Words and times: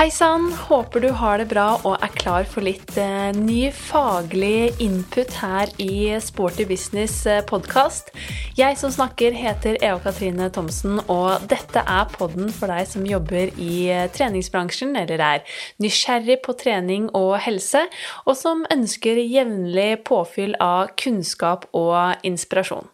Hei 0.00 0.08
sann, 0.08 0.46
håper 0.56 1.02
du 1.04 1.10
har 1.12 1.36
det 1.36 1.50
bra 1.50 1.74
og 1.84 2.00
er 2.00 2.12
klar 2.16 2.46
for 2.48 2.64
litt 2.64 2.94
eh, 2.96 3.34
ny 3.36 3.66
faglig 3.76 4.70
input 4.80 5.34
her 5.42 5.68
i 5.76 6.16
Sporty 6.24 6.64
Business 6.64 7.18
eh, 7.28 7.42
podkast. 7.44 8.08
Jeg 8.56 8.78
som 8.80 8.94
snakker 8.94 9.36
heter 9.36 9.76
Eva 9.84 10.00
Katrine 10.00 10.46
Thomsen, 10.56 11.02
og 11.04 11.44
dette 11.52 11.82
er 11.84 12.08
podden 12.14 12.48
for 12.48 12.72
deg 12.72 12.88
som 12.88 13.04
jobber 13.04 13.52
i 13.60 13.74
eh, 13.92 14.06
treningsbransjen, 14.14 14.96
eller 15.02 15.20
er 15.20 15.58
nysgjerrig 15.84 16.38
på 16.46 16.54
trening 16.64 17.10
og 17.12 17.34
helse, 17.44 17.84
og 18.24 18.38
som 18.40 18.64
ønsker 18.72 19.20
jevnlig 19.20 19.98
påfyll 20.08 20.56
av 20.64 20.94
kunnskap 20.96 21.68
og 21.76 22.24
inspirasjon. 22.24 22.88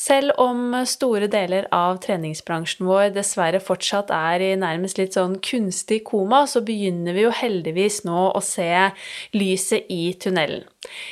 Selv 0.00 0.32
om 0.40 0.72
store 0.88 1.26
deler 1.28 1.66
av 1.76 1.98
treningsbransjen 2.00 2.86
vår 2.88 3.10
dessverre 3.12 3.58
fortsatt 3.60 4.08
er 4.16 4.40
i 4.40 4.54
nærmest 4.56 4.96
litt 4.96 5.18
sånn 5.18 5.34
kunstig 5.44 5.98
koma, 6.08 6.46
så 6.48 6.62
begynner 6.64 7.12
vi 7.12 7.26
jo 7.26 7.32
heldigvis 7.36 7.98
nå 8.08 8.22
å 8.32 8.40
se 8.40 8.70
lyset 9.36 9.90
i 9.92 10.14
tunnelen. 10.16 10.64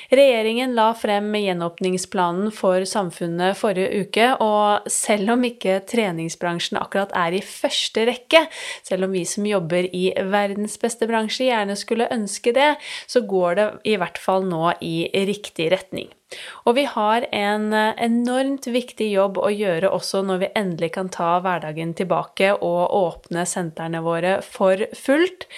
Regjeringen 0.08 0.72
la 0.72 0.86
frem 0.96 1.28
gjenåpningsplanen 1.36 2.48
for 2.56 2.88
samfunnet 2.88 3.60
forrige 3.60 4.06
uke, 4.06 4.30
og 4.40 4.88
selv 4.88 5.34
om 5.36 5.44
ikke 5.44 5.82
treningsbransjen 5.92 6.80
akkurat 6.80 7.12
er 7.12 7.36
i 7.36 7.44
første 7.44 8.08
rekke, 8.08 8.46
selv 8.88 9.04
om 9.04 9.12
vi 9.12 9.26
som 9.28 9.44
jobber 9.44 9.90
i 9.92 10.06
verdens 10.32 10.80
beste 10.80 11.10
bransje 11.10 11.50
gjerne 11.50 11.76
skulle 11.76 12.08
ønske 12.14 12.56
det, 12.56 12.70
så 13.04 13.20
går 13.20 13.60
det 13.60 13.72
i 13.92 13.98
hvert 14.00 14.16
fall 14.16 14.48
nå 14.48 14.78
i 14.80 15.02
riktig 15.28 15.74
retning. 15.76 16.08
Og 16.68 16.74
vi 16.76 16.84
har 16.84 17.24
en 17.32 17.72
eh, 17.72 17.94
enormt 18.04 18.66
viktig 18.68 19.08
jobb 19.12 19.38
å 19.40 19.48
gjøre 19.52 19.88
også 19.94 20.20
når 20.28 20.42
vi 20.42 20.50
endelig 20.60 20.90
kan 20.98 21.08
ta 21.12 21.38
hverdagen 21.44 21.94
tilbake 21.96 22.52
og 22.54 22.92
åpne 22.98 23.46
sentrene 23.48 24.02
våre 24.04 24.38
for 24.44 24.84
fullt. 24.96 25.48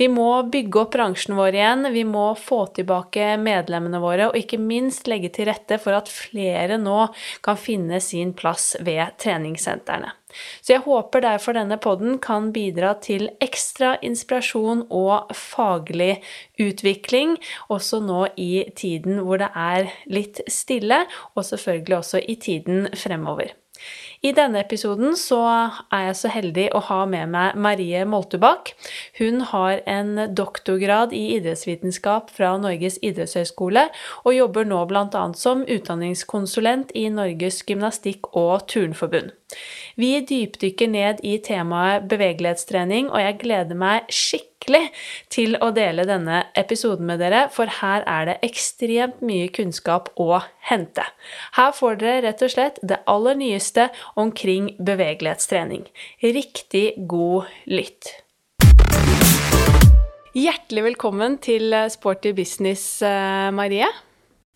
Vi 0.00 0.10
må 0.10 0.30
bygge 0.50 0.82
opp 0.82 0.94
bransjen 0.96 1.38
vår 1.38 1.60
igjen, 1.60 1.90
vi 1.94 2.02
må 2.08 2.28
få 2.40 2.64
tilbake 2.76 3.36
medlemmene 3.38 4.02
våre, 4.02 4.30
og 4.30 4.38
ikke 4.40 4.58
minst 4.62 5.06
legge 5.10 5.30
til 5.36 5.50
rette 5.50 5.78
for 5.82 5.94
at 5.94 6.10
flere 6.10 6.80
nå 6.82 7.06
kan 7.46 7.60
finne 7.60 8.02
sin 8.02 8.34
plass 8.34 8.74
ved 8.82 9.14
treningssentrene. 9.22 10.16
Så 10.62 10.76
jeg 10.76 10.84
håper 10.86 11.24
derfor 11.24 11.56
denne 11.56 11.78
podden 11.82 12.18
kan 12.22 12.50
bidra 12.54 12.94
til 13.04 13.28
ekstra 13.44 13.96
inspirasjon 14.04 14.86
og 14.90 15.34
faglig 15.36 16.20
utvikling, 16.62 17.36
også 17.72 18.00
nå 18.04 18.26
i 18.36 18.66
tiden 18.76 19.22
hvor 19.24 19.42
det 19.42 19.52
er 19.54 19.92
litt 20.10 20.42
stille, 20.50 21.04
og 21.34 21.46
selvfølgelig 21.48 22.00
også 22.02 22.24
i 22.28 22.38
tiden 22.40 22.90
fremover. 22.96 23.54
I 24.24 24.32
denne 24.36 24.62
episoden 24.64 25.16
så 25.18 25.40
er 25.92 26.06
jeg 26.08 26.16
så 26.20 26.30
heldig 26.32 26.66
å 26.76 26.80
ha 26.88 27.02
med 27.10 27.30
meg 27.34 27.58
Marie 27.60 28.04
Moltebakk. 28.08 28.72
Hun 29.18 29.42
har 29.52 29.82
en 29.90 30.32
doktorgrad 30.36 31.12
i 31.16 31.36
idrettsvitenskap 31.36 32.32
fra 32.34 32.54
Norges 32.60 32.98
idrettshøgskole, 33.04 33.86
og 34.24 34.36
jobber 34.36 34.68
nå 34.68 34.82
bl.a. 34.88 35.24
som 35.36 35.64
utdanningskonsulent 35.68 36.94
i 36.96 37.08
Norges 37.12 37.62
gymnastikk- 37.68 38.32
og 38.32 38.66
turnforbund. 38.72 39.34
Vi 40.00 40.16
dypdykker 40.26 40.90
ned 40.90 41.22
i 41.24 41.36
temaet 41.44 42.08
bevegelighetstrening, 42.10 43.12
og 43.12 43.20
jeg 43.22 43.40
gleder 43.44 43.78
meg 43.78 44.08
skikkelig 44.10 44.55
til 45.32 45.56
å 45.62 45.70
dele 45.76 46.06
denne 46.08 46.42
episoden 46.58 47.06
med 47.08 47.20
dere, 47.22 47.46
for 47.52 47.70
her 47.80 48.04
er 48.06 48.28
det 48.30 48.36
ekstremt 48.46 49.22
mye 49.26 49.48
kunnskap 49.54 50.10
å 50.20 50.40
hente. 50.70 51.04
Her 51.58 51.72
får 51.76 52.00
dere 52.02 52.24
rett 52.26 52.42
og 52.42 52.52
slett 52.52 52.80
det 52.82 53.02
aller 53.10 53.38
nyeste 53.38 53.88
omkring 54.18 54.72
bevegelighetstrening. 54.78 55.86
Riktig 56.24 56.86
god 57.06 57.52
lytt. 57.70 58.12
Hjertelig 60.36 60.90
velkommen 60.90 61.38
til 61.40 61.72
Sporty 61.88 62.34
business, 62.36 63.00
eh, 63.02 63.48
Marie. 63.56 63.88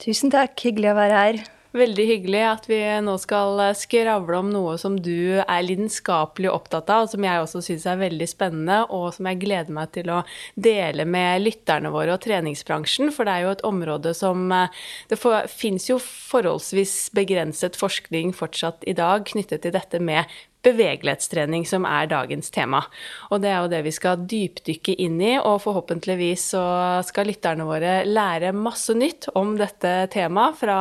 Tusen 0.01 0.33
takk, 0.33 0.59
hyggelig 0.61 0.93
å 0.93 0.99
være 0.99 1.25
her. 1.25 1.60
Veldig 1.71 2.03
hyggelig 2.09 2.41
at 2.43 2.65
vi 2.67 2.79
nå 3.07 3.13
skal 3.23 3.61
skravle 3.79 4.41
om 4.43 4.49
noe 4.51 4.73
som 4.81 4.97
du 4.99 5.39
er 5.39 5.63
lidenskapelig 5.63 6.51
opptatt 6.51 6.91
av, 6.91 7.05
og 7.05 7.13
som 7.13 7.27
jeg 7.27 7.43
også 7.45 7.63
syns 7.63 7.87
er 7.87 8.01
veldig 8.01 8.27
spennende, 8.27 8.81
og 8.91 9.13
som 9.15 9.29
jeg 9.31 9.39
gleder 9.45 9.77
meg 9.77 9.93
til 9.95 10.11
å 10.11 10.25
dele 10.59 11.07
med 11.07 11.45
lytterne 11.45 11.93
våre 11.95 12.17
og 12.17 12.25
treningsbransjen. 12.27 13.13
For 13.15 13.23
det 13.23 13.37
er 13.37 13.47
jo 13.47 13.55
et 13.55 13.65
område 13.71 14.17
som 14.19 14.51
eh, 14.51 14.83
Det 15.13 15.19
fins 15.47 15.87
jo 15.87 16.01
forholdsvis 16.03 17.13
begrenset 17.15 17.79
forskning 17.79 18.35
fortsatt 18.35 18.83
i 18.91 18.97
dag 18.99 19.23
knyttet 19.31 19.63
til 19.63 19.75
dette 19.77 20.03
med 20.03 20.27
bevegelighetstrening 20.65 21.65
som 21.69 21.87
er 21.89 22.11
dagens 22.11 22.53
tema. 22.53 22.83
Og 23.31 23.43
det 23.43 23.51
er 23.51 23.59
jo 23.63 23.71
det 23.73 23.81
vi 23.87 23.95
skal 23.95 24.25
dypdykke 24.29 24.97
inn 25.01 25.19
i, 25.23 25.35
og 25.39 25.63
forhåpentligvis 25.65 26.51
så 26.55 26.65
skal 27.07 27.31
lytterne 27.31 27.67
våre 27.69 28.01
lære 28.09 28.53
masse 28.57 28.95
nytt 28.97 29.31
om 29.39 29.57
dette 29.61 29.95
temaet 30.13 30.59
fra 30.61 30.79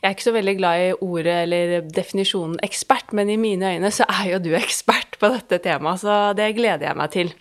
Jeg 0.00 0.08
er 0.08 0.16
ikke 0.16 0.28
så 0.28 0.36
veldig 0.36 0.56
glad 0.58 0.82
i 0.82 0.92
ordet 1.04 1.38
eller 1.44 1.74
definisjonen 1.88 2.60
ekspert, 2.64 3.12
men 3.12 3.32
i 3.32 3.40
mine 3.40 3.74
øyne 3.76 3.92
så 3.94 4.08
er 4.08 4.34
jo 4.34 4.44
du 4.44 4.52
ekspert 4.56 5.18
på 5.20 5.32
dette 5.34 5.60
temaet, 5.64 6.04
så 6.04 6.20
det 6.36 6.54
gleder 6.56 6.88
jeg 6.88 7.00
meg 7.00 7.12
til. 7.14 7.34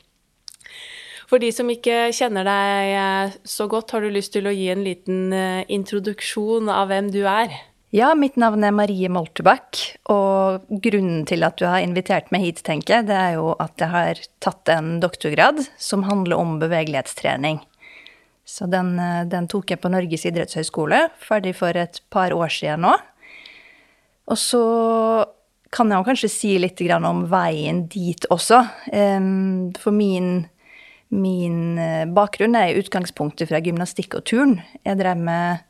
For 1.30 1.42
de 1.42 1.50
som 1.56 1.70
ikke 1.72 2.12
kjenner 2.14 2.46
deg 2.46 3.38
så 3.50 3.66
godt, 3.72 3.96
har 3.96 4.04
du 4.04 4.12
lyst 4.14 4.36
til 4.36 4.46
å 4.46 4.54
gi 4.54 4.68
en 4.70 4.84
liten 4.86 5.34
eh, 5.34 5.64
introduksjon 5.72 6.70
av 6.70 6.92
hvem 6.92 7.10
du 7.16 7.24
er? 7.26 7.56
Ja, 7.94 8.16
mitt 8.18 8.40
navn 8.42 8.64
er 8.66 8.74
Marie 8.74 9.06
Moltebakk, 9.06 9.78
og 10.10 10.64
grunnen 10.82 11.28
til 11.30 11.46
at 11.46 11.60
du 11.62 11.68
har 11.70 11.84
invitert 11.86 12.32
meg 12.34 12.42
hit, 12.42 12.64
tenker 12.66 12.96
jeg, 12.96 13.06
det 13.12 13.14
er 13.20 13.36
jo 13.36 13.52
at 13.62 13.78
jeg 13.78 13.92
har 13.92 14.22
tatt 14.42 14.72
en 14.74 14.96
doktorgrad 15.04 15.60
som 15.78 16.08
handler 16.08 16.42
om 16.42 16.56
bevegelighetstrening. 16.58 17.60
Så 18.50 18.66
den, 18.66 18.96
eh, 18.98 19.28
den 19.30 19.46
tok 19.46 19.70
jeg 19.70 19.82
på 19.84 19.92
Norges 19.94 20.26
idrettshøgskole, 20.26 21.04
ferdig 21.22 21.54
for 21.60 21.78
et 21.78 22.02
par 22.10 22.34
år 22.34 22.50
siden 22.50 22.82
nå. 22.82 22.96
Og 24.26 24.42
så 24.42 24.64
kan 25.70 25.94
jeg 25.94 26.08
kanskje 26.10 26.32
si 26.34 26.58
litt 26.58 26.82
om 26.98 27.28
veien 27.30 27.86
dit 27.88 28.26
også. 28.34 28.64
For 29.78 29.92
min, 29.94 30.48
min 31.12 31.78
eh, 31.78 32.06
bakgrunn 32.10 32.58
er 32.58 32.74
i 32.74 32.82
utgangspunktet 32.82 33.54
fra 33.54 33.62
gymnastikk 33.62 34.18
og 34.18 34.26
turn. 34.26 34.64
Jeg 34.82 34.98
drev 34.98 35.18
med 35.30 35.62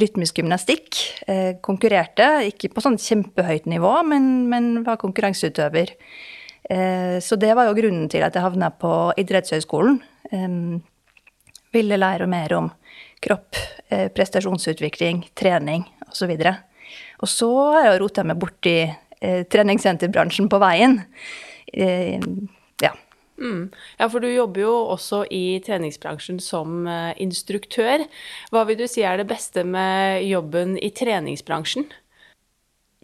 rytmisk 0.00 0.38
gymnastikk. 0.40 0.98
Eh, 1.28 1.58
konkurrerte, 1.64 2.28
ikke 2.48 2.72
på 2.72 2.84
sånn 2.84 2.98
kjempehøyt 3.00 3.68
nivå, 3.70 3.92
men, 4.08 4.28
men 4.52 4.70
var 4.86 5.00
konkurranseutøver. 5.02 5.94
Eh, 6.70 7.18
så 7.24 7.38
det 7.40 7.52
var 7.58 7.68
jo 7.68 7.76
grunnen 7.76 8.08
til 8.12 8.24
at 8.24 8.36
jeg 8.36 8.44
havna 8.44 8.72
på 8.72 9.12
idrettshøyskolen. 9.20 10.00
Ville 11.72 11.98
lære 11.98 12.28
mer 12.28 12.56
om 12.56 12.70
kropp, 13.22 13.56
eh, 13.92 14.08
prestasjonsutvikling, 14.12 15.26
trening 15.38 15.84
osv. 16.08 16.32
Og, 16.32 16.56
og 17.24 17.30
så 17.30 17.52
har 17.76 17.90
jeg 17.90 18.02
rota 18.04 18.26
meg 18.26 18.40
borti 18.40 18.76
treningssenterbransjen 19.22 20.48
på 20.50 20.58
veien. 20.58 20.96
Eh. 23.42 23.48
Mm. 23.48 23.70
Ja, 23.98 24.08
for 24.08 24.20
du 24.20 24.28
jobber 24.30 24.64
jo 24.64 24.72
også 24.94 25.24
i 25.30 25.60
treningsbransjen 25.64 26.40
som 26.40 26.86
uh, 26.86 27.12
instruktør. 27.20 28.06
Hva 28.50 28.64
vil 28.68 28.78
du 28.78 28.86
si 28.90 29.02
er 29.02 29.20
det 29.20 29.28
beste 29.30 29.64
med 29.64 30.22
jobben 30.26 30.78
i 30.78 30.90
treningsbransjen? 30.90 31.88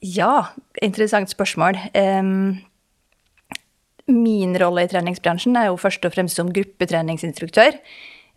Ja, 0.02 0.54
interessant 0.82 1.30
spørsmål. 1.30 1.78
Um, 1.94 2.60
min 4.08 4.54
rolle 4.60 4.86
i 4.86 4.90
treningsbransjen 4.90 5.56
er 5.58 5.68
jo 5.68 5.80
først 5.80 6.06
og 6.06 6.14
fremst 6.14 6.38
som 6.38 6.52
gruppetreningsinstruktør. 6.54 7.80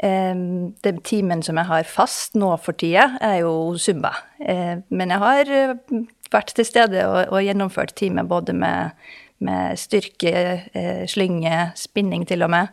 Um, 0.02 0.74
den 0.82 0.98
timen 1.06 1.44
som 1.46 1.60
jeg 1.62 1.70
har 1.70 1.86
fast 1.86 2.34
nå 2.34 2.56
for 2.64 2.74
tida, 2.74 3.20
er 3.22 3.44
jo 3.44 3.78
Zumba. 3.78 4.16
Uh, 4.42 4.82
men 4.90 5.14
jeg 5.14 5.22
har 5.22 5.52
uh, 5.54 6.02
vært 6.34 6.56
til 6.58 6.66
stede 6.66 7.06
og, 7.06 7.28
og 7.30 7.46
gjennomført 7.46 7.94
time 8.00 8.26
både 8.26 8.56
med 8.58 8.98
med 9.44 9.80
styrke, 9.80 10.34
eh, 10.74 11.04
slynge, 11.10 11.72
spinning 11.80 12.26
til 12.30 12.46
og 12.46 12.52
med. 12.54 12.70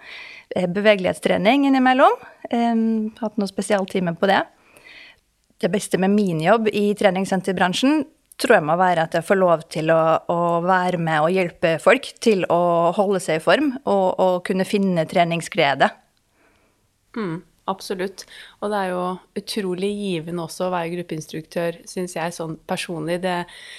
Eh, 0.54 0.68
bevegelighetstrening 0.68 1.66
innimellom. 1.68 2.14
Hatt 2.48 3.36
noen 3.36 3.50
spesialtimer 3.50 4.16
på 4.16 4.28
det. 4.30 4.42
Det 5.60 5.70
beste 5.72 5.98
med 5.98 6.14
min 6.14 6.40
jobb 6.40 6.68
i 6.72 6.94
treningssenterbransjen 6.94 8.06
tror 8.38 8.58
jeg 8.58 8.66
må 8.68 8.76
være 8.78 9.08
at 9.08 9.16
jeg 9.18 9.26
får 9.26 9.38
lov 9.40 9.64
til 9.72 9.90
å, 9.90 10.00
å 10.30 10.38
være 10.62 11.00
med 11.02 11.24
og 11.24 11.34
hjelpe 11.34 11.74
folk 11.82 12.06
til 12.22 12.44
å 12.52 12.94
holde 12.96 13.20
seg 13.22 13.40
i 13.40 13.42
form 13.42 13.72
og, 13.82 14.06
og 14.14 14.34
kunne 14.46 14.66
finne 14.68 15.06
treningsglede. 15.10 15.90
Mm. 17.18 17.42
absolutt. 17.68 18.24
Og 18.58 18.72
det 18.72 18.78
er 18.78 18.88
jo 18.90 19.02
utrolig 19.38 19.88
givende 19.94 20.42
også 20.42 20.66
å 20.66 20.72
være 20.72 20.90
gruppeinstruktør, 20.96 21.76
syns 21.86 22.16
jeg 22.16 22.34
sånn 22.34 22.56
personlig. 22.66 23.20
Det, 23.22 23.36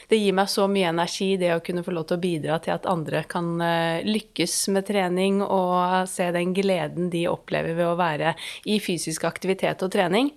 det, 0.07 0.19
gir 0.21 0.35
meg 0.37 0.47
så 0.51 0.69
mye 0.71 0.93
energi, 0.93 1.33
det 1.39 1.51
å 1.51 1.63
kunne 1.63 1.83
få 1.83 1.91
lov 1.95 2.05
til 2.07 2.15
å 2.15 2.23
bidra 2.23 2.59
til 2.63 2.75
at 2.77 2.87
andre 2.87 3.25
kan 3.27 3.49
uh, 3.59 3.99
lykkes 4.07 4.55
med 4.71 4.87
trening 4.87 5.41
og 5.43 6.07
se 6.07 6.29
den 6.35 6.53
gleden 6.55 7.09
de 7.11 7.25
opplever 7.27 7.75
ved 7.75 7.89
å 7.89 7.97
være 7.99 8.31
i 8.71 8.77
fysisk 8.83 9.25
aktivitet 9.27 9.83
og 9.83 9.91
trening. 9.91 10.31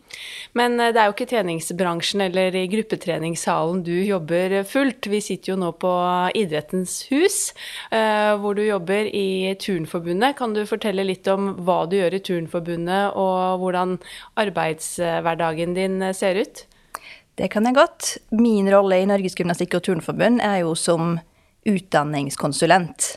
Men 0.59 0.75
uh, 0.81 0.89
det 0.91 0.99
er 0.99 1.07
jo 1.07 1.15
ikke 1.15 1.29
treningsbransjen 1.31 2.27
eller 2.27 2.59
i 2.59 2.65
gruppetreningssalen 2.73 3.85
du 3.87 3.95
jobber 4.01 4.59
fullt. 4.67 5.07
Vi 5.07 5.23
sitter 5.23 5.55
jo 5.55 5.59
nå 5.63 5.71
på 5.79 5.93
Idrettens 6.39 7.05
hus, 7.13 7.39
hvor 7.93 8.57
du 8.57 8.63
jobber 8.65 9.07
i 9.07 9.53
Turnforbundet. 9.61 10.37
Kan 10.39 10.55
du 10.57 10.63
fortelle 10.69 11.05
litt 11.07 11.29
om 11.31 11.53
hva 11.67 11.83
du 11.91 11.97
gjør 11.99 12.17
i 12.17 12.23
Turnforbundet, 12.25 13.15
og 13.19 13.63
hvordan 13.63 13.97
arbeidshverdagen 14.41 15.75
din 15.75 16.15
ser 16.15 16.41
ut? 16.43 16.67
Det 17.35 17.49
kan 17.53 17.65
jeg 17.65 17.77
godt. 17.77 18.17
Min 18.31 18.69
rolle 18.73 19.01
i 19.01 19.09
Norges 19.09 19.37
gymnastikk- 19.39 19.79
og 19.79 19.87
turnforbund 19.87 20.43
er 20.45 20.63
jo 20.63 20.75
som 20.77 21.17
utdanningskonsulent. 21.69 23.17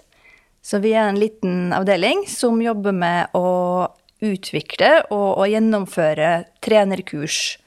Så 0.66 0.80
vi 0.82 0.96
er 0.96 1.10
en 1.10 1.20
liten 1.20 1.74
avdeling 1.76 2.24
som 2.30 2.62
jobber 2.62 2.96
med 2.96 3.36
å 3.38 3.86
utvikle 4.26 5.04
og, 5.12 5.30
og 5.38 5.50
gjennomføre 5.52 6.32
trenerkurs 6.64 7.58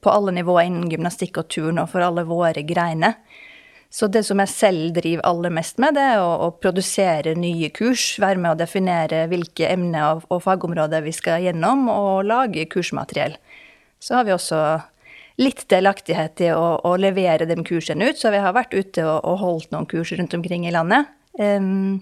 på 0.00 0.12
alle 0.12 0.32
nivåer 0.38 0.68
innen 0.70 0.90
gymnastikk 0.90 1.42
og 1.42 1.50
turn 1.52 1.80
og 1.82 1.90
for 1.92 2.04
alle 2.06 2.24
våre 2.28 2.62
greiner. 2.64 3.18
Så 3.92 4.08
det 4.08 4.22
som 4.24 4.40
jeg 4.40 4.48
selv 4.48 4.94
driver 4.96 5.26
aller 5.28 5.52
mest 5.52 5.76
med, 5.82 5.98
det 5.98 6.04
er 6.14 6.22
å, 6.22 6.30
å 6.46 6.52
produsere 6.56 7.34
nye 7.36 7.68
kurs. 7.76 8.14
Være 8.22 8.40
med 8.40 8.54
å 8.54 8.60
definere 8.62 9.26
hvilke 9.28 9.68
emner 9.68 10.14
og, 10.14 10.22
og, 10.32 10.40
fagområder 10.46 11.04
vi 11.04 11.12
skal 11.12 11.44
gjennom, 11.44 11.90
og 11.92 12.24
lage 12.24 12.64
kursmateriell. 12.72 13.36
Så 14.00 14.16
har 14.16 14.24
vi 14.24 14.32
også 14.32 14.62
litt 15.42 15.66
delaktighet 15.68 16.40
i 16.46 16.48
å, 16.56 16.64
å 16.88 16.94
levere 17.00 17.44
de 17.48 17.58
kursene 17.68 18.08
ut, 18.08 18.20
så 18.20 18.32
vi 18.32 18.40
har 18.40 18.56
vært 18.56 18.72
ute 18.72 19.04
og, 19.04 19.18
og 19.28 19.38
holdt 19.44 19.76
noen 19.76 19.88
kurs 19.90 20.14
rundt 20.16 20.32
omkring 20.40 20.64
i 20.68 20.72
landet. 20.72 21.12
Um, 21.36 22.00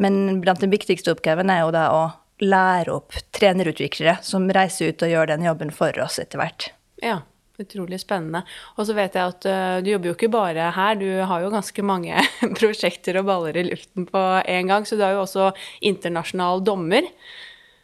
men 0.00 0.40
blant 0.42 0.62
den 0.62 0.74
viktigste 0.74 1.14
oppgaven 1.14 1.54
er 1.54 1.64
jo 1.64 1.72
da 1.74 1.86
å 1.94 2.04
lære 2.42 2.94
opp 2.96 3.14
trenerutviklere 3.36 4.18
som 4.26 4.50
reiser 4.50 4.90
ut 4.90 5.06
og 5.06 5.12
gjør 5.12 5.34
den 5.34 5.46
jobben 5.46 5.70
for 5.74 5.94
oss 6.02 6.18
etter 6.22 6.40
hvert. 6.40 6.72
Ja. 7.04 7.20
Utrolig 7.60 8.00
spennende. 8.00 8.44
Og 8.78 8.88
så 8.88 8.96
vet 8.96 9.18
jeg 9.18 9.34
at 9.34 9.48
uh, 9.50 9.78
du 9.84 9.92
jobber 9.92 10.10
jo 10.10 10.16
ikke 10.16 10.32
bare 10.32 10.70
her, 10.76 10.96
du 10.96 11.08
har 11.28 11.44
jo 11.44 11.52
ganske 11.52 11.84
mange 11.84 12.24
prosjekter 12.60 13.20
og 13.20 13.28
baller 13.28 13.60
i 13.60 13.66
luften 13.68 14.08
på 14.08 14.24
en 14.40 14.72
gang, 14.72 14.88
så 14.88 14.96
du 14.96 15.04
er 15.04 15.18
jo 15.18 15.26
også 15.26 15.50
internasjonal 15.92 16.64
dommer. 16.64 17.08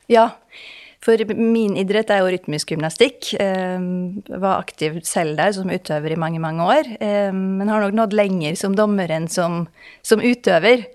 Ja, 0.09 0.31
for 1.07 1.23
min 1.39 1.77
idrett 1.79 2.11
er 2.11 2.23
jo 2.23 2.31
rytmisk 2.35 2.73
gymnastikk. 2.73 3.31
Jeg 3.37 3.77
eh, 3.79 4.39
var 4.43 4.59
aktiv 4.59 4.99
selv 5.07 5.39
der 5.39 5.53
som 5.55 5.71
utøver 5.71 6.15
i 6.15 6.19
mange, 6.19 6.41
mange 6.43 6.67
år. 6.67 6.89
Eh, 6.99 7.31
men 7.31 7.71
har 7.71 7.85
nok 7.85 7.95
nådd 7.95 8.17
lenger 8.17 8.57
som 8.59 8.75
dommer 8.75 9.13
enn 9.15 9.29
som, 9.31 9.67
som 10.03 10.23
utøver. 10.25 10.89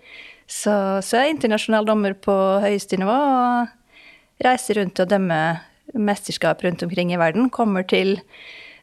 Så, 0.51 0.73
så 1.05 1.21
jeg 1.21 1.29
er 1.29 1.35
internasjonal 1.37 1.87
dommer 1.87 2.17
på 2.19 2.35
høyeste 2.63 2.99
nivå 2.99 3.15
og 3.15 4.43
reiser 4.43 4.81
rundt 4.81 4.99
og 4.99 5.13
dømmer 5.13 5.61
mesterskap 5.95 6.63
rundt 6.65 6.83
omkring 6.83 7.13
i 7.13 7.21
verden. 7.21 7.47
Kommer 7.53 7.87
til 7.87 8.17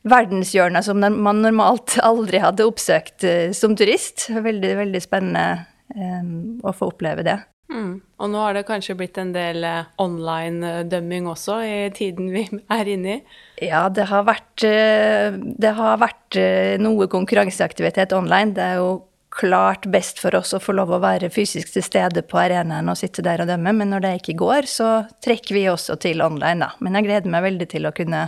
verdenshjørner 0.06 0.84
som 0.84 1.00
man 1.00 1.42
normalt 1.42 1.98
aldri 2.10 2.42
hadde 2.42 2.66
oppsøkt 2.68 3.26
uh, 3.26 3.50
som 3.56 3.76
turist. 3.78 4.28
Veldig, 4.32 4.74
veldig 4.84 5.04
spennende 5.04 5.64
um, 5.94 6.58
å 6.62 6.74
få 6.74 6.92
oppleve 6.92 7.26
det. 7.26 7.38
Mm. 7.68 7.98
Og 8.00 8.30
nå 8.32 8.40
har 8.40 8.54
det 8.56 8.64
kanskje 8.64 8.96
blitt 8.96 9.18
en 9.20 9.34
del 9.34 9.60
uh, 9.66 9.90
online-dømming 10.00 11.28
også 11.28 11.58
i 11.66 11.76
tiden 11.96 12.30
vi 12.32 12.46
er 12.78 12.94
inne 12.94 13.18
i? 13.18 13.20
Ja, 13.68 13.86
det 13.92 14.08
har 14.12 14.24
vært, 14.28 14.62
det 14.62 15.74
har 15.76 16.00
vært 16.00 16.38
noe 16.80 17.08
konkurranseaktivitet 17.10 18.14
online. 18.16 18.54
Det 18.56 18.64
er 18.64 18.80
jo 18.80 18.90
klart 19.38 19.86
best 19.92 20.18
for 20.22 20.34
oss 20.38 20.54
å 20.56 20.60
få 20.62 20.74
lov 20.74 20.90
å 20.94 21.00
være 21.02 21.30
fysisk 21.30 21.70
til 21.74 21.84
stede 21.84 22.24
på 22.26 22.40
arenaen 22.40 22.88
og 22.90 22.98
sitte 22.98 23.22
der 23.24 23.42
og 23.42 23.50
dømme, 23.50 23.74
men 23.76 23.92
når 23.92 24.04
det 24.04 24.12
ikke 24.20 24.38
går, 24.40 24.68
så 24.70 24.88
trekker 25.24 25.54
vi 25.54 25.66
også 25.70 25.98
til 26.02 26.22
online, 26.24 26.64
da. 26.64 26.70
Men 26.82 26.98
jeg 26.98 27.08
gleder 27.08 27.34
meg 27.34 27.44
veldig 27.44 27.68
til 27.70 27.88
å 27.88 27.94
kunne 27.94 28.24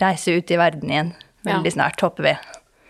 reise 0.00 0.36
ut 0.36 0.50
i 0.50 0.60
verden 0.60 0.92
igjen 0.92 1.14
veldig 1.46 1.72
ja. 1.72 1.78
snart, 1.78 2.00
håper 2.00 2.22
vi. 2.22 2.36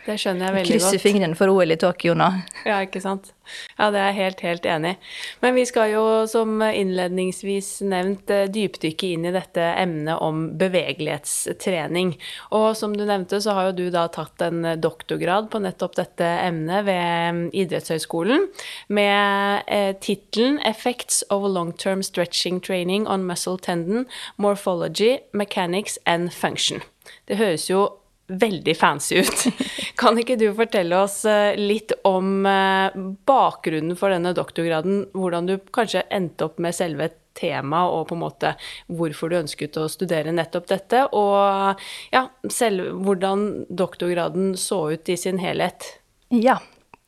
Det 0.07 0.15
skjønner 0.23 0.47
jeg 0.47 0.55
veldig 0.55 0.71
Krysser 0.71 0.85
godt. 0.85 0.95
Krysser 0.95 1.03
fingrene 1.03 1.37
for 1.39 1.51
OL 1.51 1.75
i 1.75 1.77
Tokyo 1.83 2.13
nå. 2.15 2.29
Ja, 2.63 2.77
ikke 2.87 3.01
sant. 3.03 3.33
Ja, 3.75 3.89
det 3.91 3.99
er 3.99 4.13
jeg 4.13 4.17
helt, 4.21 4.43
helt 4.47 4.69
enig 4.71 4.93
i. 4.95 4.99
Men 5.43 5.57
vi 5.59 5.65
skal 5.67 5.91
jo, 5.91 6.05
som 6.31 6.63
innledningsvis 6.63 7.69
nevnt, 7.91 8.31
eh, 8.31 8.47
dypdykke 8.51 9.11
inn 9.17 9.27
i 9.27 9.35
dette 9.35 9.65
emnet 9.83 10.23
om 10.23 10.45
bevegelighetstrening. 10.59 12.15
Og 12.55 12.69
som 12.79 12.95
du 12.95 13.03
nevnte, 13.07 13.41
så 13.43 13.59
har 13.59 13.69
jo 13.69 13.77
du 13.81 13.85
da 13.95 14.07
tatt 14.15 14.47
en 14.47 14.63
doktorgrad 14.79 15.51
på 15.51 15.63
nettopp 15.63 15.99
dette 15.99 16.31
emnet 16.47 16.87
ved 16.87 17.39
mm, 17.39 17.45
Idrettshøgskolen, 17.67 18.47
med 18.87 19.67
eh, 19.67 19.93
tittelen 19.99 20.61
'Effects 20.63 21.25
of 21.31 21.51
long-term 21.51 22.07
stretching 22.07 22.63
training 22.63 23.09
on 23.11 23.27
muscle 23.27 23.59
tendon, 23.59 24.07
morphology, 24.39 25.19
mechanics 25.33 25.99
and 26.07 26.31
function'. 26.31 26.83
Det 27.27 27.39
høres 27.41 27.69
jo 27.71 27.87
veldig 28.27 28.75
fancy 28.77 29.21
ut. 29.23 29.45
Kan 30.01 30.19
ikke 30.19 30.37
du 30.39 30.49
fortelle 30.57 30.99
oss 30.99 31.21
eh, 31.29 31.55
litt 31.59 31.95
om 32.07 32.47
eh, 32.47 32.97
bakgrunnen 33.29 33.97
for 33.99 34.13
denne 34.15 34.35
doktorgraden? 34.37 35.07
Hvordan 35.15 35.51
du 35.51 35.57
kanskje 35.75 36.07
endte 36.11 36.49
opp 36.49 36.61
med 36.63 36.77
selve 36.77 37.11
temaet, 37.37 37.93
og 37.93 38.09
på 38.09 38.17
en 38.17 38.23
måte 38.23 38.55
hvorfor 38.89 39.31
du 39.31 39.39
ønsket 39.43 39.77
å 39.79 39.89
studere 39.93 40.35
nettopp 40.35 40.71
dette? 40.73 41.05
Og 41.17 41.83
ja, 42.15 42.27
selv 42.51 42.97
hvordan 43.07 43.67
doktorgraden 43.69 44.55
så 44.61 44.87
ut 44.97 45.13
i 45.13 45.19
sin 45.21 45.41
helhet? 45.43 45.97
Ja, 46.35 46.59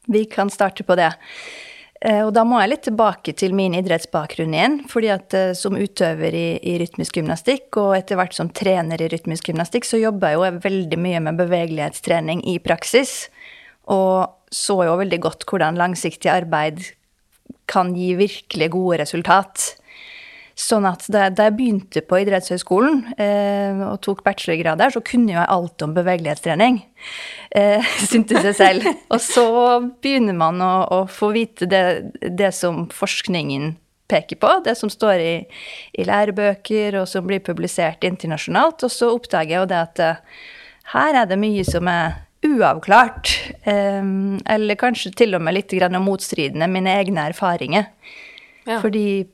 vi 0.06 0.26
kan 0.30 0.52
starte 0.52 0.86
på 0.86 0.98
det. 0.98 1.12
Eh, 2.00 2.20
og 2.22 2.30
da 2.36 2.44
må 2.46 2.60
jeg 2.62 2.70
litt 2.70 2.84
tilbake 2.86 3.34
til 3.38 3.54
min 3.58 3.74
idrettsbakgrunn 3.74 4.54
igjen. 4.54 4.76
fordi 4.90 5.10
at 5.10 5.34
eh, 5.34 5.52
som 5.58 5.74
utøver 5.74 6.34
i, 6.34 6.48
i 6.62 6.76
rytmisk 6.78 7.18
gymnastikk, 7.18 7.74
og 7.80 7.96
etter 7.96 8.20
hvert 8.20 8.36
som 8.36 8.50
trener 8.50 9.02
i 9.02 9.08
rytmisk 9.10 9.50
gymnastikk, 9.50 9.88
så 9.88 9.98
jobber 9.98 10.30
jeg 10.30 10.38
jo 10.38 10.62
veldig 10.68 11.00
mye 11.02 11.22
med 11.26 11.40
bevegelighetstrening 11.40 12.44
i 12.46 12.58
praksis. 12.62 13.26
Og 13.90 14.30
så 14.54 14.78
jo 14.86 14.98
veldig 15.00 15.20
godt 15.24 15.44
hvordan 15.48 15.80
langsiktig 15.80 16.30
arbeid 16.32 16.84
kan 17.68 17.92
gi 17.96 18.14
virkelig 18.16 18.70
gode 18.72 19.02
resultat. 19.02 19.74
Sånn 20.58 20.88
at 20.88 21.04
da, 21.06 21.28
jeg 21.30 21.54
begynte 21.54 22.00
på 22.02 22.18
idrettshøyskolen 22.18 23.04
eh, 23.22 23.78
og 23.86 24.00
tok 24.02 24.24
bachelorgrad 24.26 24.80
der, 24.80 24.90
så 24.90 25.02
kunne 25.06 25.36
jeg 25.36 25.46
alt 25.54 25.84
om 25.86 25.92
bevegelighetstrening. 25.94 26.80
Eh, 27.54 27.86
syntes 28.10 28.42
jeg 28.48 28.56
selv. 28.58 28.88
og 29.06 29.22
så 29.22 29.44
begynner 30.02 30.34
man 30.34 30.58
å, 30.64 30.72
å 30.96 30.98
få 31.06 31.30
vite 31.36 31.68
det, 31.70 31.84
det, 32.26 32.50
som 32.58 32.88
forskningen 32.90 33.76
peker 34.10 34.40
på, 34.42 34.50
det 34.66 34.74
som 34.80 34.90
står 34.90 35.22
i, 35.22 35.32
i, 35.94 36.08
lærebøker 36.08 36.98
og 37.04 37.06
som 37.06 37.28
blir 37.30 37.44
publisert 37.44 38.02
internasjonalt. 38.08 38.82
Og 38.82 38.90
så 38.90 39.12
oppdager 39.14 39.54
jeg 39.54 39.62
jo 39.62 39.70
det 39.70 39.80
at 39.84 40.02
eh, 40.02 40.44
her 40.96 41.22
er 41.22 41.30
det 41.30 41.38
mye 41.38 41.62
som 41.70 41.86
er 41.86 42.18
uavklart. 42.42 43.36
Eh, 43.62 44.02
eller 44.58 44.82
kanskje 44.82 45.14
til 45.22 45.38
og 45.38 45.46
med 45.46 45.60
litt 45.60 45.80
motstridende 46.02 46.66
mine 46.66 46.98
egne 46.98 47.30
erfaringer. 47.30 47.92
Ja. 48.66 48.82
Fordi 48.82 49.28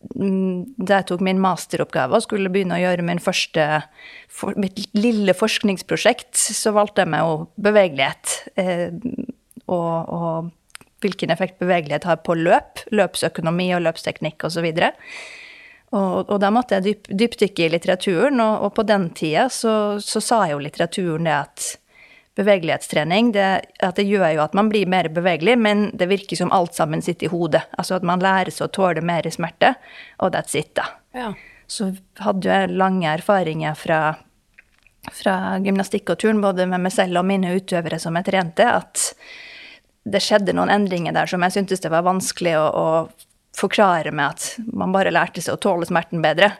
da 0.00 1.00
jeg 1.00 1.06
tok 1.10 1.22
min 1.24 1.40
masteroppgave 1.42 2.16
og 2.16 2.24
skulle 2.24 2.50
begynne 2.52 2.78
å 2.78 2.80
gjøre 2.80 3.04
min 3.04 3.20
første, 3.20 3.66
for, 4.32 4.56
mitt 4.60 4.80
lille 4.96 5.34
forskningsprosjekt, 5.36 6.32
så 6.36 6.72
valgte 6.76 7.04
jeg 7.04 7.12
meg 7.12 7.26
jo 7.26 7.34
bevegelighet. 7.60 8.38
Eh, 8.60 8.88
og, 9.68 9.92
og, 10.08 10.56
hvilken 11.00 11.32
effekt 11.32 11.60
bevegelighet 11.60 12.04
har 12.04 12.18
på 12.26 12.34
løp, 12.36 12.82
løpsøkonomi 12.92 13.70
og 13.72 13.86
løpsteknikk 13.86 14.44
osv. 14.44 14.66
Og, 14.68 14.98
og, 15.96 16.18
og 16.26 16.34
da 16.42 16.50
måtte 16.52 16.76
jeg 16.76 16.84
dyp, 16.88 17.08
dypdykke 17.22 17.64
i 17.64 17.70
litteraturen, 17.72 18.40
og, 18.44 18.66
og 18.66 18.74
på 18.76 18.84
den 18.88 19.08
tida 19.16 19.46
så, 19.52 19.74
så, 20.04 20.20
sa 20.20 20.42
jo 20.50 20.60
litteraturen 20.60 21.28
det 21.28 21.36
at 21.38 21.70
bevegelighetstrening, 22.38 23.32
det, 23.32 23.48
at 23.82 23.98
det 23.98 24.06
gjør 24.06 24.28
jo 24.36 24.42
at 24.44 24.54
man 24.56 24.70
blir 24.70 24.88
mer 24.90 25.08
bevegelig, 25.12 25.56
men 25.58 25.88
det 25.98 26.08
virker 26.10 26.38
som 26.38 26.52
alt 26.54 26.76
sammen 26.78 27.02
sitter 27.02 27.26
i 27.26 27.32
hodet. 27.32 27.64
Altså 27.78 27.98
at 27.98 28.06
man 28.06 28.22
lærer 28.22 28.52
seg 28.54 28.68
å 28.68 28.74
tåle 28.74 29.02
mer 29.04 29.26
smerte, 29.34 29.74
og 30.22 30.32
that's 30.36 30.56
it, 30.58 30.72
da. 30.78 30.86
Ja. 31.16 31.32
Så 31.70 31.92
hadde 32.22 32.50
jeg 32.50 32.74
lange 32.78 33.10
erfaringer 33.10 33.76
fra, 33.78 34.00
fra 35.14 35.36
gymnastikk 35.62 36.14
og 36.14 36.22
turn, 36.22 36.42
både 36.42 36.66
med 36.70 36.86
meg 36.86 36.94
selv 36.94 37.20
og 37.20 37.28
mine 37.28 37.54
utøvere 37.58 38.00
som 38.02 38.18
jeg 38.18 38.30
trente, 38.30 38.66
at 38.66 39.10
det 40.10 40.22
skjedde 40.24 40.54
noen 40.56 40.72
endringer 40.72 41.14
der 41.14 41.28
som 41.30 41.42
jeg 41.44 41.58
syntes 41.58 41.82
det 41.82 41.92
var 41.92 42.06
vanskelig 42.06 42.56
å, 42.58 42.64
å 42.64 42.86
forklare 43.60 44.12
med 44.14 44.34
at 44.34 44.66
man 44.72 44.92
bare 44.94 45.12
lærte 45.12 45.42
seg 45.44 45.56
å 45.56 45.60
tåle 45.60 45.88
smerten 45.88 46.22
bedre. 46.24 46.50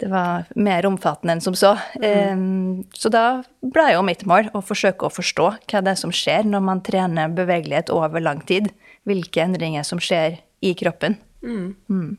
Det 0.00 0.10
var 0.12 0.48
mer 0.54 0.86
omfattende 0.88 1.36
enn 1.36 1.44
som 1.44 1.56
så. 1.58 1.74
Mm. 2.00 2.84
Så 2.94 3.10
da 3.12 3.42
ble 3.64 3.88
jo 3.94 4.04
mitt 4.06 4.26
mål 4.28 4.52
å 4.54 4.62
forsøke 4.64 5.08
å 5.08 5.14
forstå 5.14 5.48
hva 5.56 5.84
det 5.84 5.94
er 5.94 6.00
som 6.00 6.12
skjer 6.14 6.48
når 6.48 6.66
man 6.68 6.84
trener 6.84 7.32
bevegelighet 7.34 7.92
over 7.94 8.22
lang 8.24 8.44
tid. 8.46 8.70
Hvilke 9.08 9.44
endringer 9.44 9.84
som 9.84 10.00
skjer 10.00 10.38
i 10.64 10.72
kroppen. 10.78 11.18
Mm. 11.44 11.74
Mm. 11.90 12.12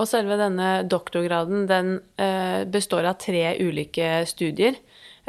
Og 0.00 0.08
selve 0.08 0.36
denne 0.40 0.80
doktorgraden, 0.88 1.66
den 1.68 1.98
eh, 2.20 2.64
består 2.68 3.08
av 3.10 3.18
tre 3.20 3.54
ulike 3.60 4.22
studier. 4.28 4.78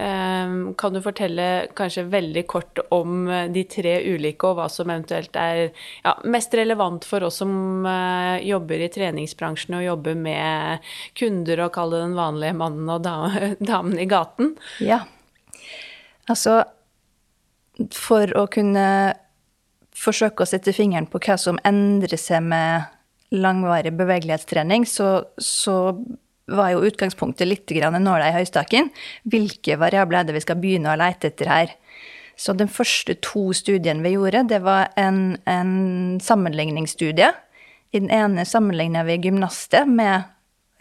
Ehm, 0.02 0.74
kan 0.74 0.94
du 0.94 1.02
fortelle 1.04 1.68
kanskje 1.78 2.08
veldig 2.10 2.42
kort 2.50 2.80
om 2.90 3.28
eh, 3.30 3.46
de 3.54 3.62
tre 3.70 4.00
ulike, 4.02 4.50
og 4.50 4.58
hva 4.58 4.66
som 4.72 4.90
eventuelt 4.90 5.36
er 5.38 5.60
ja, 6.02 6.16
mest 6.26 6.56
relevant 6.58 7.06
for 7.06 7.28
oss 7.28 7.38
som 7.44 7.86
uh, 7.86 8.40
jobber 8.42 8.82
i 8.82 8.90
treningsbransjen 8.90 9.78
og 9.78 9.86
jobber 9.86 10.18
med 10.18 10.88
kunder, 11.20 11.62
og 11.68 11.74
kaller 11.76 12.06
den 12.08 12.18
vanlige 12.18 12.58
mannen 12.58 12.90
og 12.90 13.06
damen 13.72 14.00
i 14.02 14.08
gaten? 14.10 14.56
Ja. 14.82 15.04
Altså, 16.32 16.64
for 17.94 18.34
å 18.38 18.48
kunne 18.50 18.88
forsøke 20.02 20.42
å 20.42 20.50
sette 20.50 20.74
fingeren 20.74 21.10
på 21.12 21.22
hva 21.22 21.38
som 21.38 21.62
endrer 21.68 22.18
seg 22.18 22.42
med 22.50 22.90
langvarig 23.32 23.94
bevegelighetstrening, 24.00 24.90
så, 24.90 25.28
så 25.38 25.94
var 26.46 26.72
jo 26.74 26.86
utgangspunktet 26.88 27.48
litt 27.48 27.72
nåla 27.72 28.30
i 28.30 28.36
høystakken. 28.40 28.90
Hvilke 29.24 29.78
variabler 29.78 30.20
er 30.20 30.24
det 30.30 30.34
vi 30.34 30.42
skal 30.42 30.60
begynne 30.62 30.94
å 30.94 31.00
leite 31.00 31.28
etter 31.32 31.48
her? 31.48 31.76
Så 32.36 32.54
den 32.58 32.72
første 32.72 33.16
to 33.22 33.52
studiene 33.54 34.02
vi 34.02 34.16
gjorde, 34.16 34.48
det 34.50 34.62
var 34.66 34.90
en, 34.98 35.38
en 35.46 36.20
sammenligningsstudie. 36.22 37.32
I 37.92 38.00
den 38.00 38.10
ene 38.10 38.46
sammenligna 38.46 39.04
vi 39.06 39.20
gymnaster 39.22 39.86
med 39.86 40.24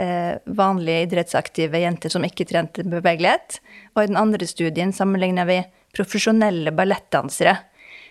eh, 0.00 0.38
vanlige 0.47 1.09
idrettsaktive 1.09 1.83
jenter 1.83 2.12
som 2.12 2.25
ikke 2.25 2.47
trente 2.49 2.87
bevegelighet. 2.87 3.61
Og 3.95 4.05
i 4.05 4.11
den 4.12 4.21
andre 4.21 4.47
studien 4.49 4.95
sammenligna 4.97 5.45
vi 5.50 5.61
profesjonelle 5.97 6.73
ballettdansere 6.73 7.57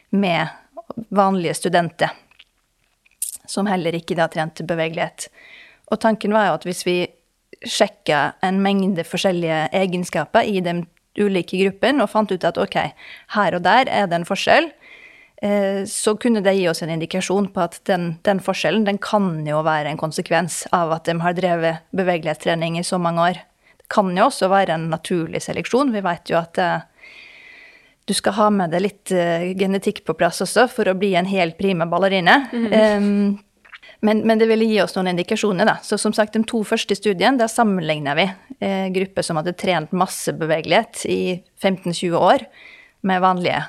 med 0.10 0.48
vanlige 1.10 1.56
studenter. 1.58 2.12
Som 3.50 3.70
heller 3.72 3.96
ikke 3.98 4.18
da 4.20 4.28
trente 4.30 4.68
bevegelighet. 4.68 5.30
Og 5.90 5.98
tanken 6.04 6.36
var 6.36 6.52
jo 6.52 6.60
at 6.60 6.68
hvis 6.68 6.86
vi 6.86 7.00
sjekka 7.66 8.34
en 8.46 8.62
mengde 8.64 9.04
forskjellige 9.08 9.68
egenskaper 9.76 10.48
i 10.48 10.62
de 10.64 10.82
ulike 11.20 11.60
gruppene 11.60 12.04
og 12.04 12.12
fant 12.12 12.32
ut 12.32 12.46
at 12.48 12.60
ok, 12.60 12.78
her 13.36 13.58
og 13.58 13.64
der 13.66 13.90
er 13.92 14.08
det 14.08 14.20
en 14.20 14.28
forskjell, 14.28 14.70
eh, 15.44 15.82
så 15.90 16.16
kunne 16.22 16.44
det 16.46 16.56
gi 16.58 16.68
oss 16.72 16.84
en 16.86 16.94
indikasjon 16.94 17.50
på 17.56 17.66
at 17.66 17.80
den, 17.90 18.14
den, 18.28 18.42
forskjellen 18.44 18.86
den 18.88 19.02
kan 19.04 19.32
jo 19.48 19.64
være 19.68 19.92
en 19.92 20.00
konsekvens 20.02 20.64
av 20.76 20.94
at 20.96 21.10
de 21.10 21.18
har 21.24 21.36
drevet 21.38 21.84
bevegelighetstrening 21.96 22.80
i 22.80 22.86
så 22.88 23.02
mange 23.02 23.32
år. 23.32 23.42
Det 23.82 23.90
kan 23.92 24.14
jo 24.16 24.30
også 24.30 24.52
være 24.52 24.78
en 24.78 24.88
naturlig 24.94 25.44
seleksjon. 25.44 25.92
Vi 25.96 26.06
vet 26.06 26.32
jo 26.32 26.40
at 26.40 26.62
uh, 26.62 26.86
du 28.06 28.14
skal 28.14 28.38
ha 28.38 28.50
med 28.54 28.72
deg 28.72 28.86
litt 28.86 29.12
uh, 29.12 29.50
genetikk 29.58 30.04
på 30.06 30.16
plass 30.18 30.44
også 30.46 30.70
for 30.72 30.88
å 30.88 30.98
bli 30.98 31.16
en 31.18 31.30
helt 31.30 31.58
prime 31.60 31.90
ballerine. 31.90 32.44
Mm 32.54 32.74
um, 33.04 33.38
men, 34.00 34.22
men, 34.28 34.40
det 34.40 34.48
ville 34.48 34.66
gi 34.66 34.80
oss 34.82 34.96
noen 34.96 35.12
indikasjoner. 35.12 35.68
da. 35.68 35.78
Så 35.84 35.98
som 35.98 36.14
sagt, 36.16 36.34
De 36.34 36.44
to 36.48 36.64
første 36.64 36.96
studiene 36.96 37.40
der 37.40 37.52
sammenligna 37.52 38.16
vi 38.16 38.30
eh, 38.64 38.88
grupper 38.96 39.26
som 39.26 39.40
hadde 39.40 39.58
trent 39.60 39.92
masse 39.92 40.32
bevegelighet 40.34 41.04
i 41.10 41.44
15-20 41.62 42.16
år, 42.16 42.48
med 43.02 43.22
vanlige 43.24 43.62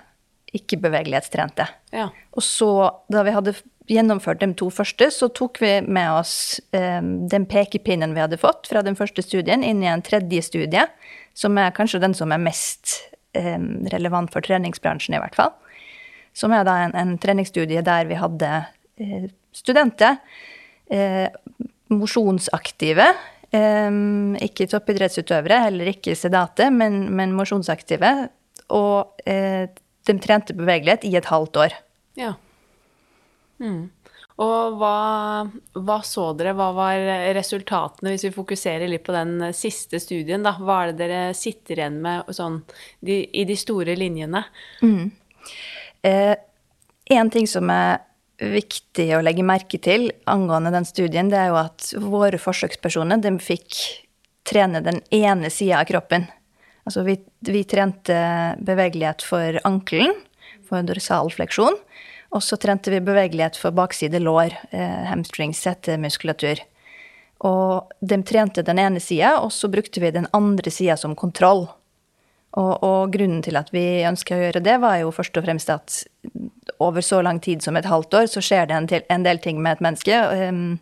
ikke-bevegelighetstrente. 0.55 1.67
Ja. 1.95 2.09
Og 2.35 2.43
så, 2.43 2.71
da 3.11 3.23
vi 3.27 3.35
hadde 3.35 3.55
gjennomført 3.91 4.43
de 4.43 4.51
to 4.59 4.71
første, 4.75 5.11
så 5.15 5.29
tok 5.35 5.61
vi 5.63 5.77
med 5.87 6.11
oss 6.15 6.61
eh, 6.75 7.03
den 7.03 7.47
pekepinnen 7.51 8.15
vi 8.15 8.23
hadde 8.23 8.39
fått 8.39 8.71
fra 8.71 8.83
den 8.87 8.99
første 8.99 9.23
studien, 9.27 9.67
inn 9.67 9.83
i 9.83 9.91
en 9.91 10.03
tredje 10.03 10.43
studie, 10.47 10.87
som 11.35 11.59
er 11.59 11.75
kanskje 11.75 12.03
den 12.03 12.15
som 12.15 12.35
er 12.35 12.43
mest 12.43 13.01
eh, 13.39 13.59
relevant 13.95 14.31
for 14.35 14.47
treningsbransjen, 14.47 15.19
i 15.19 15.23
hvert 15.23 15.39
fall. 15.39 15.55
Som 16.35 16.55
er 16.55 16.67
da 16.67 16.77
en, 16.85 16.95
en 16.95 17.17
treningsstudie 17.19 17.83
der 17.87 18.07
vi 18.07 18.19
hadde 18.19 18.51
studenter. 19.54 20.19
Eh, 20.90 21.28
mosjonsaktive. 21.90 23.07
Eh, 23.50 23.92
ikke 24.47 24.69
toppidrettsutøvere, 24.71 25.62
heller 25.69 25.92
ikke 25.95 26.16
sedate, 26.19 26.71
men, 26.75 27.07
men 27.16 27.35
mosjonsaktive. 27.37 28.12
Og 28.75 29.25
eh, 29.26 29.71
de 30.07 30.19
trente 30.23 30.57
bevegelighet 30.57 31.07
i 31.09 31.16
et 31.19 31.30
halvt 31.30 31.64
år. 31.66 31.80
Ja. 32.19 32.35
Mm. 33.61 33.88
Og 34.40 34.76
hva, 34.80 35.45
hva, 35.76 35.99
så 36.07 36.30
dere, 36.33 36.54
hva 36.57 36.71
var 36.73 37.02
resultatene, 37.37 38.14
hvis 38.14 38.25
vi 38.30 38.33
fokuserer 38.33 38.88
litt 38.88 39.04
på 39.04 39.12
den 39.12 39.50
siste 39.57 40.00
studien, 40.00 40.47
da? 40.47 40.54
Hva 40.57 40.78
er 40.83 40.92
det 40.92 41.00
dere 41.02 41.35
sitter 41.37 41.83
igjen 41.83 41.99
med 42.00 42.30
sånn, 42.33 42.62
de, 43.04 43.21
i 43.37 43.45
de 43.49 43.57
store 43.61 43.99
linjene? 44.00 44.40
Mm. 44.80 45.11
Eh, 46.09 46.33
en 47.19 47.33
ting 47.35 47.50
som 47.50 47.69
er 47.75 48.00
viktig 48.40 49.09
å 49.16 49.23
legge 49.23 49.44
merke 49.47 49.78
til 49.82 50.09
angående 50.30 50.73
den 50.75 50.87
studien, 50.88 51.28
det 51.30 51.38
er 51.38 51.50
jo 51.52 51.59
at 51.61 51.90
våre 52.00 52.40
forsøkspersoner 52.40 53.20
de 53.23 53.35
fikk 53.42 53.76
trene 54.49 54.80
den 54.85 55.00
ene 55.14 55.50
sida 55.52 55.82
av 55.82 55.88
kroppen. 55.90 56.26
Altså 56.88 57.04
vi, 57.06 57.18
vi, 57.47 57.62
trente 57.68 58.16
bevegelighet 58.64 59.23
for 59.23 59.61
ankelen, 59.68 60.16
for 60.66 60.87
dorsalfleksjon. 60.87 61.76
Og 62.30 62.42
så 62.47 62.56
trente 62.62 62.92
vi 62.92 63.02
bevegelighet 63.02 63.59
for 63.59 63.75
bakside 63.75 64.20
lår, 64.23 64.54
eh, 64.70 65.04
hamstrings, 65.11 65.61
setemuskulatur. 65.66 66.62
Og 67.47 67.92
de 68.04 68.20
trente 68.26 68.64
den 68.64 68.78
ene 68.78 69.00
sida, 69.02 69.37
og 69.40 69.52
så 69.54 69.70
brukte 69.73 70.02
vi 70.02 70.12
den 70.14 70.28
andre 70.37 70.70
sida 70.73 70.97
som 71.00 71.16
kontroll. 71.18 71.66
Og, 72.59 72.83
og, 72.83 73.12
grunnen 73.14 73.45
til 73.47 73.54
at 73.61 73.69
vi 73.71 74.02
ønsker 74.07 74.35
å 74.35 74.45
gjøre 74.45 74.62
det, 74.66 74.76
var 74.83 74.97
jo 74.99 75.12
først 75.14 75.37
og 75.38 75.45
fremst 75.47 75.71
at 75.71 76.00
over 76.83 77.04
så 77.04 77.21
lang 77.23 77.38
tid 77.42 77.62
som 77.62 77.78
et 77.78 77.87
halvt 77.87 78.16
år, 78.19 78.30
så 78.33 78.42
skjer 78.42 78.66
det 78.66 78.76
en, 78.76 78.88
til, 78.90 79.04
en 79.07 79.26
del 79.26 79.38
ting 79.42 79.61
med 79.62 79.78
et 79.78 79.85
menneske. 79.87 80.16
Um, 80.49 80.80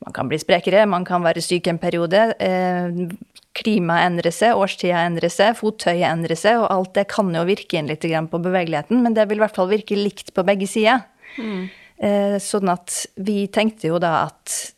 man 0.00 0.16
kan 0.16 0.30
bli 0.30 0.38
sprekere, 0.40 0.86
man 0.88 1.04
kan 1.04 1.24
være 1.26 1.44
syk 1.44 1.68
en 1.68 1.80
periode. 1.82 2.22
Uh, 2.40 3.12
klimaet 3.60 4.08
endrer 4.08 4.32
seg, 4.32 4.56
årstida 4.56 5.04
endrer 5.04 5.32
seg, 5.32 5.52
fottøyet 5.58 6.08
endrer 6.08 6.38
seg, 6.38 6.62
og 6.62 6.70
alt 6.72 6.94
det 6.96 7.08
kan 7.12 7.28
jo 7.34 7.44
virke 7.48 7.76
inn 7.76 7.90
litt 7.90 8.06
på 8.06 8.40
bevegeligheten, 8.40 9.02
men 9.04 9.18
det 9.18 9.28
vil 9.28 9.42
i 9.42 9.44
hvert 9.44 9.58
fall 9.58 9.68
virke 9.68 9.98
likt 9.98 10.32
på 10.32 10.46
begge 10.48 10.70
sider. 10.70 11.04
Mm. 11.36 11.68
Uh, 12.00 12.36
sånn 12.40 12.72
at 12.72 13.02
vi 13.20 13.44
tenkte 13.52 13.92
jo 13.92 14.00
da 14.00 14.30
at 14.30 14.72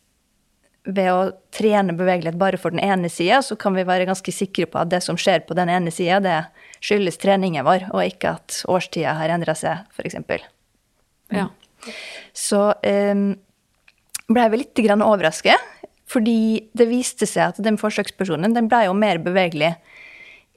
ved 0.83 1.09
å 1.13 1.19
trene 1.55 1.95
bevegelighet 1.95 2.39
bare 2.39 2.59
for 2.59 2.75
den 2.75 2.83
ene 2.83 3.09
sida, 3.11 3.39
så 3.45 3.55
kan 3.59 3.75
vi 3.75 3.85
være 3.87 4.07
ganske 4.09 4.33
sikre 4.35 4.67
på 4.67 4.81
at 4.81 4.91
det 4.91 4.99
som 5.05 5.17
skjer 5.19 5.45
på 5.47 5.55
den 5.55 5.71
ene 5.71 5.91
sida, 5.95 6.19
det 6.23 6.39
skyldes 6.83 7.19
treningen 7.21 7.63
vår, 7.65 7.87
og 7.95 8.03
ikke 8.03 8.35
at 8.35 8.59
årstida 8.71 9.15
har 9.15 9.31
endra 9.31 9.55
seg, 9.55 9.85
f.eks. 9.95 10.19
Ja. 11.31 11.47
Så 12.35 12.65
um, 12.75 13.29
ble 14.27 14.47
vi 14.51 14.59
litt 14.59 14.83
grann 14.83 15.05
overrasket, 15.05 15.71
fordi 16.09 16.67
det 16.75 16.89
viste 16.91 17.27
seg 17.29 17.53
at 17.53 17.63
den 17.63 17.79
forsøkspersonen 17.79 18.55
den 18.55 18.67
ble 18.71 18.83
jo 18.89 18.97
mer 18.97 19.21
bevegelig. 19.23 19.71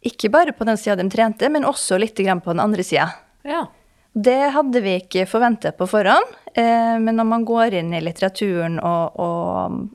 Ikke 0.07 0.31
bare 0.33 0.55
på 0.55 0.67
den 0.67 0.79
sida 0.79 0.99
de 0.99 1.07
trente, 1.11 1.49
men 1.51 1.67
også 1.67 2.01
litt 2.03 2.19
grann 2.19 2.43
på 2.43 2.51
den 2.51 2.65
andre 2.65 2.85
sida. 2.87 3.09
Ja. 3.47 3.69
Det 4.17 4.51
hadde 4.57 4.81
vi 4.83 4.97
ikke 4.99 5.27
forventa 5.29 5.71
på 5.77 5.87
forhånd, 5.91 6.35
eh, 6.57 6.97
men 6.99 7.19
når 7.19 7.27
man 7.31 7.47
går 7.47 7.79
inn 7.79 7.95
i 7.95 8.03
litteraturen 8.03 8.79
og, 8.81 9.21
og 9.21 9.87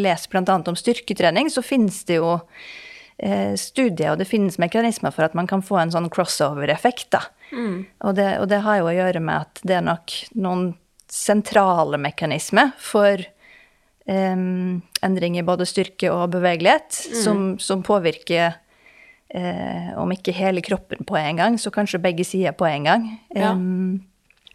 leser 0.00 0.30
bl.a. 0.32 0.58
om 0.58 0.76
styrketrening, 0.78 1.50
så 1.50 1.62
finnes 1.64 2.00
det 2.08 2.18
jo 2.18 2.36
eh, 3.18 3.54
studier, 3.58 4.12
og 4.12 4.20
det 4.20 4.28
finnes 4.30 4.58
mekanismer 4.62 5.14
for 5.14 5.26
at 5.28 5.36
man 5.38 5.48
kan 5.50 5.64
få 5.64 5.80
en 5.82 5.94
sånn 5.94 6.10
crossover-effekt. 6.12 7.10
da. 7.14 7.24
Mm. 7.52 7.86
Og, 8.04 8.14
det, 8.18 8.28
og, 8.42 8.48
det, 8.52 8.62
har 8.66 8.80
jo 8.80 8.90
å 8.90 8.94
gjøre 8.98 9.24
med 9.24 9.48
at 9.48 9.64
det 9.66 9.78
er 9.78 9.86
nok 9.86 10.14
noen 10.36 10.70
sentrale 11.08 11.96
mekanismer 12.00 12.74
for 12.82 13.22
eh, 13.24 14.40
endring 15.02 15.38
i 15.38 15.46
både 15.46 15.68
styrke 15.68 16.12
og 16.12 16.34
bevegelighet 16.36 17.04
mm. 17.08 17.20
som, 17.22 17.46
som, 17.62 17.84
påvirker 17.86 18.58
eh, 19.32 19.90
om 19.96 20.12
ikke 20.12 20.36
hele 20.36 20.64
kroppen 20.64 21.06
på 21.08 21.16
en 21.20 21.40
gang, 21.40 21.58
så 21.60 21.72
kanskje 21.74 22.02
begge 22.04 22.26
sider 22.28 22.56
på 22.56 22.68
en 22.68 22.88
gang. 22.90 23.10
Ja. 23.34 23.54
Um, 23.56 24.04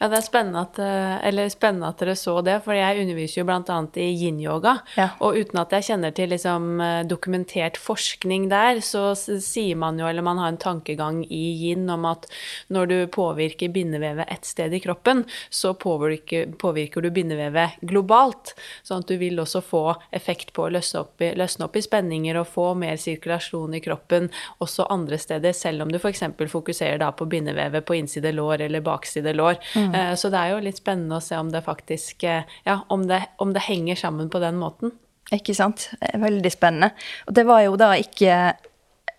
ja, 0.04 0.10
det 0.12 0.18
er 0.18 0.26
spennende 0.26 0.62
at, 0.66 0.80
eller 1.24 1.48
spennende 1.48 1.88
at, 1.88 2.02
dere 2.02 2.18
så 2.20 2.34
det, 2.44 2.58
for 2.66 2.76
jeg 2.76 3.00
underviser 3.06 3.40
jo 3.40 3.46
bl.a. 3.48 3.78
i 4.04 4.08
yin-yoga. 4.12 4.74
Ja. 5.00 5.06
Og 5.24 5.38
uten 5.40 5.62
at 5.62 5.72
jeg 5.78 5.86
kjenner 5.88 6.12
til 6.12 6.34
liksom, 6.34 6.66
eh, 6.84 7.06
dokumentert 7.08 7.80
forskning 7.80 8.50
der, 8.52 8.82
så 8.84 9.14
sier 9.16 9.80
man 9.80 10.02
jo, 10.02 10.10
eller 10.10 10.26
man 10.26 10.42
har 10.42 10.52
en 10.52 10.60
tankegang 10.60 11.22
i 11.24 11.44
yin 11.70 11.88
om 11.88 12.04
at 12.10 12.28
når 12.68 12.90
du 12.92 12.96
påvirker 13.16 13.72
bindevevet 13.72 14.28
ett 14.28 14.44
sted 14.44 14.76
i 14.76 14.82
kroppen, 14.84 15.24
så 15.48 15.72
påvirker, 15.72 16.52
påvirker, 16.60 17.00
du 17.00 17.08
bindevevet 17.16 17.80
globalt. 17.88 18.58
Sånn 18.84 19.06
at 19.06 19.08
du 19.08 19.16
vil 19.24 19.40
også 19.40 19.64
få 19.64 19.86
effekt 20.12 20.52
på 20.52 20.68
å 20.68 20.74
løsne 20.76 21.06
opp, 21.06 21.16
i, 21.24 21.32
løsne 21.40 21.70
opp 21.70 21.80
i 21.80 21.86
spenninger 21.88 22.42
og 22.42 22.52
få 22.52 22.68
mer 22.76 23.00
sirkulasjon 23.00 23.80
i 23.80 23.84
kroppen 23.88 24.28
også 24.60 24.90
andre 24.92 25.16
steder, 25.16 25.56
selv 25.56 25.88
om 25.88 25.96
du 25.96 26.02
f.eks. 26.02 26.26
fokuserer 26.52 27.00
da 27.00 27.14
på 27.16 27.32
bindevevet 27.32 27.88
på 27.88 27.96
innside 28.02 28.36
lår 28.36 28.68
eller 28.68 28.84
bakside 28.84 29.32
lår. 29.40 29.64
Mm. 29.80 29.93
Mm. 29.94 30.18
Så 30.18 30.32
det 30.34 30.40
er 30.42 30.54
jo 30.54 30.64
litt 30.66 30.80
spennende 30.82 31.20
å 31.20 31.24
se 31.24 31.38
om 31.38 31.52
det 31.54 31.64
faktisk 31.66 32.26
eh, 32.26 32.50
Ja, 32.66 32.80
om 32.94 33.06
det, 33.08 33.22
om 33.38 33.54
det 33.54 33.66
henger 33.68 34.00
sammen 34.00 34.32
på 34.34 34.42
den 34.42 34.58
måten. 34.62 34.96
Ikke 35.32 35.56
sant. 35.56 35.88
Veldig 36.02 36.52
spennende. 36.52 36.92
Og 37.28 37.38
det 37.38 37.46
var 37.48 37.64
jo 37.66 37.78
da 37.80 37.94
ikke 38.00 38.56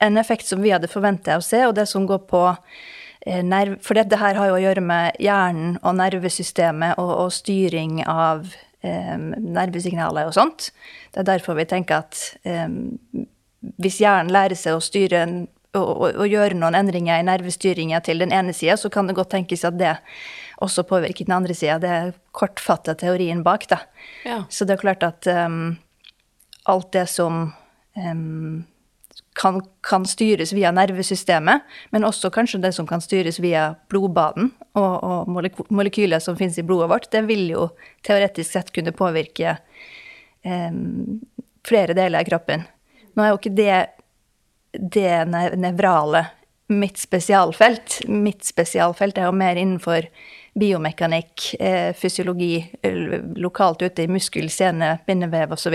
en 0.05 0.21
effekt 0.21 0.47
som 0.47 0.63
vi 0.63 0.73
hadde 0.75 0.91
forventa 0.91 1.39
å 1.39 1.45
se, 1.45 1.63
og 1.67 1.75
det 1.79 1.87
som 1.91 2.07
går 2.09 2.25
på 2.31 2.43
eh, 2.51 3.43
nerv... 3.45 3.79
For 3.85 3.97
dette 3.99 4.19
her 4.21 4.39
har 4.39 4.51
jo 4.51 4.59
å 4.59 4.63
gjøre 4.63 4.85
med 4.85 5.21
hjernen 5.23 5.79
og 5.83 5.97
nervesystemet 6.01 7.01
og, 7.01 7.13
og 7.25 7.33
styring 7.35 8.03
av 8.11 8.47
eh, 8.85 9.17
nervesignaler 9.17 10.29
og 10.29 10.37
sånt. 10.37 10.71
Det 11.15 11.23
er 11.23 11.31
derfor 11.35 11.59
vi 11.59 11.69
tenker 11.71 12.05
at 12.05 12.21
eh, 12.43 12.69
hvis 13.81 14.01
hjernen 14.03 14.33
lærer 14.35 14.59
seg 14.59 14.77
å 14.77 14.85
styre 14.85 15.25
og, 15.75 15.83
og, 15.83 16.09
og, 16.13 16.27
gjøre 16.31 16.55
noen 16.59 16.77
endringer 16.79 17.19
i 17.19 17.27
nervestyringa 17.27 17.99
til 18.07 18.21
den 18.23 18.35
ene 18.35 18.55
sida, 18.55 18.77
så 18.79 18.91
kan 18.93 19.09
det 19.09 19.17
godt 19.19 19.33
tenkes 19.35 19.65
at 19.67 19.79
det 19.81 19.97
også 20.63 20.85
påvirker 20.89 21.27
den 21.27 21.37
andre 21.37 21.55
sida. 21.57 21.79
Det 21.83 21.91
er 21.91 22.13
kortfatta 22.37 22.95
teorien 22.99 23.43
bak, 23.47 23.67
da. 23.71 23.81
Ja. 24.27 24.43
Så 24.51 24.67
det 24.69 24.77
er 24.77 24.85
klart 24.85 25.07
at 25.07 25.27
um, 25.27 25.77
alt 26.71 26.93
det 26.95 27.07
som 27.13 27.49
um, 27.97 28.65
kan, 29.39 29.61
kan, 29.87 30.07
styres 30.07 30.53
via 30.55 30.73
nervesystemet, 30.75 31.65
men 31.91 32.07
også 32.07 32.31
kanskje 32.35 32.63
det 32.63 32.75
som 32.77 32.87
kan 32.87 33.03
styres 33.05 33.41
via 33.43 33.73
blodbanen 33.91 34.53
og, 34.79 34.95
og 35.03 35.67
molekyler 35.75 36.23
som 36.23 36.39
finnes 36.39 36.59
i 36.59 36.67
blodet 36.67 36.91
vårt, 36.93 37.11
det 37.13 37.25
vil 37.29 37.49
jo 37.51 37.69
teoretisk 38.07 38.51
sett 38.51 38.73
kunne 38.75 38.95
påvirke 38.95 39.59
um, 40.47 41.21
flere 41.67 41.97
deler 41.97 42.23
av 42.23 42.31
kroppen. 42.31 42.65
Nå 43.15 43.23
er 43.23 43.33
jo 43.33 43.43
ikke 43.43 43.59
det 43.59 43.77
det 44.75 45.25
nevrale 45.31 46.27
mitt 46.67 46.99
spesialfelt. 46.99 48.01
Mitt 48.09 48.45
spesialfelt 48.45 49.19
er 49.19 49.29
jo 49.29 49.37
mer 49.37 49.59
innenfor 49.61 50.09
biomekanikk, 50.55 51.55
eh, 51.61 51.91
fysiologi, 51.99 52.59
lokalt 53.37 53.83
ute 53.83 54.05
i 54.05 54.11
muskel, 54.11 54.51
sene, 54.51 54.99
bindevev 55.07 55.57
osv. 55.57 55.75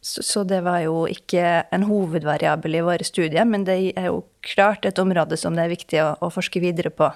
Så, 0.00 0.22
så 0.22 0.44
det 0.44 0.60
var 0.62 0.82
jo 0.84 1.06
ikke 1.10 1.64
en 1.74 1.86
hovedvariabel 1.88 2.78
i 2.78 2.84
våre 2.86 3.06
studier, 3.06 3.46
men 3.48 3.64
det 3.66 3.78
er 3.98 4.10
jo 4.10 4.22
klart 4.46 4.86
et 4.86 5.00
område 5.02 5.38
som 5.40 5.56
det 5.56 5.66
er 5.66 5.74
viktig 5.74 6.02
å, 6.04 6.12
å 6.22 6.30
forske 6.30 6.62
videre 6.62 6.92
på 6.94 7.08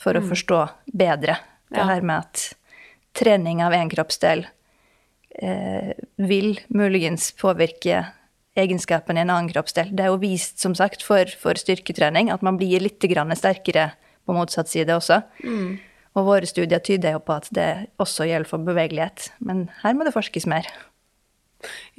for 0.00 0.16
å 0.16 0.22
mm. 0.24 0.30
forstå 0.32 0.60
bedre 0.96 1.36
det 1.70 1.78
ja. 1.78 1.86
her 1.92 2.04
med 2.04 2.24
at 2.24 2.46
trening 3.16 3.62
av 3.64 3.74
én 3.76 3.90
kroppsdel 3.92 4.46
eh, 5.38 5.92
vil 6.16 6.58
muligens 6.68 7.30
påvirke 7.38 8.04
egenskapen 8.58 9.18
i 9.18 9.22
en 9.22 9.30
annen 9.30 9.50
kroppsdel. 9.52 9.92
Det 9.94 10.04
er 10.04 10.10
jo 10.10 10.20
vist, 10.22 10.58
som 10.62 10.74
sagt, 10.74 11.04
for, 11.06 11.30
for 11.40 11.58
styrketrening 11.58 12.32
at 12.34 12.42
man 12.42 12.58
blir 12.60 12.82
litt 12.82 12.98
sterkere 13.38 13.90
på 14.30 14.36
motsatt 14.38 14.70
side 14.70 14.94
også. 14.94 15.20
Mm. 15.42 15.80
Og 16.18 16.26
våre 16.26 16.46
studier 16.48 16.82
tyder 16.82 17.18
jo 17.18 17.24
på 17.26 17.36
at 17.38 17.50
det 17.54 17.70
også 18.02 18.26
gjelder 18.30 18.50
for 18.50 18.62
bevegelighet. 18.66 19.32
Men 19.42 19.68
her 19.82 19.98
må 19.98 20.06
det 20.06 20.14
forskes 20.14 20.48
mer. 20.50 20.66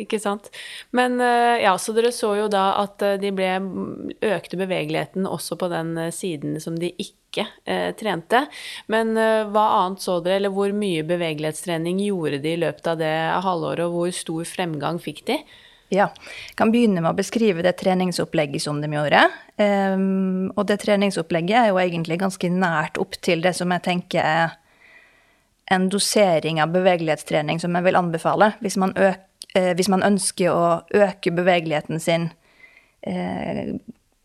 Ikke 0.02 0.18
sant. 0.22 0.50
Men 0.96 1.20
eh, 1.22 1.62
ja, 1.62 1.76
så 1.78 1.94
dere 1.94 2.12
så 2.16 2.34
jo 2.40 2.48
da 2.52 2.72
at 2.82 3.04
eh, 3.06 3.20
de 3.22 3.32
ble 3.36 3.50
økte 4.32 4.58
bevegeligheten 4.60 5.28
også 5.30 5.58
på 5.62 5.70
den 5.72 5.94
eh, 6.02 6.14
siden 6.16 6.58
som 6.64 6.80
de 6.82 6.90
ikke 6.98 7.46
eh, 7.70 7.92
trente. 7.98 8.46
Men 8.92 9.14
hva 9.16 9.66
annet 9.84 10.04
så 10.04 10.18
dere, 10.24 10.40
eller 10.42 10.56
hvor 10.56 10.74
mye 10.76 11.06
bevegelighetstrening 11.08 12.02
gjorde 12.08 12.42
de 12.44 12.56
i 12.56 12.62
løpet 12.64 12.90
av 12.94 13.02
det 13.04 13.14
halvåret, 13.46 13.86
og 13.86 14.00
hvor 14.00 14.16
stor 14.16 14.50
fremgang 14.50 15.02
fikk 15.04 15.26
de? 15.30 15.42
Ja. 15.92 16.08
Jeg 16.48 16.56
kan 16.60 16.72
begynne 16.72 17.02
med 17.04 17.12
å 17.12 17.18
beskrive 17.18 17.64
det 17.66 17.74
treningsopplegget 17.82 18.64
som 18.64 18.80
de 18.80 18.88
gjorde. 18.94 19.26
Um, 19.60 20.48
og 20.56 20.64
det 20.70 20.80
treningsopplegget 20.86 21.58
er 21.60 21.72
jo 21.74 21.82
egentlig 21.82 22.22
ganske 22.22 22.52
nært 22.54 23.00
opp 23.02 23.18
til 23.20 23.44
det 23.44 23.54
som 23.58 23.74
jeg 23.76 23.84
tenker 23.90 24.24
er 24.24 24.58
en 25.72 25.90
dosering 25.92 26.62
av 26.64 26.72
bevegelighetstrening 26.74 27.60
som 27.62 27.76
jeg 27.78 27.86
vil 27.86 28.00
anbefale 28.00 28.52
hvis 28.64 28.76
man, 28.82 28.92
øk, 29.00 29.22
eh, 29.56 29.72
hvis 29.78 29.88
man 29.92 30.04
ønsker 30.04 30.52
å 30.52 30.64
øke 30.92 31.32
bevegeligheten 31.32 32.02
sin 32.04 32.28
eh, 33.08 33.78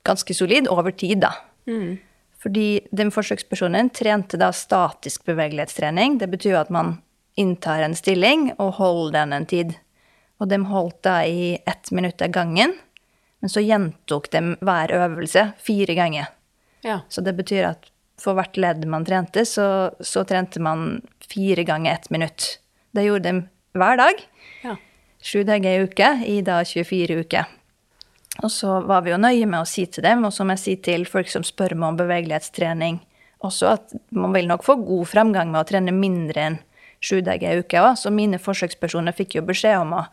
ganske 0.07 0.35
solid 0.35 0.67
over 0.71 0.91
tid, 0.91 1.23
da. 1.23 1.33
Mm. 1.71 1.99
Fordi 2.43 2.67
den 2.95 3.11
forsøkspersonen 3.15 3.91
trente 3.95 4.39
da 4.39 4.53
statisk 4.55 5.25
bevegelighetstrening. 5.27 6.19
Det 6.19 6.29
betyr 6.31 6.61
at 6.61 6.71
man 6.71 6.97
inntar 7.39 7.83
en 7.83 7.97
stilling 7.99 8.53
og 8.57 8.77
holder 8.79 9.19
den 9.21 9.35
en 9.37 9.49
tid. 9.51 9.75
Og 10.41 10.51
de 10.51 10.61
holdt 10.69 11.03
da 11.07 11.21
i 11.25 11.57
ett 11.67 11.91
minutt 11.91 12.23
av 12.23 12.33
gangen. 12.35 12.75
Men 13.41 13.53
så 13.53 13.63
gjentok 13.65 14.31
de 14.33 14.57
hver 14.61 14.93
øvelse 14.93 15.51
fire 15.63 15.95
ganger. 15.97 16.33
Ja. 16.85 17.01
Så 17.09 17.25
det 17.25 17.37
betyr 17.37 17.71
at 17.73 17.91
for 18.21 18.37
hvert 18.37 18.57
ledd 18.57 18.85
man 18.89 19.05
trente, 19.05 19.45
så, 19.49 19.91
så 20.01 20.25
trente 20.29 20.61
man 20.63 21.03
fire 21.29 21.65
ganger 21.69 21.93
ett 21.93 22.11
minutt. 22.11 22.59
Det 22.97 23.05
gjorde 23.05 23.33
de 23.33 23.43
hver 23.77 24.01
dag. 24.01 24.23
Ja. 24.65 24.77
Sju 25.21 25.43
dager 25.45 25.73
i 25.73 25.85
uke 25.85 26.11
i 26.27 26.41
da 26.45 26.63
24 26.65 27.21
uker. 27.25 27.53
Og 28.45 28.53
så 28.53 28.81
var 28.85 29.05
vi 29.05 29.13
jo 29.13 29.21
nøye 29.21 29.49
med 29.49 29.63
å 29.63 29.69
si 29.69 29.87
til 29.89 30.05
dem, 30.05 30.25
og 30.29 30.33
som 30.35 30.51
jeg 30.53 30.63
sier 30.63 30.81
til 30.85 31.07
folk 31.09 31.31
som 31.33 31.45
spør 31.45 31.75
meg 31.77 31.95
om 31.95 32.01
bevegelighetstrening, 32.01 33.01
også 33.45 33.71
at 33.73 33.95
man 34.17 34.35
vil 34.37 34.49
nok 34.49 34.65
få 34.65 34.77
god 34.81 35.09
fremgang 35.09 35.53
med 35.53 35.63
å 35.63 35.69
trene 35.69 35.95
mindre 35.95 36.49
enn 36.51 36.59
sju 37.07 37.23
dager 37.25 37.55
i 37.55 37.63
uka 37.63 37.85
òg. 37.85 37.95
Så 38.01 38.13
mine 38.15 38.41
forsøkspersoner 38.43 39.17
fikk 39.17 39.39
jo 39.39 39.47
beskjed 39.47 39.79
om 39.81 39.95
å 40.01 40.05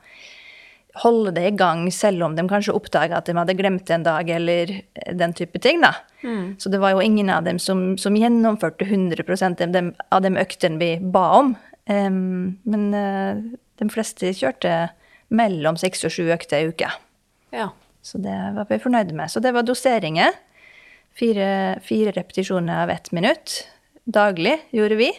holde 1.01 1.31
det 1.33 1.47
i 1.47 1.55
gang, 1.57 1.87
selv 1.91 2.21
om 2.27 2.35
de 2.37 2.45
kanskje 2.49 2.75
oppdaga 2.77 3.17
at 3.17 3.29
de 3.29 3.33
hadde 3.37 3.55
glemt 3.57 3.89
en 3.89 4.05
dag, 4.05 4.29
eller 4.29 4.75
den 5.17 5.33
type 5.33 5.59
ting. 5.59 5.81
da. 5.81 5.95
Mm. 6.21 6.55
Så 6.61 6.69
det 6.69 6.81
var 6.83 6.93
jo 6.93 7.01
ingen 7.01 7.31
av 7.33 7.47
dem 7.47 7.59
som, 7.59 7.97
som 7.97 8.17
gjennomførte 8.17 8.85
100 8.85 9.25
av 9.49 9.73
de, 9.73 9.83
av 10.13 10.21
de 10.21 10.35
øktene 10.37 10.77
vi 10.81 10.91
ba 11.01 11.25
om. 11.39 11.55
Um, 11.89 12.59
men 12.63 12.83
uh, 12.93 13.41
de 13.81 13.89
fleste 13.91 14.29
kjørte 14.37 14.93
mellom 15.33 15.79
seks 15.81 16.05
og 16.05 16.13
sju 16.13 16.29
økter 16.31 16.61
i 16.61 16.69
uka. 16.69 16.93
Ja. 17.53 17.71
Så 18.03 18.19
det 18.21 18.35
var 18.55 18.67
vi 18.69 18.81
fornøyde 18.83 19.15
med. 19.15 19.31
Så 19.31 19.41
det 19.41 19.53
var 19.55 19.65
doseringer. 19.65 20.35
Fire, 21.17 21.79
fire 21.85 22.13
repetisjoner 22.15 22.83
av 22.83 22.91
ett 22.91 23.11
minutt 23.15 23.63
daglig 24.03 24.57
gjorde 24.75 24.97
vi. 24.99 25.11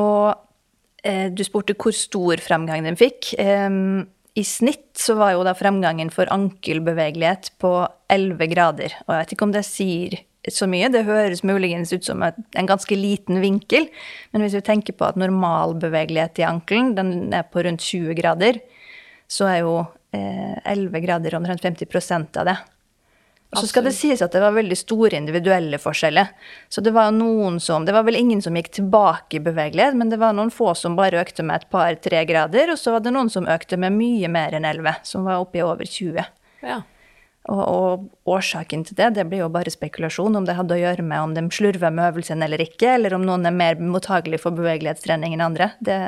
Og 0.00 0.34
du 1.04 1.42
spurte 1.44 1.74
hvor 1.76 1.92
stor 1.92 2.40
fremgang 2.40 2.86
den 2.86 2.96
fikk. 2.96 3.34
I 3.36 4.44
snitt 4.48 4.96
så 4.98 5.14
var 5.18 5.34
jo 5.34 5.42
da 5.46 5.52
fremgangen 5.54 6.08
for 6.10 6.30
ankelbevegelighet 6.32 7.52
på 7.62 7.72
11 8.10 8.48
grader. 8.50 8.96
Og 9.04 9.12
jeg 9.12 9.20
vet 9.20 9.34
ikke 9.36 9.46
om 9.46 9.52
det 9.54 9.66
sier 9.68 10.16
så 10.52 10.66
mye, 10.68 10.90
det 10.92 11.06
høres 11.06 11.44
muligens 11.46 11.92
ut 11.94 12.04
som 12.04 12.20
en 12.24 12.68
ganske 12.68 12.96
liten 12.98 13.40
vinkel. 13.40 13.86
Men 14.32 14.44
hvis 14.44 14.56
vi 14.58 14.64
tenker 14.66 14.96
på 14.96 15.06
at 15.06 15.20
normal 15.20 15.76
bevegelighet 15.80 16.42
i 16.42 16.48
ankelen 16.48 16.92
den 16.98 17.32
er 17.32 17.46
på 17.48 17.64
rundt 17.64 17.84
20 17.84 18.18
grader, 18.18 18.60
så 19.30 19.48
er 19.48 19.62
jo 19.62 19.76
11 20.14 20.98
eh, 20.98 21.02
grader 21.06 21.38
omtrent 21.38 21.64
50% 21.64 22.40
av 22.42 22.50
det. 22.50 22.56
Og 23.54 23.62
så 23.62 23.70
skal 23.70 23.86
det 23.86 23.94
sies 23.96 24.22
at 24.24 24.34
det 24.34 24.42
var 24.42 24.54
veldig 24.56 24.76
store 24.78 25.18
individuelle 25.18 25.78
forskjeller. 25.80 26.32
Så 26.72 26.82
det 26.84 26.94
var 26.94 27.12
noen 27.14 27.60
som 27.62 27.84
Det 27.86 27.94
var 27.94 28.04
vel 28.06 28.18
ingen 28.18 28.42
som 28.42 28.56
gikk 28.56 28.72
tilbake 28.80 29.38
i 29.38 29.42
bevegelighet, 29.44 29.94
men 29.94 30.10
det 30.10 30.18
var 30.18 30.34
noen 30.34 30.50
få 30.50 30.72
som 30.78 30.96
bare 30.98 31.20
økte 31.22 31.46
med 31.46 31.62
et 31.62 31.70
par-tre 31.70 32.24
grader, 32.26 32.72
og 32.72 32.80
så 32.80 32.96
var 32.96 33.04
det 33.04 33.14
noen 33.14 33.30
som 33.30 33.46
økte 33.46 33.78
med 33.80 33.94
mye 33.94 34.28
mer 34.28 34.56
enn 34.56 34.66
11, 34.66 35.04
som 35.06 35.28
var 35.28 35.44
oppe 35.44 35.60
i 35.60 35.64
over 35.64 35.86
20. 35.86 36.26
Ja. 36.64 36.82
Og, 37.52 37.60
og, 37.60 38.04
årsaken 38.24 38.86
til 38.88 38.96
det, 38.96 39.10
det 39.18 39.26
blir 39.28 39.42
jo 39.42 39.50
bare 39.52 39.72
spekulasjon, 39.72 40.36
om 40.38 40.46
det 40.48 40.56
hadde 40.56 40.78
å 40.78 40.80
gjøre 40.80 41.04
med 41.04 41.20
om 41.20 41.34
de 41.36 41.44
slurver 41.52 41.92
med 41.92 42.08
øvelsen 42.08 42.42
eller 42.44 42.62
ikke, 42.64 42.94
eller 42.96 43.16
om 43.18 43.26
noen 43.26 43.44
er 43.44 43.56
mer 43.56 43.80
mottagelig 43.80 44.40
for 44.46 44.56
bevegelighetstrening 44.56 45.36
enn 45.36 45.44
andre. 45.44 45.74
Det, 45.84 45.98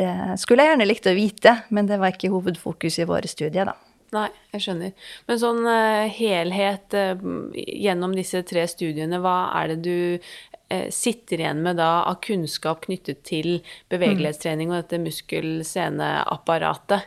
det 0.00 0.08
skulle 0.40 0.64
jeg 0.64 0.72
gjerne 0.72 0.88
likt 0.88 1.10
å 1.10 1.16
vite, 1.18 1.58
men 1.68 1.90
det 1.90 2.00
var 2.00 2.16
ikke 2.16 2.32
hovedfokus 2.32 2.96
i 3.02 3.08
våre 3.10 3.28
studier, 3.28 3.68
da. 3.68 3.76
Nei, 4.14 4.28
jeg 4.54 4.62
skjønner. 4.62 4.92
Men 5.28 5.38
sånn 5.42 5.62
uh, 5.66 6.06
helhet 6.12 6.94
uh, 6.94 7.14
gjennom 7.54 8.14
disse 8.14 8.42
tre 8.46 8.66
studiene, 8.70 9.18
hva 9.22 9.50
er 9.58 9.68
det 9.72 9.78
du 9.82 10.18
uh, 10.18 10.88
sitter 10.94 11.40
igjen 11.42 11.62
med 11.64 11.76
da 11.80 12.04
av 12.10 12.16
kunnskap 12.24 12.84
knyttet 12.86 13.24
til 13.26 13.48
bevegelighetstrening 13.92 14.70
og 14.70 14.76
dette 14.82 15.02
muskel-sene-apparatet? 15.02 17.00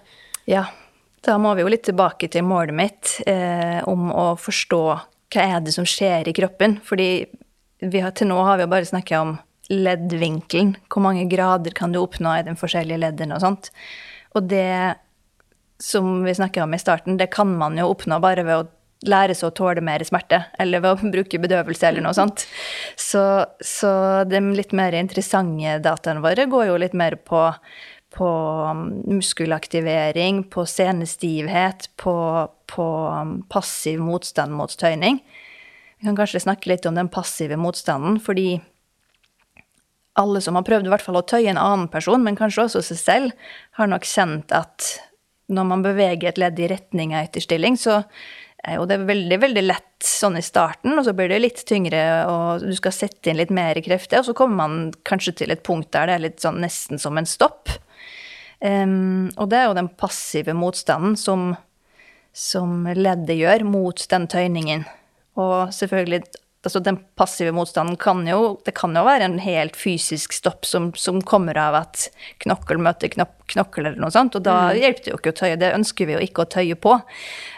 Ja, 0.51 0.63
da 1.23 1.37
må 1.41 1.49
vi 1.55 1.61
jo 1.63 1.71
litt 1.71 1.87
tilbake 1.87 2.27
til 2.31 2.43
målet 2.47 2.75
mitt 2.77 3.05
om 3.89 4.11
å 4.15 4.35
forstå 4.39 4.83
hva 5.33 5.41
er 5.43 5.59
det 5.65 5.73
som 5.75 5.85
skjer 5.87 6.29
i 6.29 6.35
kroppen. 6.37 6.77
Fordi 6.87 7.09
har, 7.99 8.13
til 8.15 8.27
nå 8.29 8.37
har 8.47 8.55
vi 8.59 8.63
jo 8.63 8.71
bare 8.71 8.87
snakka 8.87 9.15
om 9.25 9.33
leddvinkelen. 9.73 10.77
Hvor 10.87 11.03
mange 11.03 11.25
grader 11.27 11.75
kan 11.75 11.91
du 11.91 11.99
oppnå 11.99 12.31
i 12.37 12.45
de 12.47 12.55
forskjellige 12.55 13.01
leddene 13.01 13.35
og 13.35 13.43
sånt. 13.43 13.71
Og 14.37 14.47
det 14.47 14.95
som 15.79 16.23
vi 16.23 16.35
snakket 16.35 16.63
om 16.63 16.73
i 16.73 16.79
starten, 16.79 17.17
det 17.17 17.29
kan 17.33 17.51
man 17.57 17.77
jo 17.77 17.89
oppnå 17.91 18.19
bare 18.23 18.45
ved 18.47 18.61
å 18.61 18.67
lære 19.05 19.35
seg 19.37 19.51
å 19.51 19.55
tåle 19.57 19.83
mer 19.85 20.01
smerte, 20.05 20.41
eller 20.59 20.81
ved 20.83 20.95
å 20.95 21.11
bruke 21.15 21.41
bedøvelse 21.41 21.89
eller 21.89 22.05
noe 22.05 22.15
sånt. 22.17 22.47
Så, 22.97 23.23
så 23.61 23.91
de 24.29 24.41
litt 24.57 24.73
mer 24.77 24.97
interessante 24.97 25.77
dataene 25.85 26.23
våre 26.25 26.47
går 26.49 26.69
jo 26.71 26.79
litt 26.81 26.97
mer 26.97 27.19
på, 27.21 27.43
på 28.17 28.29
muskelaktivering, 29.05 30.45
på 30.53 30.65
senestivhet, 30.69 31.91
på, 32.01 32.15
på 32.73 32.87
passiv 33.53 34.01
motstand 34.01 34.57
mot 34.57 34.73
tøyning. 34.73 35.21
Vi 35.97 36.05
kan 36.05 36.17
kanskje 36.17 36.43
snakke 36.43 36.69
litt 36.69 36.85
om 36.85 36.97
den 36.97 37.09
passive 37.09 37.57
motstanden, 37.57 38.19
fordi 38.21 38.59
alle 40.17 40.41
som 40.41 40.57
har 40.57 40.65
prøvd 40.65 40.89
i 40.89 40.91
hvert 40.91 41.05
fall 41.05 41.19
å 41.19 41.25
tøye 41.25 41.49
en 41.51 41.61
annen 41.61 41.89
person, 41.93 42.21
men 42.25 42.37
kanskje 42.37 42.65
også 42.65 42.81
seg 42.85 42.99
selv, 43.01 43.49
har 43.77 43.89
nok 43.89 44.05
kjent 44.09 44.53
at 44.53 44.95
når 45.47 45.67
man 45.69 45.85
beveger 45.85 46.31
et 46.31 46.41
ledd 46.41 46.59
i 46.59 46.69
retning 46.71 47.15
av 47.15 47.27
etterstilling, 47.27 47.77
så 47.79 48.01
er 48.67 48.79
jo 48.79 48.87
det 48.89 48.97
veldig, 49.07 49.37
veldig 49.41 49.63
lett 49.63 50.03
sånn 50.03 50.37
i 50.39 50.43
starten, 50.43 50.97
og 50.97 51.05
så 51.05 51.13
blir 51.15 51.29
det 51.31 51.39
litt 51.39 51.61
tyngre, 51.67 52.01
og 52.27 52.65
du 52.65 52.73
skal 52.75 52.95
sette 52.95 53.31
inn 53.31 53.39
litt 53.39 53.53
mer 53.53 53.79
krefter, 53.85 54.21
og 54.21 54.27
så 54.27 54.35
kommer 54.37 54.59
man 54.63 54.79
kanskje 55.07 55.37
til 55.41 55.53
et 55.53 55.63
punkt 55.65 55.91
der 55.95 56.09
det 56.09 56.17
er 56.17 56.25
litt 56.25 56.43
sånn 56.43 56.59
nesten 56.63 57.01
som 57.01 57.19
en 57.19 57.29
stopp. 57.29 57.71
Um, 58.59 59.29
og 59.37 59.51
det 59.51 59.59
er 59.59 59.67
jo 59.69 59.77
den 59.77 59.91
passive 60.01 60.55
motstanden 60.57 61.13
som, 61.19 61.51
som 62.33 62.87
leddet 62.89 63.37
gjør 63.37 63.67
mot 63.69 64.01
den 64.09 64.25
tøyningen. 64.31 64.87
Og 65.37 65.73
selvfølgelig 65.77 66.23
altså 66.65 66.81
den 66.83 66.97
passive 67.15 67.53
motstanden 67.55 67.97
kan 68.01 68.25
jo, 68.27 68.57
det 68.65 68.73
kan 68.75 68.95
jo 68.97 69.05
være 69.05 69.27
en 69.29 69.37
helt 69.39 69.77
fysisk 69.77 70.33
stopp 70.35 70.65
som, 70.65 70.89
som 70.97 71.21
kommer 71.21 71.57
av 71.61 71.77
at 71.83 72.07
knokkel 72.43 72.81
møter 72.81 73.13
knok 73.13 73.35
knokkel 73.47 73.85
eller 73.85 74.01
noe 74.01 74.11
sånt, 74.11 74.35
og 74.35 74.43
da 74.43 74.57
mm. 74.67 74.79
hjelper 74.81 75.05
det 75.05 75.11
jo 75.13 75.19
ikke 75.21 75.31
å 75.31 75.37
tøye. 75.37 75.59
Det 75.61 75.69
ønsker 75.71 76.09
vi 76.09 76.17
jo 76.17 76.23
ikke 76.25 76.43
å 76.43 76.49
tøye 76.51 76.75
på. 76.83 76.97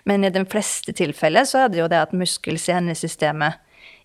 Men 0.06 0.28
i 0.28 0.30
de 0.30 0.44
fleste 0.46 0.94
tilfeller 0.94 1.48
så 1.50 1.64
er 1.64 1.72
det 1.74 1.80
jo 1.82 1.88
det 1.90 2.04
at 2.04 2.14
muskel-senesystemet 2.14 3.58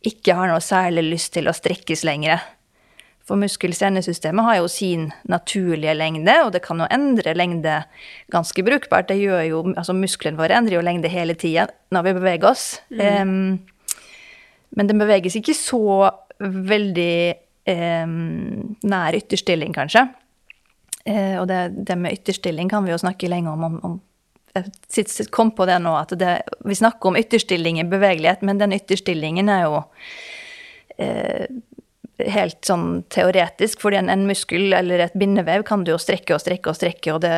ikke 0.09 0.37
har 0.39 0.49
noe 0.49 0.63
særlig 0.65 1.05
lyst 1.11 1.35
til 1.37 1.49
å 1.49 1.57
strekkes 1.57 2.07
lenger. 2.09 2.41
For 3.25 3.41
muskel-senesystemet 3.41 4.45
har 4.45 4.59
jo 4.59 4.69
sin 4.69 5.07
naturlige 5.29 5.95
lengde, 5.97 6.33
og 6.45 6.51
det 6.57 6.61
kan 6.65 6.81
jo 6.81 6.89
endre 6.93 7.33
lengde 7.37 7.79
ganske 8.33 8.65
brukbart. 8.65 9.09
Det 9.09 9.17
gjør 9.21 9.45
jo, 9.49 9.63
altså 9.73 9.97
Musklene 9.97 10.41
våre 10.41 10.57
endrer 10.59 10.77
jo 10.77 10.85
lengde 10.85 11.13
hele 11.13 11.37
tida 11.37 11.71
når 11.95 12.09
vi 12.09 12.17
beveger 12.19 12.51
oss. 12.51 12.67
Mm. 12.93 13.05
Um, 13.21 13.74
men 14.75 14.91
den 14.91 15.01
beveges 15.01 15.37
ikke 15.39 15.55
så 15.57 16.11
veldig 16.41 17.17
eh, 17.71 18.15
nær 18.95 19.19
ytterstilling, 19.19 19.75
kanskje. 19.77 20.07
Eh, 21.05 21.37
og 21.41 21.49
det, 21.51 21.61
det, 21.85 21.97
med 22.01 22.17
ytterstilling 22.19 22.71
kan 22.73 22.85
vi 22.87 22.95
jo 22.95 23.01
snakke 23.01 23.31
lenge 23.31 23.53
om. 23.53 23.65
om, 23.69 23.79
om 23.85 24.01
jeg 24.55 25.27
kom 25.35 25.51
på 25.51 25.67
det 25.67 25.81
nå, 25.83 25.93
at 25.99 26.15
det, 26.19 26.35
vi 26.65 26.77
snakker 26.79 27.11
om 27.11 27.19
ytterstilling 27.19 27.81
i 27.83 27.89
bevegelighet, 27.91 28.45
men 28.47 28.61
den 28.61 28.77
ytterstillingen 28.77 29.51
er 29.51 29.65
jo 29.67 29.81
uh, 31.03 31.47
helt 32.19 32.61
sånn 32.67 33.03
teoretisk, 33.11 33.81
fordi 33.83 33.99
en, 33.99 34.11
en, 34.13 34.27
muskel 34.29 34.73
eller 34.77 35.03
et 35.07 35.17
bindevev 35.19 35.65
kan 35.67 35.83
du 35.85 35.91
jo 35.93 35.99
strekke 36.01 36.37
og 36.37 36.43
strekke 36.43 36.71
og 36.71 36.79
strekke, 36.79 37.15
og 37.15 37.23
det 37.25 37.33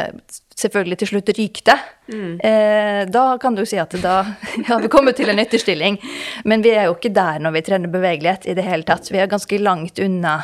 selvfølgelig 0.57 0.99
til 1.01 1.11
slutt 1.12 1.33
ryker 1.37 1.67
det. 1.71 1.77
Mm. 2.12 2.35
Eh, 2.49 3.01
da 3.12 3.25
kan 3.41 3.57
du 3.57 3.65
si 3.69 3.79
at 3.81 3.97
da 4.03 4.19
har 4.69 4.83
vi 4.83 4.93
kommet 4.93 5.19
til 5.21 5.33
en 5.33 5.41
ytterstilling. 5.41 5.99
Men 6.45 6.65
vi 6.65 6.75
er 6.77 6.89
jo 6.89 6.97
ikke 6.97 7.15
der 7.17 7.41
når 7.45 7.57
vi 7.57 7.65
trener 7.69 7.93
bevegelighet 7.93 8.49
i 8.49 8.57
det 8.57 8.65
hele 8.67 8.89
tatt. 8.89 9.11
Vi 9.12 9.21
er 9.21 9.33
ganske 9.33 9.61
langt 9.62 10.01
unna 10.03 10.39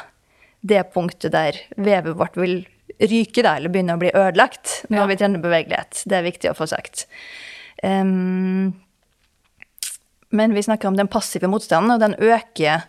det 0.63 0.85
punktet 0.95 1.35
der 1.35 1.59
vevet 1.77 2.17
vårt 2.19 2.37
vil 2.39 2.63
ryke, 3.03 3.43
da, 3.43 3.57
eller 3.57 3.73
begynne 3.73 3.97
å 3.97 4.01
bli 4.01 4.13
ødelagt 4.15 4.83
når 4.93 5.01
ja. 5.01 5.09
vi 5.11 5.19
trener 5.19 5.43
bevegelighet. 5.43 6.05
Det 6.07 6.19
er 6.19 6.27
viktig 6.29 6.53
å 6.53 6.57
få 6.57 6.69
sagt. 6.71 7.07
Um, 7.83 8.73
men 10.33 10.55
vi 10.55 10.63
snakker 10.63 10.89
om 10.89 10.97
den 10.97 11.11
passive 11.13 11.51
motstanden, 11.51 11.97
og 11.97 12.01
den 12.01 12.15
øker 12.17 12.87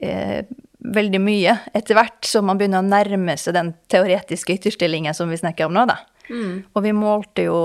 eh, 0.00 0.44
veldig 0.78 1.20
mye 1.20 1.56
etter 1.74 1.98
hvert 1.98 2.26
som 2.26 2.46
man 2.48 2.58
begynner 2.58 2.82
å 2.82 2.86
nærme 2.86 3.34
seg 3.40 3.56
den 3.56 3.72
teoretiske 3.90 4.54
ytterstillingen 4.58 5.16
som 5.16 5.30
vi 5.30 5.40
snakker 5.40 5.66
om 5.66 5.74
nå, 5.74 5.84
da. 5.90 5.98
Mm. 6.28 6.64
Og 6.72 6.84
vi 6.84 6.92
målte 6.94 7.46
jo 7.48 7.58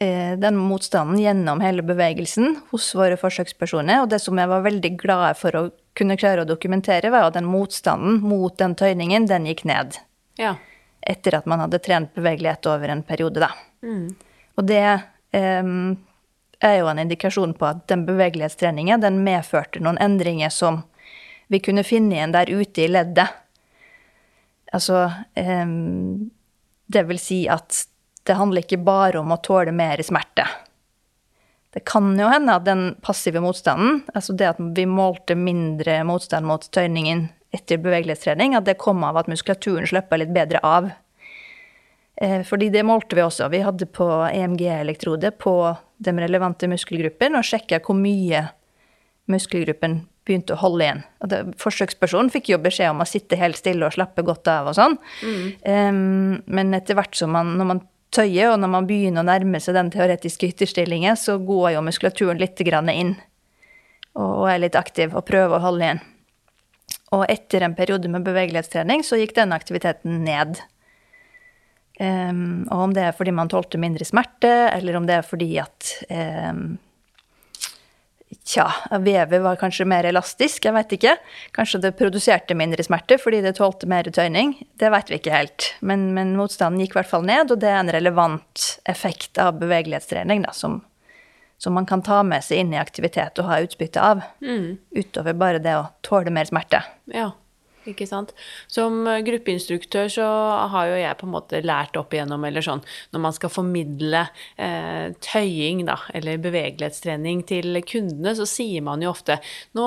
eh, 0.00 0.34
den 0.40 0.58
motstanden 0.58 1.20
gjennom 1.22 1.62
hele 1.62 1.84
bevegelsen 1.86 2.56
hos 2.72 2.90
våre 2.98 3.18
forsøkspersoner. 3.20 4.02
Og 4.02 4.10
det 4.12 4.20
som 4.24 4.38
jeg 4.38 4.50
var 4.50 4.64
veldig 4.66 4.94
glad 5.00 5.38
for 5.38 5.58
å 5.58 5.68
kunne 5.98 6.18
klare 6.18 6.42
å 6.44 6.48
dokumentere, 6.48 7.12
var 7.14 7.28
at 7.28 7.38
den 7.38 7.48
motstanden 7.48 8.20
mot 8.24 8.56
den 8.58 8.76
tøyningen, 8.78 9.28
den 9.30 9.46
gikk 9.50 9.64
ned. 9.68 10.00
Ja. 10.40 10.56
Etter 11.02 11.38
at 11.38 11.46
man 11.50 11.62
hadde 11.62 11.82
trent 11.82 12.14
bevegelighet 12.18 12.66
over 12.70 12.90
en 12.94 13.04
periode, 13.06 13.42
da. 13.44 13.52
Mm. 13.86 14.14
Og 14.58 14.66
det 14.66 14.82
eh, 14.82 15.72
er 16.58 16.78
jo 16.80 16.90
en 16.90 17.02
indikasjon 17.04 17.54
på 17.58 17.70
at 17.70 17.86
den 17.90 18.06
bevegelighetstreningen, 18.08 19.02
den 19.02 19.22
medførte 19.26 19.82
noen 19.84 20.00
endringer 20.02 20.50
som 20.54 20.82
vi 21.48 21.60
kunne 21.64 21.84
finne 21.86 22.16
igjen 22.16 22.34
der 22.34 22.50
ute 22.52 22.84
i 22.84 22.88
leddet. 22.90 23.28
Altså 24.72 25.08
Det 25.34 27.02
vil 27.08 27.20
si 27.20 27.46
at 27.48 27.86
det 28.28 28.36
handler 28.36 28.64
ikke 28.64 28.82
bare 28.84 29.20
om 29.22 29.32
å 29.32 29.40
tåle 29.40 29.72
mer 29.72 30.02
smerte. 30.04 30.44
Det 31.72 31.84
kan 31.88 32.12
jo 32.18 32.28
hende 32.28 32.56
at 32.56 32.64
den 32.64 32.82
passive 33.04 33.40
motstanden, 33.44 34.02
altså 34.16 34.34
det 34.36 34.48
at 34.50 34.60
vi 34.76 34.84
målte 34.88 35.36
mindre 35.36 36.00
motstand 36.08 36.48
mot 36.48 36.64
tøyningen 36.74 37.28
etter 37.54 37.80
bevegelighetstrening, 37.80 38.56
at 38.56 38.66
det 38.68 38.80
kom 38.80 39.04
av 39.04 39.20
at 39.20 39.28
muskulaturen 39.30 39.88
slipper 39.88 40.20
litt 40.20 40.32
bedre 40.34 40.60
av. 40.64 40.90
Eh, 42.20 42.42
fordi 42.44 42.70
det 42.74 42.84
målte 42.88 43.16
vi 43.16 43.24
også. 43.24 43.48
Vi 43.52 43.62
hadde 43.64 43.86
på 43.86 44.08
EMG-elektrode 44.26 45.30
på 45.38 45.54
de 45.98 46.14
relevante 46.18 46.68
muskelgruppene 46.70 47.40
og 47.40 47.46
sjekka 47.46 47.80
hvor 47.84 47.96
mye 47.98 48.46
muskelgruppen 49.30 50.00
begynte 50.28 50.54
å 50.54 50.60
holde 50.60 50.84
igjen. 50.84 51.04
Og 51.24 51.30
det, 51.32 51.42
forsøkspersonen 51.60 52.32
fikk 52.32 52.52
jo 52.52 52.60
beskjed 52.62 52.92
om 52.92 53.02
å 53.04 53.08
sitte 53.08 53.38
helt 53.40 53.58
stille 53.58 53.88
og 53.88 53.96
slappe 53.96 54.24
godt 54.26 54.50
av 54.52 54.70
og 54.70 54.76
sånn. 54.78 54.98
Mm. 55.24 55.46
Um, 55.64 56.34
men 56.58 56.76
etter 56.76 56.98
hvert 56.98 57.16
som 57.18 57.32
man, 57.34 57.56
når 57.58 57.72
man 57.72 57.82
tøyer, 58.14 58.52
og 58.52 58.60
når 58.62 58.72
man 58.72 58.88
begynner 58.88 59.24
å 59.24 59.28
nærme 59.28 59.60
seg 59.60 59.76
den 59.76 59.90
teoretiske 59.92 60.52
ytterstillingen, 60.52 61.18
så 61.18 61.38
går 61.42 61.74
jo 61.76 61.84
muskulaturen 61.84 62.40
litt 62.40 62.60
inn 62.62 63.16
og 64.18 64.48
er 64.50 64.62
litt 64.64 64.78
aktiv 64.78 65.12
og 65.14 65.26
prøver 65.28 65.58
å 65.58 65.62
holde 65.62 65.84
igjen. 65.84 66.00
Og 67.14 67.22
etter 67.30 67.64
en 67.64 67.76
periode 67.78 68.10
med 68.10 68.24
bevegelighetstrening 68.26 69.04
så 69.06 69.20
gikk 69.20 69.36
den 69.36 69.54
aktiviteten 69.54 70.24
ned. 70.26 70.58
Um, 71.98 72.66
og 72.70 72.88
om 72.88 72.92
det 72.94 73.06
er 73.08 73.16
fordi 73.16 73.32
man 73.34 73.50
tålte 73.50 73.80
mindre 73.80 74.06
smerte, 74.06 74.50
eller 74.74 74.98
om 74.98 75.06
det 75.08 75.16
er 75.18 75.26
fordi 75.26 75.50
at 75.62 75.92
um, 76.10 76.76
Tja, 78.44 78.66
vevet 79.00 79.42
var 79.42 79.56
kanskje 79.56 79.86
mer 79.88 80.04
elastisk, 80.08 80.66
jeg 80.68 80.74
vet 80.76 80.92
ikke. 80.96 81.14
Kanskje 81.56 81.80
det 81.84 81.94
produserte 81.96 82.56
mindre 82.56 82.84
smerte 82.84 83.16
fordi 83.20 83.40
det 83.44 83.54
tålte 83.56 83.88
mer 83.88 84.08
tøyning. 84.12 84.54
Det 84.80 84.90
vet 84.92 85.12
vi 85.12 85.18
ikke 85.20 85.32
helt. 85.32 85.70
Men, 85.80 86.10
men, 86.16 86.34
motstanden 86.36 86.82
gikk 86.82 86.96
i 86.96 87.00
hvert 87.00 87.10
fall 87.12 87.24
ned, 87.28 87.52
og 87.52 87.62
det 87.62 87.70
er 87.72 87.80
en 87.80 87.92
relevant 87.92 88.68
effekt 88.88 89.40
av 89.40 89.56
bevegelighetstrening 89.62 90.44
da, 90.44 90.52
som, 90.56 90.82
som 91.56 91.76
man 91.76 91.88
kan 91.88 92.04
ta 92.04 92.20
med 92.26 92.44
seg 92.44 92.64
inn 92.64 92.76
i 92.76 92.80
aktivitet 92.80 93.40
og 93.40 93.48
ha 93.48 93.60
utbytte 93.64 94.04
av. 94.04 94.24
Mm. 94.44 94.76
Utover 94.96 95.36
bare 95.36 95.64
det 95.64 95.76
å 95.78 95.88
tåle 96.04 96.32
mer 96.34 96.48
smerte. 96.48 96.84
Ja. 97.12 97.30
Ikke 97.86 98.06
sant. 98.08 98.32
Som 98.70 99.06
gruppeinstruktør 99.24 100.10
så 100.12 100.26
har 100.72 100.90
jo 100.90 100.96
jeg 100.98 101.18
på 101.20 101.28
en 101.28 101.32
måte 101.32 101.60
lært 101.64 101.96
opp 102.00 102.14
igjennom, 102.14 102.44
eller 102.48 102.64
sånn, 102.64 102.82
når 103.14 103.22
man 103.24 103.36
skal 103.36 103.52
formidle 103.52 104.24
eh, 104.60 105.14
tøying, 105.24 105.84
da, 105.88 105.98
eller 106.16 106.40
bevegelighetstrening 106.42 107.44
til 107.48 107.80
kundene, 107.88 108.34
så 108.38 108.48
sier 108.48 108.84
man 108.84 109.04
jo 109.04 109.12
ofte 109.12 109.38
nå 109.78 109.86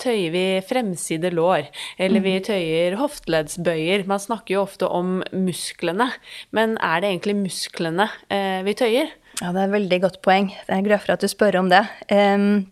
tøyer 0.00 0.34
vi 0.34 0.44
fremside 0.68 1.32
lår, 1.34 1.68
eller 1.98 2.24
vi 2.24 2.36
mm. 2.38 2.46
tøyer 2.48 2.98
hofteleddsbøyer. 3.02 4.06
Man 4.10 4.22
snakker 4.22 4.56
jo 4.56 4.64
ofte 4.64 4.88
om 4.88 5.18
musklene, 5.34 6.10
men 6.56 6.78
er 6.78 7.02
det 7.02 7.12
egentlig 7.12 7.38
musklene 7.42 8.08
eh, 8.32 8.62
vi 8.66 8.78
tøyer? 8.78 9.12
Ja, 9.40 9.50
det 9.50 9.64
er 9.64 9.66
et 9.66 9.74
veldig 9.74 10.02
godt 10.04 10.20
poeng. 10.22 10.52
Jeg 10.54 10.76
er 10.76 10.86
glad 10.86 11.02
for 11.02 11.16
at 11.16 11.24
du 11.24 11.30
spør 11.30 11.58
om 11.58 11.70
det. 11.72 11.82
Um, 12.12 12.68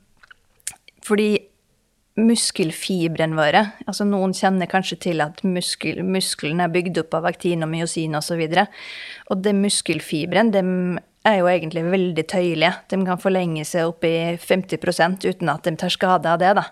fordi 1.03 1.35
muskelfibrene 2.20 3.37
våre. 3.38 3.62
Altså 3.87 4.05
noen 4.09 4.35
kjenner 4.37 4.68
kanskje 4.70 4.98
til 5.07 5.22
at 5.25 5.40
muskel, 5.46 6.03
muskelen 6.05 6.61
er 6.61 6.72
bygd 6.72 7.01
opp 7.05 7.16
av 7.16 7.31
aktin 7.31 7.64
og 7.64 7.72
myosin 7.72 8.18
osv. 8.18 8.42
Og, 8.42 8.59
så 8.59 8.66
og 9.33 9.42
de 9.44 9.55
muskelfibrene 9.57 10.62
er 11.29 11.38
jo 11.38 11.48
egentlig 11.48 11.87
veldig 11.88 12.27
tøyelige. 12.29 12.75
De 12.90 13.01
kan 13.07 13.20
forlenge 13.22 13.64
seg 13.68 13.88
opp 13.88 14.05
i 14.05 14.37
50 14.37 15.29
uten 15.29 15.53
at 15.53 15.64
de 15.64 15.77
tar 15.79 15.94
skade 15.94 16.29
av 16.29 16.40
det. 16.42 16.55
da. 16.59 16.66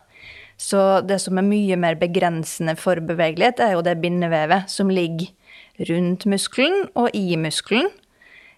Så 0.61 1.00
det 1.07 1.20
som 1.22 1.38
er 1.40 1.46
mye 1.46 1.76
mer 1.81 1.96
begrensende 1.96 2.76
for 2.76 3.00
bevegelighet, 3.00 3.62
er 3.64 3.76
jo 3.79 3.85
det 3.87 4.00
bindevevet 4.03 4.68
som 4.68 4.90
ligger 4.92 5.33
rundt 5.88 6.26
muskelen 6.29 6.90
og 6.94 7.14
i 7.16 7.37
muskelen. 7.40 7.88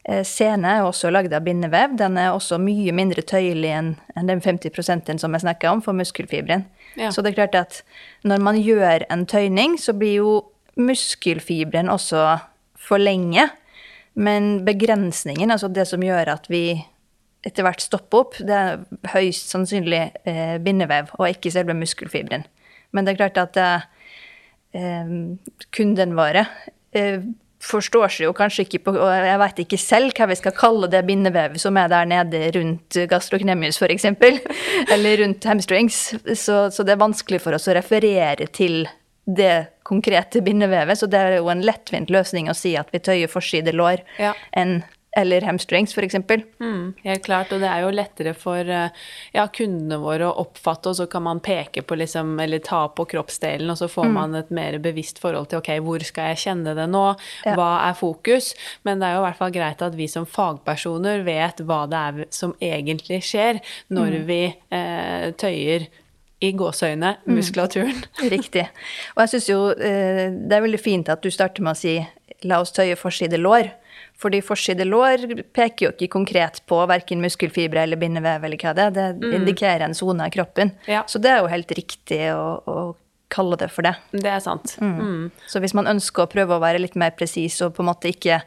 Eh, 0.04 0.24
sene 0.26 0.78
er 0.78 0.84
også 0.86 1.12
lagd 1.14 1.34
av 1.34 1.44
bindevev. 1.46 1.96
Den 1.98 2.18
er 2.18 2.32
også 2.34 2.58
mye 2.58 2.94
mindre 2.94 3.22
tøyelig 3.22 3.70
enn 3.70 3.92
den 4.16 4.42
50 4.42 5.20
som 5.22 5.34
jeg 5.34 5.44
snakka 5.44 5.70
om 5.70 5.82
for 5.84 5.94
muskelfibren. 5.94 6.66
Ja. 6.98 7.12
Så 7.14 7.22
det 7.22 7.32
er 7.32 7.42
klart 7.44 7.58
at 7.58 7.82
når 8.26 8.42
man 8.42 8.58
gjør 8.58 9.06
en 9.10 9.26
tøyning, 9.30 9.78
så 9.78 9.94
blir 9.94 10.18
jo 10.18 10.32
muskelfibren 10.76 11.90
også 11.92 12.40
for 12.78 12.98
lenge. 12.98 13.46
Men 14.14 14.64
begrensningen, 14.66 15.50
altså 15.50 15.70
det 15.72 15.86
som 15.88 16.02
gjør 16.02 16.34
at 16.34 16.50
vi 16.50 16.82
etter 17.46 17.64
hvert 17.66 17.82
stopper 17.82 18.22
opp, 18.22 18.36
det 18.38 18.54
er 18.54 18.82
høyst 19.14 19.50
sannsynlig 19.50 20.02
eh, 20.28 20.58
bindevev, 20.62 21.10
og 21.18 21.30
ikke 21.30 21.50
selve 21.50 21.74
muskelfibren. 21.74 22.44
Men 22.92 23.06
det 23.06 23.14
er 23.14 23.22
klart 23.22 23.40
at 23.40 23.58
eh, 24.76 25.14
kunden 25.74 26.14
våre 26.18 26.44
eh, 26.94 27.24
forstår 27.62 28.10
seg 28.10 28.26
jo 28.26 28.32
kanskje 28.36 28.66
ikke 28.66 28.80
på 28.86 28.94
Og 28.96 29.10
jeg 29.12 29.40
veit 29.42 29.60
ikke 29.64 29.78
selv 29.80 30.16
hva 30.16 30.28
vi 30.30 30.38
skal 30.38 30.54
kalle 30.56 30.88
det 30.90 31.04
bindevevet 31.08 31.62
som 31.62 31.76
er 31.78 31.90
der 31.92 32.08
nede 32.10 32.40
rundt 32.56 32.98
gastrocnemius, 33.10 33.78
f.eks., 33.78 34.08
eller 34.94 35.22
rundt 35.22 35.46
hamstrings. 35.48 36.00
Så, 36.34 36.56
så, 36.74 36.82
det 36.82 36.96
er 36.96 37.04
vanskelig 37.04 37.42
for 37.44 37.56
oss 37.56 37.70
å 37.70 37.76
referere 37.78 38.48
til 38.54 38.82
det 39.26 39.78
konkrete 39.86 40.42
bindevevet. 40.42 40.98
Så 40.98 41.06
det 41.10 41.20
er 41.20 41.38
jo 41.38 41.50
en 41.52 41.62
lettvint 41.64 42.10
løsning 42.10 42.50
å 42.50 42.56
si 42.58 42.74
at 42.78 42.90
vi 42.94 43.02
tøyer 43.02 43.30
forside 43.30 43.74
lår, 43.76 44.02
ja. 44.18 44.34
enn 44.58 44.80
eller 45.16 45.40
hamstrings, 45.44 45.92
f.eks. 45.98 46.14
Mm, 46.60 46.94
helt 47.04 47.24
klart, 47.24 47.52
og 47.52 47.60
det 47.60 47.68
er 47.68 47.82
jo 47.84 47.90
lettere 47.92 48.32
for 48.38 48.64
eh, 48.64 48.94
ja, 49.34 49.44
kundene 49.52 49.98
våre 50.00 50.30
å 50.30 50.46
oppfatte, 50.46 50.92
og 50.92 50.96
så 50.96 51.06
kan 51.10 51.26
man 51.26 51.42
peke 51.44 51.84
på 51.84 51.98
liksom, 52.00 52.34
eller 52.40 52.62
ta 52.64 52.86
på 52.96 53.04
kroppsdelen, 53.10 53.68
og 53.70 53.80
så 53.80 53.90
får 53.92 54.08
mm. 54.08 54.16
man 54.16 54.38
et 54.40 54.52
mer 54.54 54.78
bevisst 54.82 55.20
forhold 55.20 55.50
til 55.50 55.60
ok, 55.60 55.74
hvor 55.84 56.04
skal 56.08 56.32
jeg 56.32 56.42
kjenne 56.46 56.72
det 56.78 56.88
nå, 56.88 57.04
ja. 57.44 57.56
hva 57.58 57.70
er 57.90 57.98
fokus? 57.98 58.52
Men 58.88 59.02
det 59.02 59.10
er 59.10 59.18
jo 59.18 59.24
i 59.24 59.26
hvert 59.26 59.40
fall 59.42 59.52
greit 59.54 59.84
at 59.84 59.98
vi 59.98 60.08
som 60.08 60.28
fagpersoner 60.28 61.26
vet 61.28 61.60
hva 61.66 61.82
det 61.90 62.00
er 62.00 62.32
som 62.32 62.56
egentlig 62.62 63.20
skjer 63.26 63.60
når 63.92 64.16
mm. 64.16 64.24
vi 64.30 64.40
eh, 64.48 65.28
tøyer 65.36 65.90
i 66.42 66.50
gåseøyne 66.56 67.12
mm. 67.20 67.36
muskulaturen. 67.36 68.00
Riktig. 68.34 68.64
Og 69.14 69.26
jeg 69.26 69.34
syns 69.34 69.52
jo 69.52 69.60
eh, 69.76 70.32
det 70.32 70.56
er 70.56 70.64
veldig 70.64 70.80
fint 70.80 71.12
at 71.12 71.22
du 71.22 71.30
starter 71.30 71.64
med 71.64 71.76
å 71.76 71.82
si 71.84 71.98
la 72.48 72.64
oss 72.64 72.72
tøye 72.74 72.96
forside 72.98 73.38
lår. 73.38 73.70
Fordi 74.22 74.38
forside 74.44 74.86
lår 74.86 75.24
peker 75.54 75.88
jo 75.88 75.92
ikke 75.94 76.10
konkret 76.12 76.60
på 76.70 76.78
verken 76.90 77.22
muskelfibre 77.24 77.82
eller 77.82 77.98
bindevev 77.98 78.44
eller 78.46 78.60
hva 78.60 78.74
det 78.76 78.84
er. 78.84 78.92
Det 78.94 79.06
mm. 79.18 79.38
indikerer 79.40 79.86
en 79.88 79.96
sone 79.98 80.28
av 80.28 80.34
kroppen. 80.34 80.74
Ja. 80.86 81.02
Så 81.10 81.18
det 81.22 81.32
er 81.32 81.42
jo 81.42 81.50
helt 81.50 81.74
riktig 81.78 82.20
å, 82.34 82.44
å, 82.62 82.82
kalle 83.32 83.56
det 83.56 83.70
for 83.72 83.86
det. 83.86 83.94
Det 84.12 84.28
er 84.28 84.42
sant. 84.44 84.74
Mm. 84.84 84.96
Mm. 85.00 85.44
Så 85.48 85.62
hvis 85.64 85.72
man 85.72 85.88
ønsker 85.88 86.26
å 86.26 86.28
prøve 86.28 86.58
å 86.58 86.60
være 86.60 86.82
litt 86.82 86.98
mer 87.00 87.14
presis 87.16 87.56
og 87.64 87.72
på 87.78 87.80
en 87.80 87.88
måte 87.88 88.10
ikke 88.12 88.42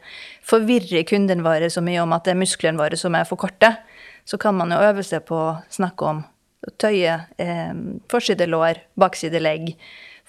forvirre 0.46 1.02
kunden 1.10 1.42
vår 1.42 1.66
så 1.74 1.82
mye 1.82 2.04
om 2.04 2.14
at 2.14 2.28
det 2.28 2.36
er 2.36 2.38
musklene 2.38 2.78
våre 2.78 2.98
som 3.00 3.16
er 3.18 3.26
for 3.26 3.40
korte, 3.42 3.72
så 4.22 4.38
kan 4.38 4.54
man 4.54 4.70
jo 4.70 4.78
øve 4.86 5.02
seg 5.06 5.26
på 5.26 5.40
å 5.42 5.56
snakke 5.74 6.12
om 6.12 6.22
å 6.22 6.74
tøye 6.78 7.18
eh, 7.42 7.74
forside 8.10 8.46
lår, 8.46 8.78
bakside 8.94 9.42
legg, 9.42 9.72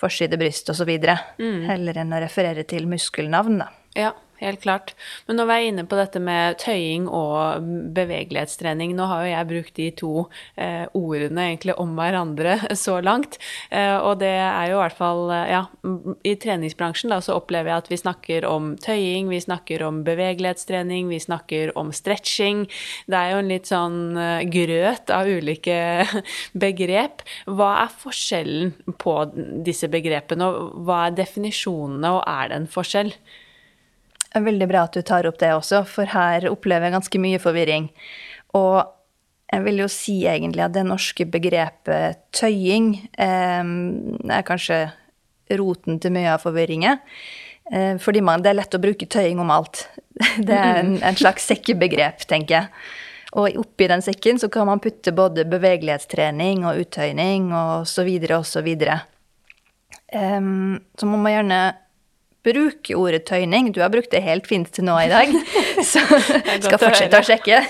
forside 0.01 0.41
bryst 0.41 0.73
osv. 0.73 0.89
Mm. 1.38 1.62
Heller 1.69 2.01
enn 2.01 2.17
å 2.17 2.25
referere 2.25 2.65
til 2.65 2.89
muskelnavn, 2.89 3.62
da. 3.62 3.69
Ja 3.93 4.15
helt 4.41 4.62
klart. 4.63 4.93
Men 5.28 5.39
når 5.39 5.50
vi 5.50 5.56
er 5.56 5.67
inne 5.71 5.86
på 5.89 5.97
dette 6.00 6.21
med 6.23 6.58
tøying 6.62 7.08
og 7.10 7.67
bevegelighetstrening 7.97 8.95
Nå 8.97 9.08
har 9.10 9.23
jo 9.26 9.32
jeg 9.32 9.50
brukt 9.50 9.76
de 9.78 9.88
to 9.97 10.12
eh, 10.56 10.86
ordene 10.97 11.47
egentlig 11.50 11.76
om 11.82 11.95
hverandre 11.97 12.58
så 12.86 13.00
langt. 13.04 13.38
Eh, 13.69 13.95
og 13.97 14.19
det 14.21 14.34
er 14.34 14.71
jo 14.71 14.78
i 14.78 14.82
hvert 14.84 14.97
fall 14.97 15.23
eh, 15.34 15.54
Ja, 15.54 15.63
i 16.28 16.36
treningsbransjen 16.39 17.13
da 17.13 17.19
så 17.23 17.38
opplever 17.39 17.71
jeg 17.71 17.84
at 17.84 17.91
vi 17.91 18.02
snakker 18.02 18.47
om 18.50 18.73
tøying, 18.84 19.30
vi 19.32 19.41
snakker 19.43 19.84
om 19.88 20.04
bevegelighetstrening, 20.08 21.10
vi 21.12 21.21
snakker 21.23 21.73
om 21.80 21.91
stretching. 21.95 22.65
Det 23.08 23.17
er 23.17 23.34
jo 23.34 23.41
en 23.41 23.52
litt 23.52 23.69
sånn 23.69 24.00
eh, 24.21 24.45
grøt 24.54 25.13
av 25.13 25.30
ulike 25.30 25.80
begrep. 26.67 27.26
Hva 27.47 27.73
er 27.84 27.97
forskjellen 28.04 28.95
på 29.02 29.17
disse 29.65 29.89
begrepene, 29.91 30.47
og 30.47 30.88
hva 30.88 31.08
er 31.08 31.19
definisjonene, 31.19 32.15
og 32.17 32.23
er 32.28 32.52
det 32.52 32.62
en 32.62 32.71
forskjell? 32.71 33.13
Er 34.38 34.45
veldig 34.45 34.67
bra 34.69 34.86
at 34.86 34.93
du 34.93 35.02
tar 35.06 35.26
opp 35.30 35.39
det 35.41 35.50
også, 35.56 35.82
for 35.89 36.10
her 36.13 36.45
opplever 36.52 36.88
jeg 36.88 36.97
ganske 36.97 37.21
mye 37.23 37.41
forvirring. 37.41 37.89
Og 38.58 38.86
jeg 39.47 39.63
vil 39.63 39.82
jo 39.82 39.88
si 39.91 40.19
egentlig 40.28 40.65
at 40.65 40.76
det 40.76 40.86
norske 40.86 41.26
begrepet 41.32 42.19
tøying 42.36 42.93
eh, 43.17 43.73
er 44.38 44.47
kanskje 44.47 44.86
roten 45.58 46.02
til 46.04 46.13
mye 46.13 46.34
av 46.36 46.43
forvirringen. 46.43 47.02
Eh, 47.71 47.95
fordi 48.04 48.21
man, 48.21 48.43
det 48.43 48.52
er 48.52 48.60
lett 48.60 48.78
å 48.78 48.84
bruke 48.84 49.08
tøying 49.10 49.41
om 49.43 49.52
alt. 49.54 49.88
Det 50.47 50.56
er 50.56 50.80
en, 50.82 50.95
en 51.06 51.17
slags 51.17 51.45
sekkebegrep, 51.45 52.23
tenker 52.30 52.56
jeg. 52.56 52.88
Og 53.38 53.60
oppi 53.60 53.89
den 53.91 54.02
sekken 54.02 54.39
så 54.41 54.50
kan 54.50 54.65
man 54.69 54.82
putte 54.82 55.12
både 55.13 55.45
bevegelighetstrening 55.50 56.63
og 56.65 56.80
uttøyning 56.82 57.52
og 57.54 57.88
så 57.89 58.06
videre 58.08 58.39
og 58.39 58.47
så 58.47 58.63
videre. 58.65 59.02
Um, 60.13 60.80
så 60.97 61.10
man 61.10 61.28
gjerne 61.28 61.60
bruke 62.47 62.95
ordet 62.97 63.25
tøyning. 63.27 63.69
Du 63.75 63.81
har 63.83 63.91
brukt 63.93 64.12
det 64.13 64.23
helt 64.25 64.47
fint 64.49 64.69
til 64.73 64.88
nå 64.88 64.95
i 65.03 65.12
dag, 65.12 65.33
så 65.91 66.01
skal 66.63 66.79
fortsette 66.81 67.19
å 67.19 67.27
sjekke. 67.27 67.62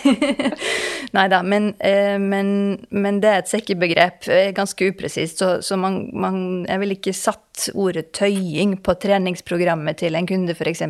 Nei 1.17 1.27
da, 1.31 1.41
men, 1.43 1.71
eh, 1.83 2.15
men, 2.21 2.49
men, 2.93 3.21
det 3.23 3.31
er 3.31 3.43
et 3.43 3.51
sekkebegrep, 3.51 4.27
eh, 4.33 4.49
ganske 4.55 4.91
upresist. 4.91 5.41
Så, 5.41 5.51
så 5.65 5.77
man, 5.79 6.03
man, 6.13 6.41
jeg 6.67 6.83
ville 6.83 6.97
ikke 6.99 7.15
satt 7.17 7.69
ordet 7.73 8.11
tøying 8.17 8.77
på 8.83 8.97
treningsprogrammet 9.01 10.03
til 10.03 10.17
en 10.19 10.27
kunde, 10.29 10.55
f.eks. 10.57 10.83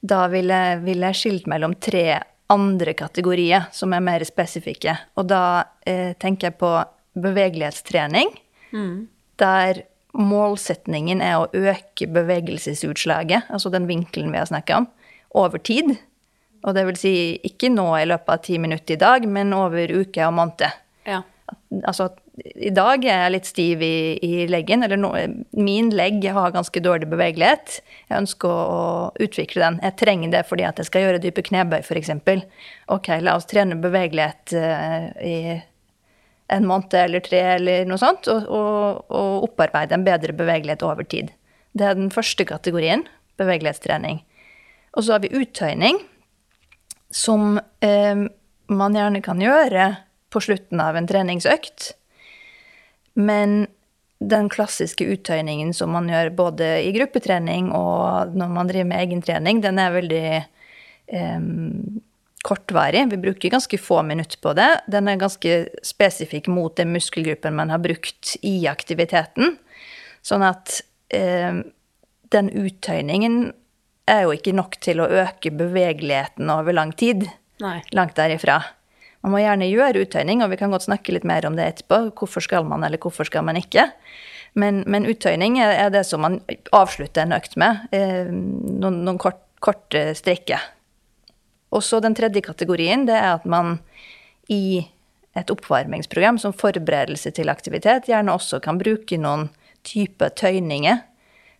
Da 0.00 0.24
ville, 0.32 0.58
vil 0.84 1.06
jeg 1.08 1.18
skilt 1.22 1.48
mellom 1.50 1.76
tre 1.82 2.20
andre 2.52 2.94
kategorier 2.96 3.68
som 3.76 3.92
er 3.92 4.04
mer 4.04 4.24
spesifikke. 4.26 4.94
Og 5.20 5.28
da 5.28 5.42
eh, 5.86 6.14
tenker 6.20 6.50
jeg 6.50 6.58
på 6.60 6.72
bevegelighetstrening, 7.18 8.32
mm. 8.72 8.96
der 9.40 9.82
målsetningen 10.18 11.22
er 11.24 11.38
å 11.38 11.48
øke 11.54 12.08
bevegelsesutslaget, 12.10 13.48
altså 13.48 13.72
den 13.74 13.88
vinkelen 13.90 14.32
vi 14.34 14.40
har 14.40 14.50
snakka 14.50 14.82
om, 14.82 14.88
over 15.38 15.62
tid. 15.62 15.96
Og 16.66 16.74
det 16.74 16.84
vil 16.88 16.98
si 16.98 17.14
ikke 17.46 17.70
nå 17.70 17.86
i 18.00 18.06
løpet 18.08 18.34
av 18.34 18.44
ti 18.44 18.58
minutter 18.58 18.96
i 18.96 19.00
dag, 19.00 19.26
men 19.30 19.54
over 19.56 19.92
uke 20.00 20.24
og 20.26 20.34
måned. 20.40 20.66
Ja. 21.08 21.22
Altså 21.86 22.10
i 22.38 22.70
dag 22.74 23.02
er 23.06 23.22
jeg 23.24 23.32
litt 23.34 23.48
stiv 23.48 23.82
i, 23.82 24.18
i 24.22 24.46
leggen, 24.50 24.84
eller 24.86 24.98
no, 25.00 25.10
min 25.58 25.90
legg 25.94 26.22
har 26.34 26.54
ganske 26.54 26.82
dårlig 26.82 27.08
bevegelighet. 27.10 27.78
Jeg 28.10 28.22
ønsker 28.22 28.52
å, 28.52 28.58
å 28.58 29.24
utvikle 29.24 29.64
den. 29.64 29.80
Jeg 29.82 29.96
trenger 30.02 30.34
det 30.36 30.44
fordi 30.48 30.66
at 30.68 30.78
jeg 30.78 30.90
skal 30.90 31.06
gjøre 31.06 31.22
dype 31.22 31.44
knebøy, 31.46 31.80
f.eks. 31.82 32.12
Ok, 32.94 33.10
la 33.24 33.36
oss 33.38 33.48
trene 33.50 33.78
bevegelighet 33.80 34.54
uh, 34.54 35.08
i 35.24 35.36
en 36.48 36.66
måned 36.68 36.94
eller 36.96 37.24
tre 37.24 37.40
eller 37.56 37.88
noe 37.88 38.00
sånt, 38.00 38.28
og, 38.32 38.48
og, 38.48 39.04
og 39.12 39.48
opparbeide 39.50 39.96
en 39.96 40.06
bedre 40.06 40.34
bevegelighet 40.36 40.84
over 40.86 41.04
tid. 41.04 41.30
Det 41.76 41.86
er 41.86 41.98
den 41.98 42.10
første 42.12 42.46
kategorien, 42.48 43.04
bevegelighetstrening. 43.40 44.22
Og 44.96 45.04
så 45.04 45.14
har 45.14 45.24
vi 45.24 45.34
uttøyning, 45.36 46.00
som 47.14 47.60
eh, 47.84 48.26
man 48.68 48.96
gjerne 48.96 49.22
kan 49.24 49.40
gjøre 49.40 49.90
på 50.32 50.42
slutten 50.44 50.80
av 50.82 50.96
en 50.96 51.08
treningsøkt. 51.08 51.92
Men 53.18 53.66
den 54.18 54.48
klassiske 54.50 55.06
uttøyningen 55.14 55.70
som 55.76 55.92
man 55.94 56.08
gjør 56.10 56.32
både 56.34 56.68
i 56.82 56.90
gruppetrening 56.96 57.70
og 57.76 58.34
når 58.34 58.50
man 58.54 58.70
driver 58.70 58.90
med 58.90 59.04
egentrening, 59.04 59.60
den 59.62 59.78
er 59.78 59.94
veldig 59.94 60.24
eh, 60.34 61.40
kortvarig. 62.46 63.06
Vi 63.10 63.18
bruker 63.20 63.52
ganske 63.52 63.78
få 63.78 64.02
minutter 64.06 64.38
på 64.42 64.52
det. 64.58 64.68
Den 64.86 65.08
er 65.10 65.20
ganske 65.20 65.56
spesifikk 65.86 66.48
mot 66.52 66.76
den 66.78 66.92
muskelgruppen 66.94 67.56
man 67.58 67.72
har 67.74 67.82
brukt 67.82 68.36
i 68.46 68.60
aktiviteten. 68.70 69.56
Sånn 70.24 70.44
at 70.46 70.80
eh, 71.14 71.62
den 72.32 72.50
uttøyningen 72.52 73.40
er 74.08 74.24
jo 74.24 74.32
ikke 74.36 74.56
nok 74.56 74.78
til 74.84 75.02
å 75.02 75.10
øke 75.24 75.52
bevegeligheten 75.54 76.50
over 76.52 76.76
lang 76.76 76.94
tid. 76.96 77.26
Nei. 77.62 77.78
Langt 77.96 78.16
derifra. 78.18 78.60
Man 79.24 79.34
må 79.34 79.42
gjerne 79.42 79.66
gjøre 79.68 80.04
uttøyning, 80.06 80.44
og 80.44 80.52
vi 80.52 80.60
kan 80.60 80.72
godt 80.72 80.86
snakke 80.86 81.12
litt 81.14 81.26
mer 81.26 81.46
om 81.48 81.58
det 81.58 81.66
etterpå. 81.66 82.00
Hvorfor 82.16 82.44
skal 82.44 82.66
man, 82.68 82.86
eller 82.86 83.00
hvorfor 83.02 83.26
skal 83.28 83.44
man 83.44 83.58
ikke? 83.58 83.88
Men, 84.58 84.84
men 84.90 85.06
uttøyning 85.10 85.58
er, 85.60 85.90
det 85.92 86.04
som 86.08 86.22
man 86.24 86.38
avslutter 86.74 87.26
en 87.26 87.36
økt 87.36 87.58
med. 87.60 87.88
Eh, 87.94 88.30
noen, 88.30 89.02
noen 89.04 89.20
kort, 89.20 89.42
korte 89.64 90.10
strekker. 90.18 90.62
Og 91.70 91.84
så 91.84 92.00
den 92.00 92.16
tredje 92.16 92.42
kategorien, 92.44 93.06
det 93.08 93.16
er 93.18 93.34
at 93.36 93.44
man 93.48 93.78
i 94.48 94.86
et 95.36 95.50
oppvarmingsprogram 95.52 96.38
som 96.40 96.54
forberedelse 96.56 97.30
til 97.36 97.52
aktivitet 97.52 98.08
gjerne 98.08 98.32
også 98.34 98.60
kan 98.64 98.80
bruke 98.80 99.18
noen 99.20 99.48
type 99.86 100.30
tøyninger 100.40 101.02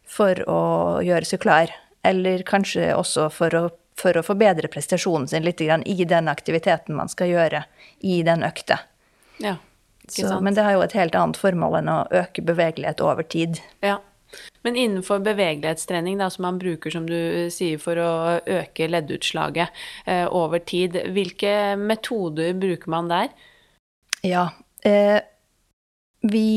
for 0.09 0.41
å 0.49 0.63
gjøre 1.05 1.29
seg 1.29 1.43
klar. 1.45 1.75
Eller 2.07 2.43
kanskje 2.49 2.91
også 2.97 3.29
for 3.35 3.55
å, 3.55 3.65
for 3.99 4.17
å 4.17 4.25
forbedre 4.25 4.71
prestasjonen 4.73 5.29
sin 5.31 5.47
litt 5.47 5.61
i 5.61 6.05
den 6.09 6.33
aktiviteten 6.33 6.97
man 6.97 7.13
skal 7.13 7.33
gjøre 7.35 7.65
i 8.01 8.23
den 8.27 8.45
økta. 8.47 8.81
Ja, 9.39 9.59
Så, 10.09 10.41
men 10.41 10.57
det 10.57 10.65
har 10.65 10.75
jo 10.75 10.83
et 10.83 10.97
helt 10.97 11.15
annet 11.15 11.39
formål 11.39 11.83
enn 11.83 11.91
å 11.93 11.99
øke 12.23 12.43
bevegelighet 12.43 13.03
over 13.05 13.23
tid. 13.23 13.61
Ja. 13.85 13.99
Men 14.67 14.77
innenfor 14.77 15.23
bevegelighetstrening, 15.25 16.19
da, 16.21 16.29
som 16.31 16.45
man 16.49 16.59
bruker 16.61 16.93
som 16.93 17.07
du 17.09 17.49
sier 17.55 17.81
for 17.83 18.01
å 18.01 18.11
øke 18.43 18.89
leddutslaget 18.91 19.81
eh, 20.07 20.27
over 20.27 20.63
tid, 20.67 20.99
hvilke 21.15 21.77
metoder 21.81 22.57
bruker 22.59 22.93
man 22.93 23.11
der? 23.13 23.33
Ja, 24.27 24.49
eh, 24.85 25.21
vi 26.27 26.49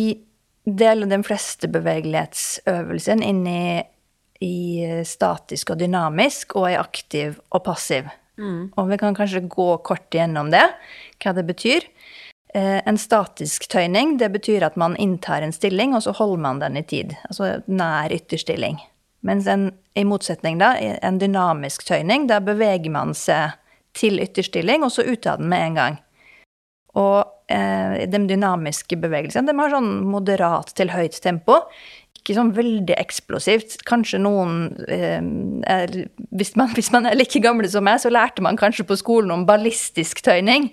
deler 0.66 1.10
de 1.10 1.22
fleste 1.26 1.70
bevegelighetsøvelsene 1.72 3.28
inn 3.28 3.46
i, 3.50 3.66
i, 4.46 4.56
statisk 5.08 5.74
og 5.74 5.82
dynamisk, 5.82 6.58
og 6.60 6.72
i 6.72 6.80
aktiv 6.80 7.38
og 7.50 7.64
passiv. 7.66 8.10
Mm. 8.42 8.72
Og 8.80 8.90
vi 8.90 8.98
kan 9.02 9.18
kanskje 9.18 9.44
gå 9.52 9.70
kort 9.86 10.10
gjennom 10.14 10.50
det, 10.54 10.64
hva 11.22 11.34
det 11.38 11.46
betyr. 11.50 11.86
Eh, 12.54 12.88
en 12.88 12.98
statisk 12.98 13.70
tøyning 13.72 14.18
det 14.20 14.28
betyr 14.34 14.66
at 14.68 14.76
man 14.80 14.98
inntar 15.00 15.44
en 15.46 15.54
stilling, 15.56 15.96
og 15.96 16.04
så 16.04 16.12
holder 16.18 16.42
man 16.44 16.60
den 16.60 16.78
i 16.78 16.84
tid. 16.84 17.16
Altså 17.30 17.62
nær 17.72 18.12
ytterstilling. 18.12 18.82
Mens 19.24 19.48
en, 19.48 19.70
i 19.96 20.04
motsetning 20.08 20.58
da, 20.60 20.74
en 20.80 21.20
dynamisk 21.22 21.86
tøyning, 21.88 22.26
da 22.28 22.42
beveger 22.44 22.92
man 22.92 23.14
seg 23.16 23.56
til 23.96 24.20
ytterstilling, 24.24 24.84
og 24.84 24.92
så 24.92 25.06
ut 25.06 25.28
av 25.30 25.40
den 25.40 25.52
med 25.52 25.68
en 25.68 25.78
gang. 25.80 26.00
Og 27.00 27.20
eh, 27.54 28.04
de 28.12 28.22
dynamiske 28.28 29.00
bevegelsene 29.00 29.48
de 29.48 29.56
har 29.62 29.72
sånn 29.72 29.92
moderat 30.12 30.74
til 30.76 30.92
høyt 30.92 31.22
tempo. 31.24 31.62
Ikke 32.22 32.36
sånn 32.38 32.52
veldig 32.54 32.94
eksplosivt. 33.02 33.80
Kanskje 33.90 34.20
noen 34.22 34.76
eh, 34.86 35.18
er, 35.66 35.96
hvis, 36.38 36.54
man, 36.60 36.70
hvis, 36.78 36.92
man, 36.94 37.08
er 37.10 37.18
like 37.18 37.42
gamle 37.42 37.70
som 37.72 37.86
meg, 37.88 37.98
så 38.04 38.12
lærte 38.14 38.46
man 38.46 38.60
kanskje 38.62 38.86
på 38.86 38.98
skolen 39.00 39.34
om 39.34 39.46
ballistisk 39.50 40.22
tøyning. 40.26 40.70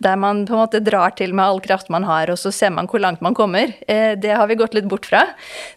Der 0.00 0.16
man 0.20 0.46
på 0.48 0.56
en 0.56 0.62
måte 0.64 0.80
drar 0.84 1.12
til 1.18 1.36
med 1.36 1.44
all 1.44 1.60
kraft 1.64 1.92
man 1.92 2.08
har, 2.08 2.32
og 2.32 2.40
så 2.40 2.52
ser 2.54 2.72
man 2.72 2.88
hvor 2.88 3.04
langt 3.04 3.24
man 3.24 3.36
kommer. 3.36 3.76
Eh, 3.84 4.14
det 4.16 4.32
har 4.32 4.48
vi 4.48 4.56
gått 4.56 4.76
litt 4.76 4.88
bort 4.88 5.08
fra. 5.08 5.26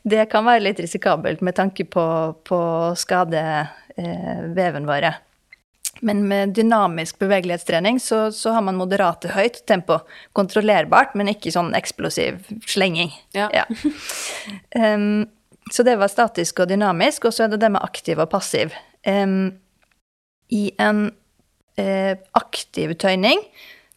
Det 0.07 0.29
kan 0.31 0.47
være 0.47 0.69
litt 0.69 0.79
risikabelt 0.79 1.43
med 1.43 1.59
tanke 1.59 1.83
på, 1.83 2.05
på 2.47 2.61
skade 2.99 3.43
eh, 3.99 4.45
veven 4.55 4.87
våre. 4.87 5.17
Men 6.01 6.27
med 6.27 6.53
dynamisk 6.55 7.19
bevegelighetstrening 7.19 7.99
så, 7.99 8.31
så, 8.31 8.53
har 8.55 8.63
man 8.63 8.77
moderate 8.79 9.33
høyt 9.33 9.61
tempo. 9.67 9.99
Kontrollerbart, 10.37 11.15
men 11.19 11.31
ikke 11.33 11.51
sånn 11.51 11.73
eksplosiv 11.77 12.39
slenging. 12.67 13.11
Ja. 13.35 13.49
ja. 13.53 13.67
Um, 14.79 15.25
så 15.73 15.83
det 15.85 15.95
var 15.99 16.09
statisk 16.09 16.61
og 16.63 16.69
dynamisk, 16.69 17.25
og 17.25 17.33
så 17.35 17.45
er 17.45 17.51
det 17.51 17.59
det 17.63 17.71
med 17.73 17.83
aktiv 17.83 18.21
og 18.21 18.29
passiv. 18.31 18.73
Um, 19.05 19.51
I 20.53 20.69
en 20.81 21.09
uh, 21.09 22.13
aktiv 22.37 22.93
tøyning 23.01 23.41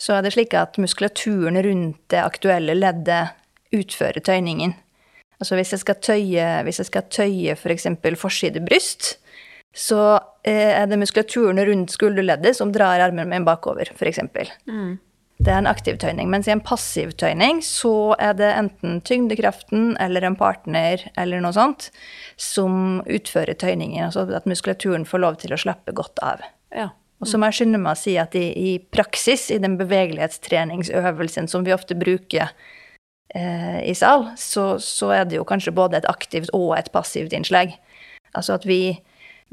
så 0.03 0.17
er 0.17 0.25
det 0.25 0.33
slik 0.35 0.57
at 0.59 0.81
muskulaturen 0.83 1.61
rundt 1.63 2.01
det 2.11 2.23
aktuelle 2.23 2.75
leddet 2.75 3.37
utfører 3.73 4.25
tøyningen. 4.25 4.75
Altså 5.39 5.59
hvis 5.59 5.73
jeg 5.75 5.83
skal 5.83 6.01
tøye, 6.03 6.49
hvis 6.67 6.81
jeg 6.83 6.89
skal 6.89 7.07
tøye 7.11 7.55
f.eks. 7.57 7.87
For 8.03 8.19
forside 8.27 8.63
bryst, 8.65 9.17
så 9.73 10.03
eh, 10.45 10.75
er 10.77 10.87
det 10.91 11.01
muskulaturen 11.01 11.61
rundt 11.67 11.95
skulderleddet 11.95 12.57
som 12.59 12.73
drar 12.75 13.01
armen 13.01 13.31
min 13.31 13.47
bakover, 13.49 13.89
f.eks. 13.95 14.21
Mm. 14.69 14.99
Det 15.43 15.51
er 15.51 15.59
en 15.59 15.71
aktiv 15.71 15.97
tøyning. 15.99 16.29
Mens 16.31 16.47
i 16.47 16.53
en 16.55 16.63
passiv 16.63 17.15
tøyning 17.19 17.63
så 17.67 18.15
er 18.23 18.37
det 18.39 18.51
enten 18.55 19.01
tyngdekraften 19.03 19.97
eller 20.03 20.29
en 20.29 20.37
partner 20.39 21.03
eller 21.19 21.43
noe 21.43 21.57
sånt 21.57 21.89
som 22.39 23.01
utfører 23.11 23.59
tøyningen. 23.59 24.05
Altså 24.07 24.29
at 24.37 24.47
muskulaturen 24.47 25.09
får 25.09 25.25
lov 25.25 25.41
til 25.43 25.55
å 25.55 25.59
slappe 25.59 25.95
godt 25.99 26.23
av. 26.23 26.45
Ja. 26.71 26.93
Og 27.23 27.31
så 27.31 27.39
må 27.39 27.49
jeg 27.49 27.61
skynde 27.61 27.79
meg 27.79 27.95
å 27.95 28.01
si 28.01 28.17
at 28.19 28.35
i, 28.39 28.49
i, 28.59 28.71
praksis, 28.95 29.49
i 29.55 29.61
den 29.63 29.77
bevegelighetstreningsøvelsen 29.79 31.47
som 31.51 31.67
vi 31.67 31.75
ofte 31.75 31.95
bruker 31.99 32.51
eh, 33.35 33.79
i 33.87 33.95
sal, 33.95 34.29
så, 34.39 34.75
så, 34.83 35.13
er 35.15 35.29
det 35.31 35.39
jo 35.39 35.47
kanskje 35.47 35.75
både 35.75 36.01
et 36.01 36.09
aktivt 36.11 36.51
og 36.55 36.75
et 36.79 36.91
passivt 36.95 37.35
innslag. 37.35 37.77
Altså 38.35 38.59
at 38.59 38.67
vi 38.67 38.99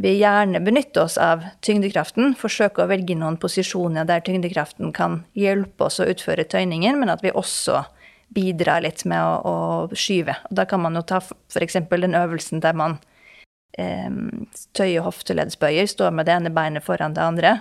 vi 0.02 0.14
gjerne 0.16 0.62
benytter 0.64 1.04
oss 1.04 1.18
av 1.20 1.42
tyngdekraften, 1.66 2.32
forsøker 2.40 2.86
å 2.86 2.88
velge 2.88 3.18
noen 3.20 3.36
posisjoner 3.42 4.06
der 4.08 4.22
tyngdekraften 4.24 4.94
kan 4.96 5.24
hjelpe 5.36 5.90
oss 5.90 6.00
å 6.00 6.08
utføre 6.08 6.46
tøyningen, 6.48 6.96
men 7.02 7.12
at 7.12 7.24
vi 7.26 7.34
også 7.36 7.82
bidrar 8.32 8.86
litt 8.86 9.04
med 9.10 9.20
å, 9.20 9.34
å 9.44 9.98
skyve. 9.98 10.38
Og 10.48 10.56
da 10.56 10.64
kan 10.70 10.86
man 10.86 10.96
jo 10.96 11.04
ta 11.04 11.20
f.eks. 11.20 11.76
den 11.92 12.16
øvelsen 12.16 12.64
der 12.64 12.80
man 12.80 12.96
eh, 13.76 14.08
tøyer 14.78 15.04
hofteleddsbøyer, 15.04 15.92
står 15.92 16.16
med 16.16 16.30
det 16.30 16.38
ene 16.38 16.54
beinet 16.56 16.88
foran 16.88 17.18
det 17.18 17.26
andre, 17.26 17.58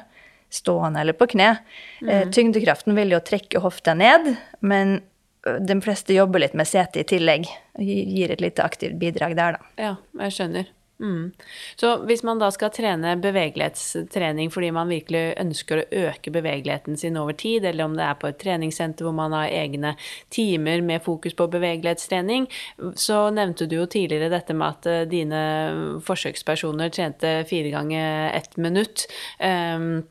stående 0.54 1.02
eller 1.02 1.18
på 1.18 1.26
kne. 1.34 1.56
Mm. 2.04 2.08
Eh, 2.08 2.24
tyngdekraften 2.38 2.94
vil 2.94 3.18
jo 3.18 3.24
trekke 3.24 3.66
hofta 3.66 3.98
ned, 3.98 4.36
men 4.62 5.00
de 5.42 5.80
fleste 5.82 6.14
jobber 6.14 6.46
litt 6.46 6.54
med 6.54 6.70
setet 6.70 7.02
i 7.02 7.08
tillegg. 7.16 7.50
og 7.74 7.82
Gir 7.82 8.30
et 8.30 8.46
lite 8.46 8.62
aktivt 8.62 8.98
bidrag 9.02 9.34
der, 9.38 9.58
da. 9.58 9.72
Ja, 9.90 9.94
jeg 10.22 10.38
skjønner. 10.38 10.74
Mm. 10.98 11.32
Så 11.76 11.92
hvis 12.08 12.24
man 12.26 12.40
da 12.42 12.48
skal 12.50 12.72
trene 12.74 13.12
bevegelighetstrening 13.22 14.50
fordi 14.50 14.72
man 14.74 14.90
virkelig 14.90 15.36
ønsker 15.38 15.82
å 15.82 15.86
øke 16.08 16.32
bevegeligheten 16.34 16.98
sin 16.98 17.18
over 17.20 17.36
tid, 17.38 17.68
eller 17.68 17.86
om 17.86 17.94
det 17.98 18.06
er 18.06 18.18
på 18.18 18.30
et 18.30 18.40
treningssenter 18.42 19.06
hvor 19.06 19.14
man 19.14 19.36
har 19.36 19.52
egne 19.54 19.94
timer 20.34 20.82
med 20.82 21.04
fokus 21.06 21.38
på 21.38 21.46
bevegelighetstrening, 21.54 22.48
så 22.98 23.28
nevnte 23.34 23.68
du 23.70 23.78
jo 23.78 23.86
tidligere 23.86 24.32
dette 24.32 24.56
med 24.58 24.68
at 24.74 24.90
eh, 24.90 25.06
dine 25.10 25.42
forsøkspersoner 26.04 26.90
trente 26.94 27.34
fire 27.48 27.72
ganger 27.74 28.32
ett 28.34 28.56
minutt. 28.58 29.06
Um, 29.38 30.02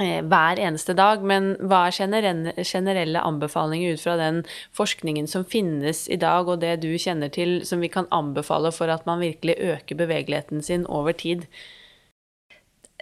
hver 0.00 0.60
eneste 0.60 0.94
dag. 0.96 1.24
Men 1.26 1.52
hva 1.60 1.86
er 1.88 2.64
generelle 2.64 3.22
anbefalinger 3.24 3.94
ut 3.94 4.04
fra 4.04 4.16
den 4.20 4.42
forskningen 4.76 5.28
som 5.30 5.44
finnes 5.44 6.06
i 6.08 6.18
dag, 6.20 6.48
og 6.48 6.62
det 6.64 6.78
du 6.84 6.90
kjenner 6.98 7.32
til, 7.32 7.60
som 7.68 7.84
vi 7.84 7.92
kan 7.92 8.08
anbefale 8.14 8.72
for 8.74 8.92
at 8.92 9.06
man 9.08 9.22
virkelig 9.22 9.58
øker 9.60 10.00
bevegeligheten 10.00 10.64
sin 10.64 10.86
over 10.88 11.12
tid? 11.12 11.46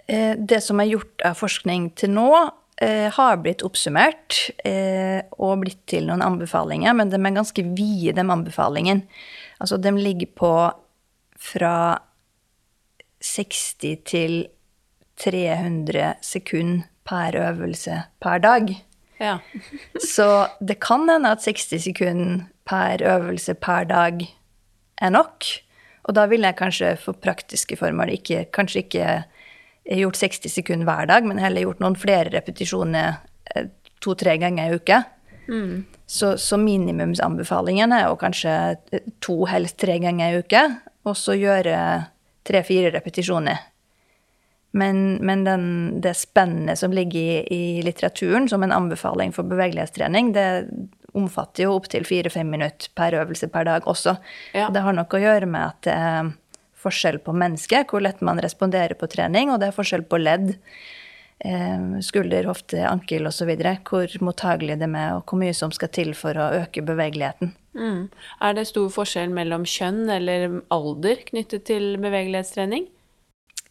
Eh, 0.07 0.35
det 0.35 0.61
som 0.65 0.79
er 0.81 0.91
gjort 0.91 1.25
av 1.25 1.39
forskning 1.39 1.91
til 1.99 2.15
nå, 2.17 2.29
eh, 2.81 3.07
har 3.13 3.39
blitt 3.43 3.63
oppsummert 3.63 4.49
og 5.39 5.59
blitt 5.63 5.85
til 5.87 6.07
noen 6.07 6.23
anbefalinger, 6.25 6.93
men 6.95 7.09
de 7.09 7.19
er 7.19 7.35
ganske 7.35 7.63
vide, 7.75 8.15
de 8.15 8.21
anbefalingene. 8.21 9.07
Altså, 9.59 9.77
de 9.77 9.91
ligger 9.91 10.27
på 10.35 10.53
fra 11.39 11.99
60 13.19 13.99
til 14.07 14.47
300 15.19 16.13
sekunder 16.21 16.87
per 17.09 17.35
øvelse 17.35 18.03
per 18.21 18.37
dag. 18.43 18.69
Ja. 19.19 19.37
så 20.15 20.47
det 20.59 20.79
kan 20.79 21.09
hende 21.09 21.31
at 21.31 21.43
60 21.43 21.83
sekunder 21.83 22.45
per 22.69 23.03
øvelse 23.03 23.53
per 23.53 23.83
dag 23.89 24.21
er 25.01 25.09
nok. 25.09 25.45
Og 26.03 26.15
da 26.15 26.25
ville 26.25 26.47
jeg 26.47 26.57
kanskje 26.57 26.95
for 27.01 27.17
praktiske 27.17 27.77
formål 27.77 28.13
ikke, 28.15 28.45
kanskje 28.53 28.83
ikke 28.85 29.07
gjort 29.89 30.17
60 30.17 30.53
sekunder 30.53 30.85
hver 30.85 31.09
dag, 31.09 31.25
men 31.25 31.41
heller 31.41 31.65
gjort 31.65 31.81
noen 31.83 31.97
flere 31.97 32.31
repetisjoner 32.33 33.19
eh, 33.55 33.69
to-tre 34.01 34.37
ganger 34.41 34.69
i 34.69 34.77
uka. 34.77 35.03
Mm. 35.49 35.85
Så, 36.05 36.35
så, 36.37 36.57
minimumsanbefalingen 36.61 37.93
er 37.93 38.05
jo 38.07 38.17
kanskje 38.21 38.53
to, 39.21 39.43
helst 39.49 39.79
tre 39.81 39.97
ganger 40.01 40.33
i 40.33 40.41
uka, 40.43 40.63
og 41.05 41.17
så 41.17 41.35
gjøre 41.37 41.75
tre-fire 42.45 42.93
repetisjoner 42.93 43.57
men, 44.71 45.15
men 45.25 45.43
den, 45.43 45.65
det 46.01 46.13
spennet 46.17 46.79
som 46.79 46.93
ligger 46.93 47.19
i, 47.19 47.39
i, 47.55 47.81
litteraturen 47.81 48.49
som 48.49 48.63
en 48.63 48.73
anbefaling 48.75 49.33
for 49.33 49.47
bevegelighetstrening, 49.49 50.33
det 50.35 50.49
omfatter 51.17 51.65
jo 51.65 51.73
opptil 51.79 52.05
fire-fem 52.05 52.51
minutter 52.53 52.91
per 52.97 53.17
øvelse 53.17 53.49
per 53.49 53.65
dag 53.65 53.87
også. 53.89 54.19
Ja. 54.53 54.69
Det 54.69 54.83
har 54.85 54.93
nok 54.93 55.15
å 55.17 55.23
gjøre 55.23 55.49
med 55.49 55.65
at 55.71 55.81
det 55.87 55.95
er 55.97 56.29
forskjell 56.79 57.17
på 57.25 57.33
mennesket, 57.35 57.89
hvor 57.89 58.03
lett 58.05 58.21
man 58.23 58.39
responderer 58.39 58.95
på 58.99 59.09
trening, 59.11 59.51
og 59.51 59.59
det 59.59 59.71
er 59.71 59.75
forskjell 59.75 60.05
på 60.07 60.21
ledd. 60.21 60.53
Eh, 61.39 61.99
skulder, 62.05 62.45
hofte, 62.51 62.83
ankel 62.87 63.27
osv. 63.27 63.49
Hvor 63.89 64.15
mottagelig 64.23 64.77
det 64.79 64.87
er 64.87 64.93
med, 64.93 65.17
og 65.17 65.25
hvor 65.25 65.41
mye 65.41 65.55
som 65.55 65.73
skal 65.75 65.91
til 65.95 66.13
for 66.17 66.37
å 66.37 66.51
øke 66.61 66.85
bevegeligheten. 66.85 67.55
Mm. 67.79 68.07
Er 68.45 68.55
det 68.57 68.69
stor 68.69 68.89
forskjell 68.93 69.33
mellom 69.33 69.65
kjønn 69.67 70.05
eller 70.13 70.61
alder 70.73 71.25
knyttet 71.29 71.67
til 71.69 71.93
bevegelighetstrening? 72.01 72.89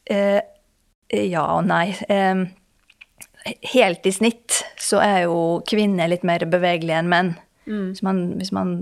Eh, 0.08 0.40
ja 1.12 1.44
og 1.56 1.66
nei. 1.68 1.94
Helt 3.72 4.06
i 4.06 4.12
snitt 4.12 4.62
så 4.80 5.00
er 5.00 5.22
jo 5.26 5.36
kvinner 5.68 6.10
litt 6.10 6.24
mer 6.26 6.44
bevegelige 6.50 6.98
enn 7.00 7.12
menn. 7.12 7.34
Mm. 7.68 7.92
Man, 8.04 8.24
hvis 8.40 8.52
man 8.52 8.72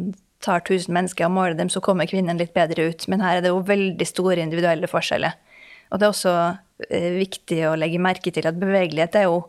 tar 0.45 0.63
1000 0.63 0.93
mennesker 0.95 1.27
og 1.27 1.35
måler 1.37 1.57
dem, 1.59 1.71
så 1.73 1.83
kommer 1.85 2.09
kvinnen 2.09 2.39
litt 2.41 2.55
bedre 2.57 2.91
ut. 2.91 3.07
Men 3.11 3.23
her 3.25 3.39
er 3.39 3.45
det 3.45 3.53
jo 3.53 3.65
veldig 3.67 4.09
store 4.09 4.43
individuelle 4.43 4.91
forskjeller. 4.91 5.37
Og 5.91 6.01
det 6.01 6.07
er 6.07 6.15
også 6.15 6.35
eh, 6.91 7.13
viktig 7.21 7.61
å 7.69 7.77
legge 7.79 8.03
merke 8.03 8.33
til 8.35 8.49
at 8.49 8.59
bevegelighet 8.59 9.21
er 9.21 9.29
jo 9.29 9.45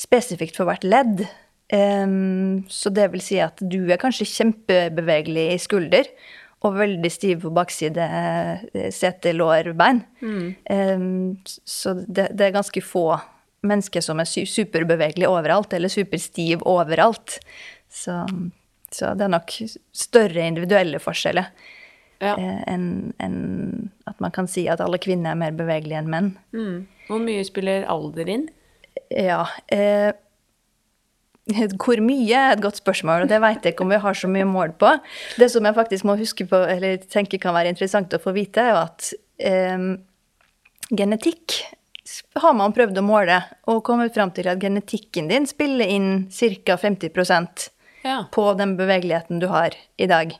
spesifikt 0.00 0.58
for 0.58 0.68
hvert 0.68 0.84
ledd. 0.86 1.24
Um, 1.72 2.64
så 2.68 2.90
det 2.92 3.06
vil 3.14 3.22
si 3.24 3.38
at 3.40 3.60
du 3.64 3.86
er 3.86 4.00
kanskje 4.00 4.28
kjempebevegelig 4.28 5.46
i 5.54 5.60
skulder, 5.62 6.10
og 6.62 6.78
veldig 6.78 7.10
stiv 7.10 7.42
på 7.42 7.52
bakside 7.54 8.06
eh, 8.06 8.88
sete, 8.94 9.34
lår, 9.34 9.72
bein. 9.78 10.02
Mm. 10.22 10.48
Um, 10.70 11.36
så 11.66 11.96
det, 12.06 12.30
det, 12.38 12.46
er 12.46 12.56
ganske 12.56 12.82
få 12.84 13.06
mennesker 13.66 14.04
som 14.04 14.22
er 14.22 14.30
superbevegelige 14.30 15.30
overalt, 15.30 15.74
eller 15.74 15.92
superstiv 15.92 16.62
overalt. 16.68 17.38
Så, 17.90 18.22
så, 18.90 19.12
det 19.18 19.26
er 19.26 19.34
nok 19.34 19.54
større 19.92 20.46
individuelle 20.46 21.02
forskjeller 21.02 21.50
ja. 22.22 22.34
eh, 22.36 22.62
enn 22.70 22.88
en 23.22 23.38
at 24.10 24.18
man 24.22 24.34
kan 24.34 24.48
si 24.50 24.64
at 24.70 24.82
alle 24.82 25.00
kvinner 25.02 25.34
er 25.34 25.38
mer 25.38 25.54
bevegelige 25.56 26.00
enn 26.02 26.10
menn. 26.10 26.32
Mm. 26.54 26.76
Hvor 27.08 27.22
mye 27.22 27.44
spiller 27.46 27.86
alder 27.90 28.30
inn? 28.30 28.48
Ja. 29.10 29.44
Eh, 29.72 30.10
hvor 31.82 32.00
mye 32.04 32.38
er 32.38 32.54
et 32.54 32.62
godt 32.62 32.78
spørsmål, 32.78 33.24
og 33.24 33.32
det 33.32 33.40
vet 33.42 33.64
jeg 33.64 33.74
ikke 33.74 33.86
om 33.86 33.92
vi 33.92 34.00
har 34.04 34.18
så 34.18 34.30
mye 34.30 34.48
mål 34.48 34.74
på. 34.78 34.94
Det 35.40 35.50
som 35.52 35.66
jeg 35.66 35.78
faktisk 35.78 36.06
må 36.08 36.16
huske 36.20 36.46
på, 36.48 36.64
eller 36.74 37.02
tenke 37.10 37.40
kan 37.42 37.56
være 37.56 37.72
interessant 37.74 38.14
å 38.14 38.22
få 38.22 38.34
vite, 38.36 38.62
er 38.62 38.74
jo 38.74 38.80
at 38.84 39.12
eh, 39.42 39.86
genetikk 40.92 41.62
har 42.42 42.54
man 42.58 42.74
prøvd 42.74 42.98
å 42.98 43.04
måle, 43.06 43.38
og 43.70 43.84
kommet 43.86 44.14
fram 44.14 44.32
til 44.34 44.50
at 44.50 44.60
genetikken 44.62 45.30
din 45.30 45.46
spiller 45.48 45.88
inn 45.88 46.26
ca. 46.30 46.76
50 46.76 47.70
ja. 48.02 48.24
på 48.34 48.48
den 48.58 48.76
bevegeligheten 48.78 49.40
du 49.42 49.48
har 49.52 49.76
i 49.96 50.08
dag. 50.10 50.34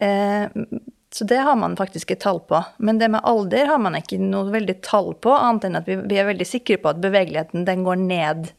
Eh, 0.00 0.46
så 1.10 1.26
det 1.26 1.40
har 1.42 1.56
man 1.58 1.74
faktisk 1.76 2.12
et 2.14 2.20
tall 2.22 2.38
på. 2.46 2.60
Men 2.78 3.00
det 3.00 3.10
med 3.10 3.24
alder 3.26 3.66
har 3.66 3.80
man 3.82 3.98
ikke 3.98 4.20
noe 4.22 4.52
veldig 4.52 4.78
tall 4.86 5.12
på, 5.18 5.34
annet 5.34 5.66
enn 5.66 5.80
at 5.80 5.90
vi, 5.90 5.98
vi 6.06 6.20
er 6.22 6.28
veldig 6.30 6.46
sikre 6.46 6.78
på 6.78 6.92
at 6.92 7.02
bevegeligheten 7.02 7.66
den 7.66 7.82
går 7.86 7.98
ned 8.04 8.52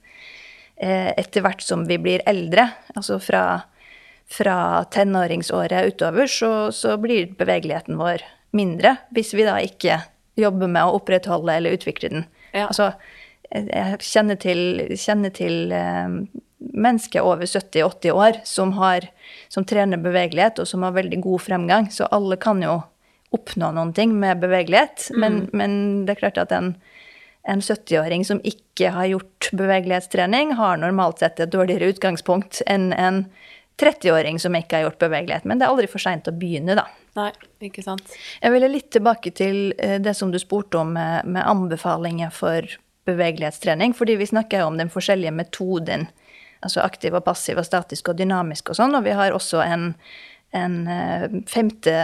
etter 0.82 1.44
hvert 1.46 1.62
som 1.62 1.86
vi 1.86 2.00
blir 2.02 2.24
eldre. 2.26 2.68
Altså 2.96 3.20
fra, 3.22 3.44
fra 4.26 4.58
tenåringsåret 4.94 5.94
utover, 5.94 6.30
så, 6.32 6.72
så, 6.74 6.96
blir 7.02 7.34
bevegeligheten 7.38 8.00
vår 8.00 8.26
mindre. 8.58 8.96
Hvis 9.14 9.36
vi 9.38 9.46
da 9.46 9.60
ikke 9.62 10.02
jobber 10.40 10.72
med 10.72 10.88
å 10.88 10.96
opprettholde 10.98 11.58
eller 11.60 11.78
utvikle 11.78 12.10
den. 12.14 12.26
Ja. 12.52 12.68
Altså, 12.68 12.92
jeg 13.52 14.00
kjenner 14.06 14.40
til, 14.40 14.62
kjenner 15.00 15.34
til 15.36 15.74
eh, 15.76 16.18
mennesker 16.62 17.26
over 17.26 17.46
70-80 17.46 18.12
år 18.16 18.40
som, 18.48 18.74
har, 18.78 19.08
som 19.52 19.66
trener 19.68 20.02
bevegelighet, 20.02 20.62
og 20.62 20.70
som 20.70 20.86
har 20.86 20.96
veldig 20.96 21.20
god 21.24 21.44
fremgang. 21.44 21.90
Så 21.92 22.08
alle 22.14 22.40
kan 22.42 22.64
jo 22.64 22.80
oppnå 23.36 23.72
noen 23.76 23.94
ting 23.96 24.14
med 24.20 24.42
bevegelighet, 24.44 25.10
mm. 25.12 25.20
men, 25.20 25.38
men, 25.56 25.74
det 26.06 26.16
er 26.16 26.24
klart 26.26 26.42
at 26.42 26.56
en, 26.56 26.74
en 27.44 27.62
70-åring 27.62 28.26
som 28.26 28.42
ikke 28.46 28.92
har 28.94 29.10
gjort 29.10 29.50
bevegelighetstrening, 29.58 30.54
har 30.60 30.78
normalt 30.78 31.24
sett 31.24 31.40
et 31.42 31.52
dårligere 31.54 31.90
utgangspunkt 31.94 32.62
enn 32.70 32.92
en 32.94 33.26
30-åring 33.82 34.38
som 34.40 34.56
ikke 34.56 34.78
har 34.78 34.86
gjort 34.86 35.02
bevegelighet. 35.02 35.48
Men 35.50 35.60
det 35.60 35.66
er 35.66 35.74
aldri 35.74 35.90
for 35.90 36.04
seint 36.04 36.30
å 36.30 36.36
begynne, 36.36 36.78
da. 36.78 36.86
Nei, 37.18 37.32
ikke 37.68 37.84
sant. 37.84 38.14
Jeg 38.40 38.54
ville 38.54 38.70
litt 38.72 38.92
tilbake 38.94 39.34
til 39.36 39.74
eh, 39.82 39.98
det 40.00 40.14
som 40.18 40.32
du 40.32 40.40
spurte 40.40 40.80
om 40.80 40.94
med, 40.96 41.28
med 41.28 41.44
anbefalinger 41.44 42.32
for 42.36 42.68
bevegelighetstrening. 43.10 43.96
Fordi 43.98 44.16
vi 44.22 44.30
snakker 44.30 44.62
jo 44.62 44.70
om 44.72 44.78
den 44.80 44.92
forskjellige 44.94 45.34
metoden. 45.36 46.08
Altså 46.62 46.84
aktiv 46.86 47.16
og 47.18 47.26
passiv 47.26 47.60
og 47.60 47.66
statisk 47.66 48.14
og 48.14 48.20
dynamisk 48.22 48.72
og 48.72 48.80
sånn. 48.80 48.96
Og 48.96 49.06
vi 49.08 49.18
har 49.18 49.36
også 49.36 49.64
en, 49.66 49.90
en 50.56 50.78
eh, 50.88 51.28
femte 51.50 51.98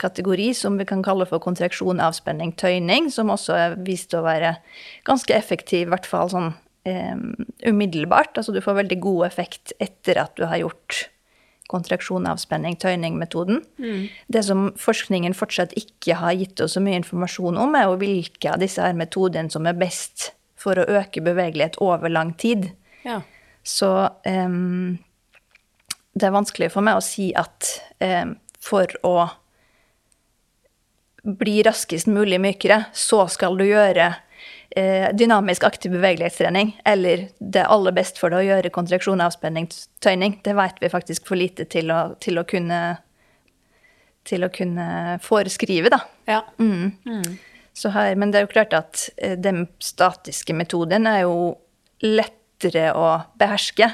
kategori 0.00 0.50
som 0.56 0.78
vi 0.80 0.86
kan 0.88 1.02
kalle 1.04 1.26
for 1.28 1.42
kontraksjon, 1.42 2.02
avspenning, 2.02 2.54
tøyning, 2.58 3.10
som 3.12 3.32
også 3.32 3.56
er 3.56 3.76
vist 3.86 4.14
å 4.16 4.24
være 4.26 4.56
ganske 5.08 5.34
effektiv, 5.36 5.86
i 5.86 5.92
hvert 5.92 6.08
fall 6.08 6.32
sånn 6.32 6.52
um, 6.52 7.26
umiddelbart. 7.66 8.38
Altså 8.38 8.54
du 8.54 8.62
får 8.64 8.80
veldig 8.82 8.98
god 9.04 9.26
effekt 9.28 9.76
etter 9.82 10.22
at 10.22 10.34
du 10.38 10.46
har 10.48 10.62
gjort 10.62 11.06
kontraksjon, 11.70 12.28
avspenning, 12.30 12.76
tøyning-metoden. 12.78 13.62
Mm. 13.82 14.06
Det 14.30 14.42
som 14.46 14.68
forskningen 14.78 15.34
fortsatt 15.34 15.74
ikke 15.78 16.18
har 16.20 16.36
gitt 16.38 16.62
oss 16.62 16.76
så 16.76 16.82
mye 16.82 17.00
informasjon 17.00 17.58
om, 17.58 17.74
er 17.74 17.88
jo 17.88 17.98
hvilke 18.00 18.52
av 18.52 18.62
disse 18.62 18.82
her 18.82 18.94
metodene 18.98 19.50
som 19.52 19.66
er 19.66 19.78
best 19.78 20.30
for 20.56 20.78
å 20.78 20.86
øke 21.00 21.22
bevegelighet 21.26 21.80
over 21.84 22.12
lang 22.12 22.32
tid. 22.38 22.70
Ja. 23.06 23.20
Så 23.66 23.90
um, 24.26 24.96
det 26.14 26.28
er 26.28 26.36
vanskelig 26.36 26.70
for 26.74 26.86
meg 26.86 27.00
å 27.00 27.04
si 27.04 27.32
at 27.36 27.74
um, 28.00 28.36
for 28.62 28.90
å 29.06 29.16
bli 31.26 31.58
raskest 31.66 32.06
mulig 32.06 32.38
mykere, 32.40 32.84
så 32.94 33.24
skal 33.32 33.58
du 33.58 33.66
gjøre 33.66 34.12
Eh, 34.76 35.14
dynamisk 35.14 35.64
aktiv 35.64 35.92
bevegelighetstrening, 35.92 36.80
eller 36.84 37.28
det 37.38 37.62
er 37.62 37.70
aller 37.72 37.94
best 37.96 38.18
for 38.20 38.34
deg 38.34 38.42
å 38.42 38.46
gjøre 38.48 38.72
kontraksjon, 38.74 39.22
avspenning, 39.24 39.70
tøyning, 40.04 40.34
det 40.44 40.52
vet 40.58 40.82
vi 40.82 40.90
faktisk 40.92 41.28
for 41.30 41.40
lite 41.40 41.64
til 41.70 41.88
å, 41.94 42.00
til 42.20 42.36
å 42.36 42.44
kunne 42.44 42.80
til 44.26 44.42
å 44.44 44.50
kunne 44.52 44.86
foreskrive, 45.22 45.88
da. 45.94 46.00
Ja. 46.28 46.40
Mm. 46.58 46.90
Mm. 47.06 47.38
Her, 47.94 48.18
men 48.18 48.34
det 48.34 48.40
er 48.40 48.44
jo 48.44 48.52
klart 48.52 48.76
at 48.76 49.06
eh, 49.16 49.38
den 49.38 49.68
statiske 49.80 50.52
metoden 50.56 51.06
er 51.08 51.22
jo 51.22 51.54
lettere 52.02 52.90
å 52.98 53.08
beherske. 53.38 53.88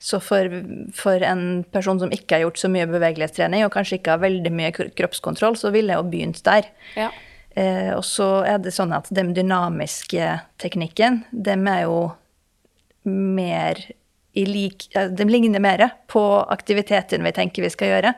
Så 0.00 0.16
for, 0.24 0.48
for, 0.96 1.20
en 1.20 1.62
person 1.72 1.98
som 2.00 2.12
ikke 2.14 2.38
har 2.38 2.46
gjort 2.46 2.60
så 2.62 2.70
mye 2.72 2.86
bevegelighetstrening, 2.88 3.66
og 3.66 3.74
kanskje 3.74 3.98
ikke 3.98 4.14
har 4.14 4.22
veldig 4.22 4.52
mye 4.56 4.70
kroppskontroll, 4.72 5.58
så 5.60 5.72
ville 5.74 5.92
jeg 5.92 6.00
jo 6.00 6.08
begynt 6.08 6.40
der. 6.46 6.70
Ja. 6.96 7.10
Eh, 7.52 7.90
og 7.92 8.04
så 8.08 8.28
er 8.48 8.62
det 8.64 8.72
sånn 8.72 8.94
at 8.96 9.10
den 9.12 9.34
dynamiske 9.36 10.38
teknikken, 10.62 11.24
dem 11.30 11.68
er 11.68 11.84
jo 11.84 11.98
mer 13.04 13.80
i 14.36 14.44
lik 14.46 14.84
De 14.92 15.24
ligner 15.26 15.58
mer 15.60 15.82
på 16.06 16.20
aktiviteten 16.52 17.24
vi 17.26 17.32
tenker 17.34 17.64
vi 17.64 17.72
skal 17.72 17.90
gjøre. 17.90 18.12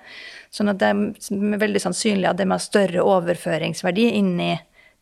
Sånn 0.52 0.68
at 0.68 0.80
det 0.82 0.90
er 0.92 1.58
veldig 1.62 1.80
sannsynlig 1.80 2.28
at 2.28 2.38
de 2.38 2.46
har 2.50 2.60
større 2.60 3.04
overføringsverdi 3.08 4.10
inn 4.18 4.34
i 4.42 4.52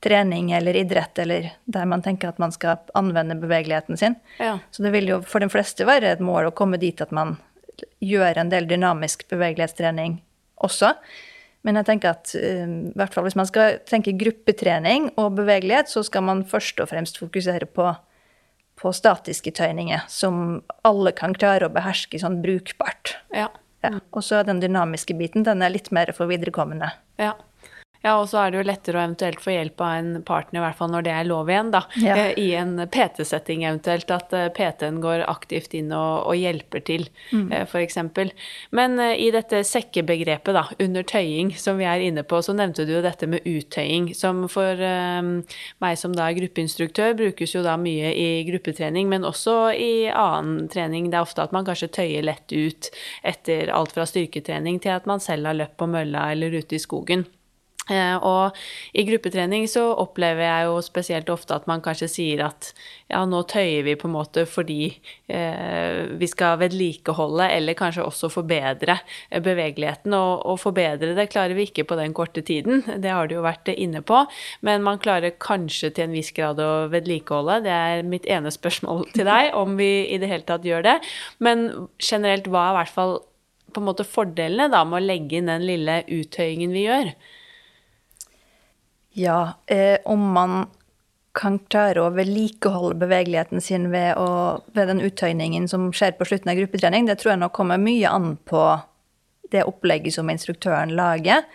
trening 0.00 0.50
eller 0.56 0.76
idrett, 0.76 1.18
eller 1.18 1.50
der 1.64 1.88
man 1.88 2.02
tenker 2.02 2.30
at 2.30 2.38
man 2.40 2.52
skal 2.52 2.80
anvende 2.96 3.36
bevegeligheten 3.40 3.96
sin. 4.00 4.16
Ja. 4.38 4.58
Så 4.70 4.82
det 4.82 4.94
vil 4.94 5.10
jo 5.12 5.20
for 5.26 5.44
de 5.44 5.50
fleste 5.52 5.86
være 5.88 6.14
et 6.14 6.24
mål 6.24 6.48
å 6.48 6.56
komme 6.56 6.80
dit 6.80 7.00
at 7.04 7.12
man 7.12 7.36
gjør 8.00 8.40
en 8.40 8.52
del 8.52 8.68
dynamisk 8.68 9.26
bevegelighetstrening 9.28 10.20
også. 10.64 10.94
Men 11.66 11.76
jeg 11.76 11.90
tenker 11.90 12.14
at 12.14 12.32
i 12.32 12.92
hvert 12.96 13.12
fall 13.12 13.26
hvis 13.26 13.36
man 13.36 13.48
skal 13.48 13.80
tenke 13.88 14.16
gruppetrening 14.16 15.10
og 15.20 15.36
bevegelighet, 15.36 15.90
så 15.92 16.02
skal 16.06 16.24
man 16.24 16.46
først 16.48 16.80
og 16.80 16.88
fremst 16.92 17.20
fokusere 17.20 17.68
på, 17.68 17.90
på 18.80 18.92
statiske 18.96 19.52
tøyninger, 19.56 20.06
som 20.08 20.62
alle 20.88 21.12
kan 21.16 21.36
klare 21.36 21.68
å 21.68 21.74
beherske 21.74 22.20
sånn 22.22 22.40
brukbart. 22.44 23.18
Ja. 23.36 23.50
Ja. 23.84 23.96
Og 24.12 24.24
så 24.24 24.40
er 24.40 24.48
den 24.48 24.60
dynamiske 24.60 25.16
biten 25.16 25.44
den 25.44 25.64
er 25.64 25.72
litt 25.72 25.88
mer 25.92 26.12
for 26.16 26.28
viderekommende. 26.28 26.90
Ja. 27.20 27.34
Ja, 28.00 28.14
og 28.16 28.30
så 28.30 28.38
er 28.40 28.52
det 28.52 28.60
jo 28.60 28.64
lettere 28.64 28.96
å 28.96 29.02
eventuelt 29.02 29.42
få 29.44 29.52
hjelp 29.52 29.82
av 29.84 29.94
en 29.98 30.12
partner, 30.24 30.60
i 30.60 30.64
hvert 30.64 30.78
fall 30.78 30.92
når 30.94 31.04
det 31.04 31.12
er 31.12 31.26
lov 31.28 31.50
igjen, 31.52 31.72
da. 31.74 31.82
Ja. 32.00 32.14
Eh, 32.16 32.38
I 32.40 32.46
en 32.56 32.78
PT-setting 32.88 33.66
eventuelt, 33.68 34.08
at 34.14 34.32
eh, 34.36 34.46
PT-en 34.56 35.02
går 35.02 35.26
aktivt 35.28 35.74
inn 35.76 35.90
og, 35.92 36.30
og 36.30 36.38
hjelper 36.40 36.84
til, 36.86 37.04
mm. 37.28 37.50
Eh, 37.52 37.66
f.eks. 37.68 37.98
Men 38.76 38.96
i 39.00 39.28
dette 39.34 39.60
sekkebegrepet, 39.68 40.56
da, 40.56 40.62
under 40.80 41.04
tøying, 41.04 41.52
som 41.60 41.76
vi 41.80 41.88
er 41.88 42.00
inne 42.06 42.24
på, 42.24 42.40
så 42.44 42.54
nevnte 42.56 42.86
du 42.88 42.94
jo 42.94 43.02
dette 43.04 43.28
med 43.28 43.44
uttøying, 43.44 44.14
som 44.16 44.46
for 44.48 44.80
um, 44.80 45.32
meg 45.84 45.98
som 46.00 46.14
da 46.16 46.30
er 46.30 46.38
gruppeinstruktør, 46.38 47.12
brukes 47.18 47.52
jo 47.52 47.64
da 47.66 47.76
mye 47.80 48.14
i 48.16 48.28
gruppetrening, 48.48 49.10
men 49.12 49.28
også 49.28 49.58
i 49.76 49.92
annen 50.08 50.70
trening. 50.72 51.10
Det 51.12 51.20
er 51.20 51.26
ofte 51.26 51.44
at 51.44 51.52
man 51.52 51.68
kanskje 51.68 51.90
tøyer 52.00 52.24
lett 52.24 52.48
ut 52.48 52.88
etter 53.28 53.74
alt 53.76 53.92
fra 53.92 54.08
styrketrening 54.08 54.80
til 54.80 54.96
at 54.96 55.10
man 55.10 55.20
selv 55.20 55.50
har 55.50 55.60
løpt 55.60 55.76
på 55.80 55.90
mølla 55.90 56.30
eller 56.32 56.56
ute 56.62 56.78
i 56.78 56.82
skogen. 56.82 57.26
Eh, 57.88 58.16
og 58.22 58.56
i 58.92 59.02
gruppetrening 59.08 59.64
så 59.70 59.86
opplever 59.98 60.44
jeg 60.44 60.66
jo 60.68 60.74
spesielt 60.84 61.30
ofte 61.32 61.56
at 61.56 61.66
man 61.70 61.80
kanskje 61.82 62.10
sier 62.12 62.42
at 62.44 62.68
ja, 63.08 63.22
nå 63.26 63.40
tøyer 63.48 63.86
vi 63.86 63.96
på 63.98 64.06
en 64.06 64.14
måte 64.14 64.44
fordi 64.46 64.92
eh, 65.32 66.04
vi 66.20 66.28
skal 66.30 66.60
vedlikeholde 66.60 67.48
eller 67.56 67.78
kanskje 67.78 68.04
også 68.04 68.30
forbedre 68.30 68.98
eh, 69.00 69.40
bevegeligheten. 69.42 70.12
Og, 70.14 70.44
og, 70.44 70.60
forbedre 70.62 71.16
det 71.16 71.30
klarer 71.32 71.56
vi 71.56 71.66
ikke 71.70 71.86
på 71.88 71.98
den 71.98 72.14
korte 72.16 72.44
tiden, 72.46 72.84
det 73.00 73.14
har 73.16 73.30
du 73.30 73.38
jo 73.38 73.46
vært 73.46 73.72
inne 73.72 74.04
på. 74.06 74.22
Men 74.66 74.84
man 74.86 75.00
klarer 75.02 75.34
kanskje 75.40 75.92
til 75.96 76.06
en 76.06 76.14
viss 76.14 76.34
grad 76.36 76.60
å 76.62 76.86
vedlikeholde. 76.92 77.62
Det 77.64 77.74
er 77.74 78.06
mitt 78.06 78.28
ene 78.30 78.52
spørsmål 78.54 79.08
til 79.16 79.26
deg, 79.26 79.54
om 79.62 79.80
vi 79.80 79.90
i 80.12 80.20
det 80.20 80.30
hele 80.30 80.46
tatt 80.46 80.68
gjør 80.68 80.86
det. 80.86 81.00
Men 81.42 81.66
generelt, 81.96 82.46
hva 82.52 82.68
er 82.68 82.76
i 82.76 82.80
hvert 82.82 82.96
fall 83.00 83.18
på 83.70 83.80
en 83.80 83.86
måte 83.86 84.06
fordelene 84.06 84.70
da 84.70 84.84
med 84.84 84.98
å 84.98 85.06
legge 85.06 85.38
inn 85.38 85.50
den 85.50 85.64
lille 85.64 86.02
uttøyingen 86.10 86.74
vi 86.76 86.86
gjør? 86.86 87.14
Ja, 89.18 89.54
eh, 89.66 89.98
om 90.04 90.22
man 90.34 90.68
kan 91.32 91.58
klare 91.70 92.02
å 92.02 92.12
vedlikeholde 92.14 92.98
bevegeligheten 93.04 93.62
sin 93.62 93.88
ved, 93.92 94.18
å, 94.18 94.60
ved, 94.74 94.90
den 94.90 95.02
uttøyningen 95.06 95.68
som 95.70 95.90
skjer 95.94 96.16
på 96.18 96.26
slutten 96.26 96.50
av 96.50 96.58
gruppetrening, 96.58 97.06
det 97.06 97.20
tror 97.20 97.34
jeg 97.34 97.42
nok 97.44 97.54
kommer 97.54 97.78
mye 97.80 98.10
an 98.10 98.34
på 98.48 98.64
det 99.50 99.66
opplegget 99.66 100.16
som 100.16 100.30
instruktøren 100.30 100.94
lager. 100.98 101.46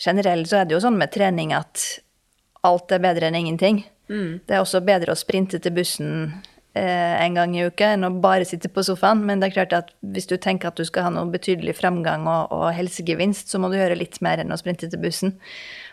Generelt 0.00 0.50
så 0.50 0.60
er 0.60 0.68
det 0.68 0.76
jo 0.76 0.82
sånn 0.82 0.98
med 0.98 1.12
trening 1.14 1.54
at 1.54 1.82
alt 2.66 2.92
er 2.94 3.02
bedre 3.02 3.28
enn 3.28 3.38
ingenting. 3.38 3.82
Mm. 4.10 4.40
Det 4.46 4.56
er 4.56 4.62
også 4.62 4.82
bedre 4.84 5.14
å 5.14 5.18
sprinte 5.18 5.60
til 5.62 5.74
bussen 5.74 6.32
eh, 6.74 7.14
en 7.20 7.36
gang 7.38 7.54
i 7.54 7.66
uka 7.66 7.92
enn 7.94 8.06
å 8.06 8.12
bare 8.22 8.46
sitte 8.48 8.70
på 8.72 8.84
sofaen. 8.86 9.22
Men 9.26 9.42
det 9.42 9.50
er 9.50 9.58
klart 9.58 9.76
at 9.76 9.92
hvis 10.00 10.30
du 10.30 10.36
tenker 10.36 10.70
at 10.70 10.80
du 10.80 10.86
skal 10.88 11.06
ha 11.06 11.12
noe 11.14 11.30
betydelig 11.30 11.76
fremgang 11.78 12.26
og, 12.30 12.50
og 12.54 12.70
helsegevinst, 12.76 13.52
så 13.52 13.62
må 13.62 13.70
du 13.70 13.78
gjøre 13.78 13.98
litt 13.98 14.18
mer 14.24 14.42
enn 14.42 14.54
å 14.54 14.58
sprinte 14.60 14.90
til 14.90 15.02
bussen. 15.02 15.36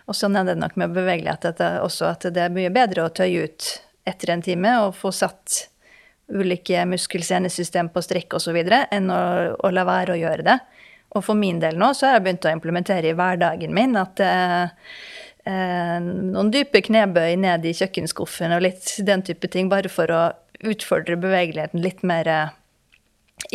Og 0.07 0.15
sånn 0.15 0.37
er 0.39 0.47
det 0.47 0.55
nok 0.59 0.77
med 0.79 0.95
bevegelighet 0.95 1.49
at 1.49 1.59
det, 1.59 1.71
også 1.83 2.11
at 2.13 2.29
det 2.33 2.45
er 2.45 2.53
mye 2.53 2.71
bedre 2.73 3.05
å 3.05 3.13
tøye 3.13 3.47
ut 3.47 3.71
etter 4.07 4.31
en 4.31 4.43
time 4.43 4.71
og 4.85 4.95
få 4.95 5.11
satt 5.15 5.65
ulike 6.31 6.83
muskelsenesystem 6.87 7.89
på 7.91 8.03
strekk 8.03 8.37
osv. 8.39 8.57
enn 8.57 9.11
å, 9.11 9.21
å, 9.59 9.71
la 9.71 9.83
være 9.87 10.15
å 10.15 10.19
gjøre 10.19 10.47
det. 10.47 10.57
Og 11.15 11.23
for 11.23 11.39
min 11.39 11.59
del 11.63 11.79
nå 11.79 11.93
så 11.95 12.07
har 12.07 12.17
jeg 12.17 12.25
begynt 12.25 12.47
å 12.47 12.55
implementere 12.55 13.11
i 13.11 13.15
hverdagen 13.15 13.75
min 13.75 13.95
at 13.99 14.19
er 14.23 14.73
eh, 15.47 15.97
noen 16.03 16.51
dype 16.51 16.83
knebøy 16.83 17.37
ned 17.39 17.67
i 17.67 17.75
kjøkkenskuffen 17.75 18.55
og 18.55 18.65
litt 18.67 18.91
den 19.07 19.23
type 19.27 19.47
ting, 19.51 19.71
bare 19.71 19.91
for 19.91 20.11
å 20.11 20.23
utfordre 20.67 21.19
bevegeligheten 21.19 21.83
litt 21.83 22.03
mer 22.07 22.31
eh, 22.31 22.55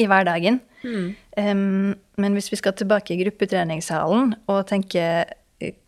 i 0.00 0.09
hverdagen. 0.09 0.61
Mm. 0.82 1.12
Um, 1.36 1.92
men 2.20 2.34
hvis 2.36 2.50
vi 2.53 2.59
skal 2.59 2.74
tilbake 2.76 3.14
i 3.14 3.20
gruppetreningssalen 3.20 4.34
og 4.50 4.64
tenke 4.70 5.05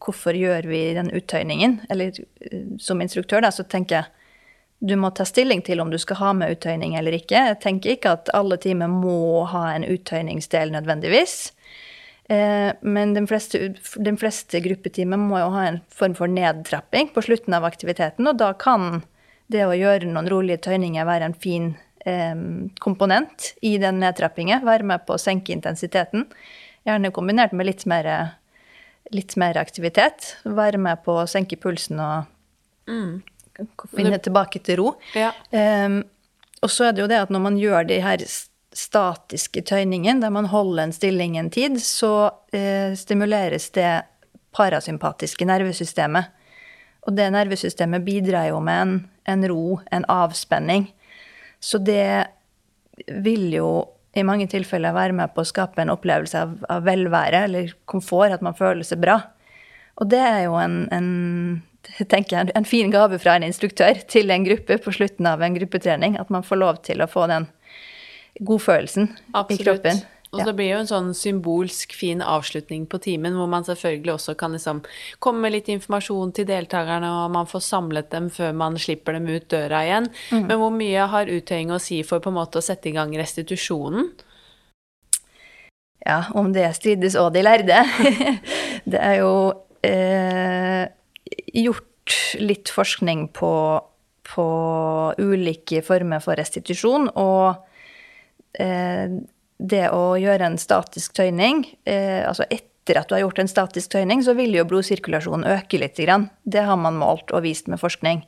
hvorfor 0.02 0.36
gjør 0.36 0.68
vi 0.70 0.82
den 0.96 1.10
uttøyningen? 1.14 1.80
Eller 1.92 2.14
eh, 2.16 2.68
som 2.82 3.02
instruktør, 3.04 3.44
da, 3.44 3.52
så 3.54 3.66
tenker 3.66 4.00
jeg 4.00 4.12
du 4.84 4.96
må 5.00 5.08
ta 5.16 5.24
stilling 5.24 5.62
til 5.64 5.80
om 5.80 5.88
du 5.88 5.96
skal 6.00 6.18
ha 6.18 6.30
med 6.36 6.56
uttøyning 6.56 6.96
eller 6.98 7.14
ikke. 7.16 7.40
Jeg 7.50 7.60
tenker 7.62 7.94
ikke 7.94 8.16
at 8.18 8.30
alle 8.36 8.58
timer 8.60 8.90
må 8.92 9.44
ha 9.48 9.70
en 9.72 9.86
uttøyningsdel 9.88 10.74
nødvendigvis. 10.74 11.54
Eh, 12.28 12.70
men 12.80 13.14
de 13.16 13.24
fleste, 13.28 13.70
de 13.96 14.14
fleste 14.20 14.60
gruppetimer 14.64 15.20
må 15.20 15.40
jo 15.40 15.48
ha 15.54 15.66
en 15.70 15.80
form 15.92 16.16
for 16.18 16.28
nedtrapping 16.28 17.12
på 17.14 17.24
slutten 17.24 17.56
av 17.56 17.66
aktiviteten, 17.68 18.28
og 18.28 18.38
da 18.40 18.52
kan 18.56 19.02
det 19.52 19.66
å 19.66 19.76
gjøre 19.76 20.08
noen 20.08 20.30
rolige 20.32 20.62
tøyninger 20.64 21.04
være 21.04 21.28
en 21.30 21.36
fin 21.36 21.72
eh, 22.04 22.36
komponent 22.80 23.52
i 23.64 23.76
den 23.80 24.00
nedtrappingen. 24.04 24.64
Være 24.64 24.88
med 24.88 25.04
på 25.08 25.16
å 25.16 25.20
senke 25.20 25.52
intensiteten. 25.52 26.28
Gjerne 26.84 27.12
kombinert 27.16 27.52
med 27.56 27.68
litt 27.68 27.84
mer, 27.88 28.36
litt 29.12 29.36
mer 29.40 29.58
aktivitet. 29.60 30.36
Være 30.44 30.80
med 30.80 31.02
på 31.04 31.18
å 31.20 31.28
senke 31.30 31.58
pulsen 31.60 32.00
og 32.00 32.24
mm. 32.90 33.12
finne 33.92 34.20
tilbake 34.22 34.62
til 34.64 34.80
ro. 34.80 34.90
Ja. 35.16 35.32
Um, 35.50 36.02
og 36.64 36.72
så 36.72 36.88
er 36.88 36.96
det 36.96 37.04
jo 37.04 37.10
det 37.10 37.20
at 37.26 37.32
når 37.34 37.44
man 37.44 37.60
gjør 37.60 37.88
de 37.90 38.00
her 38.04 38.24
statiske 38.74 39.62
tøyningen, 39.68 40.22
der 40.24 40.32
man 40.34 40.48
holder 40.50 40.86
en 40.86 40.96
stilling 40.96 41.36
en 41.38 41.52
tid, 41.52 41.76
så 41.82 42.14
uh, 42.32 42.96
stimuleres 42.96 43.68
det 43.76 43.92
parasympatiske 44.54 45.46
nervesystemet. 45.46 46.30
Og 47.04 47.16
det 47.18 47.28
nervesystemet 47.34 48.04
bidrar 48.06 48.48
jo 48.48 48.62
med 48.64 48.80
en, 48.80 48.94
en 49.28 49.48
ro, 49.50 49.80
en 49.92 50.06
avspenning. 50.08 50.88
Så 51.60 51.78
det 51.82 52.24
vil 53.08 53.50
jo 53.52 53.68
i 54.14 54.24
mange 54.26 54.46
tilfeller 54.50 54.94
være 54.94 55.16
med 55.16 55.34
på 55.34 55.42
å 55.42 55.48
skape 55.48 55.82
en 55.82 55.92
opplevelse 55.92 56.40
av, 56.40 56.56
av 56.70 56.84
velvære 56.86 57.44
eller 57.48 57.74
komfort, 57.90 58.34
at 58.34 58.44
man 58.44 58.56
føler 58.58 58.86
seg 58.86 59.02
bra. 59.02 59.20
Og 60.00 60.10
det 60.10 60.20
er 60.22 60.40
jo 60.46 60.56
en, 60.58 60.80
en, 60.94 61.08
jeg, 61.98 62.46
en 62.54 62.66
fin 62.68 62.90
gave 62.94 63.18
fra 63.22 63.36
en 63.38 63.46
instruktør 63.46 64.00
til 64.10 64.32
en 64.34 64.46
gruppe 64.46 64.78
på 64.82 64.94
slutten 64.94 65.28
av 65.30 65.42
en 65.44 65.58
gruppetrening. 65.58 66.18
At 66.18 66.32
man 66.34 66.46
får 66.46 66.60
lov 66.62 66.80
til 66.86 67.02
å 67.02 67.10
få 67.10 67.28
den 67.30 67.46
godfølelsen 68.42 69.10
Absolutt. 69.32 69.60
i 69.60 69.64
kroppen. 69.64 70.02
Og 70.34 70.42
ja. 70.42 70.48
det 70.48 70.54
blir 70.58 70.72
jo 70.72 70.80
en 70.82 70.90
sånn 70.90 71.10
symbolsk 71.16 71.94
fin 71.96 72.22
avslutning 72.24 72.88
på 72.90 72.98
timen, 73.04 73.36
hvor 73.38 73.48
man 73.50 73.66
selvfølgelig 73.66 74.14
også 74.16 74.34
kan 74.40 74.56
liksom 74.56 74.82
komme 75.22 75.44
med 75.44 75.54
litt 75.54 75.70
informasjon 75.72 76.34
til 76.36 76.48
deltakerne, 76.48 77.10
og 77.22 77.32
man 77.36 77.48
får 77.50 77.64
samlet 77.68 78.10
dem 78.12 78.28
før 78.34 78.54
man 78.58 78.78
slipper 78.80 79.16
dem 79.18 79.28
ut 79.30 79.48
døra 79.52 79.84
igjen. 79.86 80.10
Mm. 80.34 80.46
Men 80.48 80.60
hvor 80.60 80.74
mye 80.74 81.08
har 81.14 81.32
uttøying 81.32 81.74
å 81.74 81.80
si 81.82 82.02
for 82.06 82.24
på 82.24 82.32
en 82.32 82.38
måte 82.40 82.60
å 82.60 82.64
sette 82.64 82.90
i 82.90 82.94
gang 82.96 83.14
restitusjonen? 83.18 84.10
Ja, 86.04 86.26
om 86.36 86.50
det 86.52 86.66
strides 86.76 87.16
òg 87.16 87.32
de 87.36 87.44
lærde. 87.46 87.80
det 88.90 89.00
er 89.00 89.20
jo 89.22 89.34
eh, 89.86 90.84
gjort 91.56 92.18
litt 92.42 92.68
forskning 92.68 93.30
på, 93.32 93.52
på 94.28 94.48
ulike 95.16 95.80
former 95.86 96.20
for 96.20 96.36
restitusjon, 96.36 97.08
og 97.14 97.62
Eh, 98.54 99.10
det 99.58 99.88
å 99.94 100.14
gjøre 100.18 100.50
en 100.50 100.60
statisk 100.60 101.14
tøyning, 101.16 101.64
eh, 101.86 102.22
altså 102.26 102.46
etter 102.50 102.98
at 103.00 103.08
du 103.08 103.14
har 103.16 103.24
gjort 103.24 103.40
en 103.40 103.48
statisk 103.48 103.94
tøyning, 103.94 104.22
så 104.24 104.34
vil 104.36 104.54
jo 104.56 104.66
blodsirkulasjonen 104.68 105.46
øke 105.56 105.80
litt. 105.80 105.96
Det 105.96 106.64
har 106.66 106.76
man 106.76 106.98
målt 107.00 107.32
og 107.32 107.46
vist 107.46 107.70
med 107.70 107.80
forskning. 107.80 108.24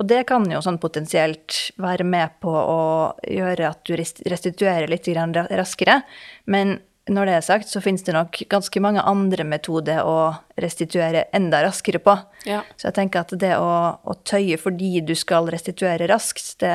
Og 0.00 0.06
det 0.08 0.22
kan 0.30 0.46
jo 0.48 0.62
sånn 0.64 0.78
potensielt 0.80 1.72
være 1.80 2.06
med 2.08 2.38
på 2.40 2.52
å 2.54 2.82
gjøre 3.26 3.68
at 3.68 3.82
du 3.84 3.96
restituerer 3.98 4.88
litt 4.88 5.10
raskere. 5.10 6.00
Men 6.46 6.78
når 7.10 7.26
det 7.26 7.34
er 7.34 7.44
sagt, 7.44 7.70
så 7.70 7.82
finnes 7.82 8.04
det 8.06 8.14
nok 8.14 8.38
ganske 8.50 8.82
mange 8.82 9.02
andre 9.02 9.44
metoder 9.48 10.04
å 10.06 10.30
restituere 10.60 11.26
enda 11.36 11.62
raskere 11.64 12.00
på. 12.02 12.14
Ja. 12.48 12.62
Så 12.76 12.88
jeg 12.88 12.98
tenker 13.00 13.24
at 13.24 13.34
det 13.40 13.54
å, 13.58 13.72
å, 14.00 14.16
tøye 14.24 14.58
fordi 14.60 15.00
du 15.06 15.14
skal 15.18 15.50
restituere 15.50 16.08
raskt, 16.10 16.60
det 16.62 16.70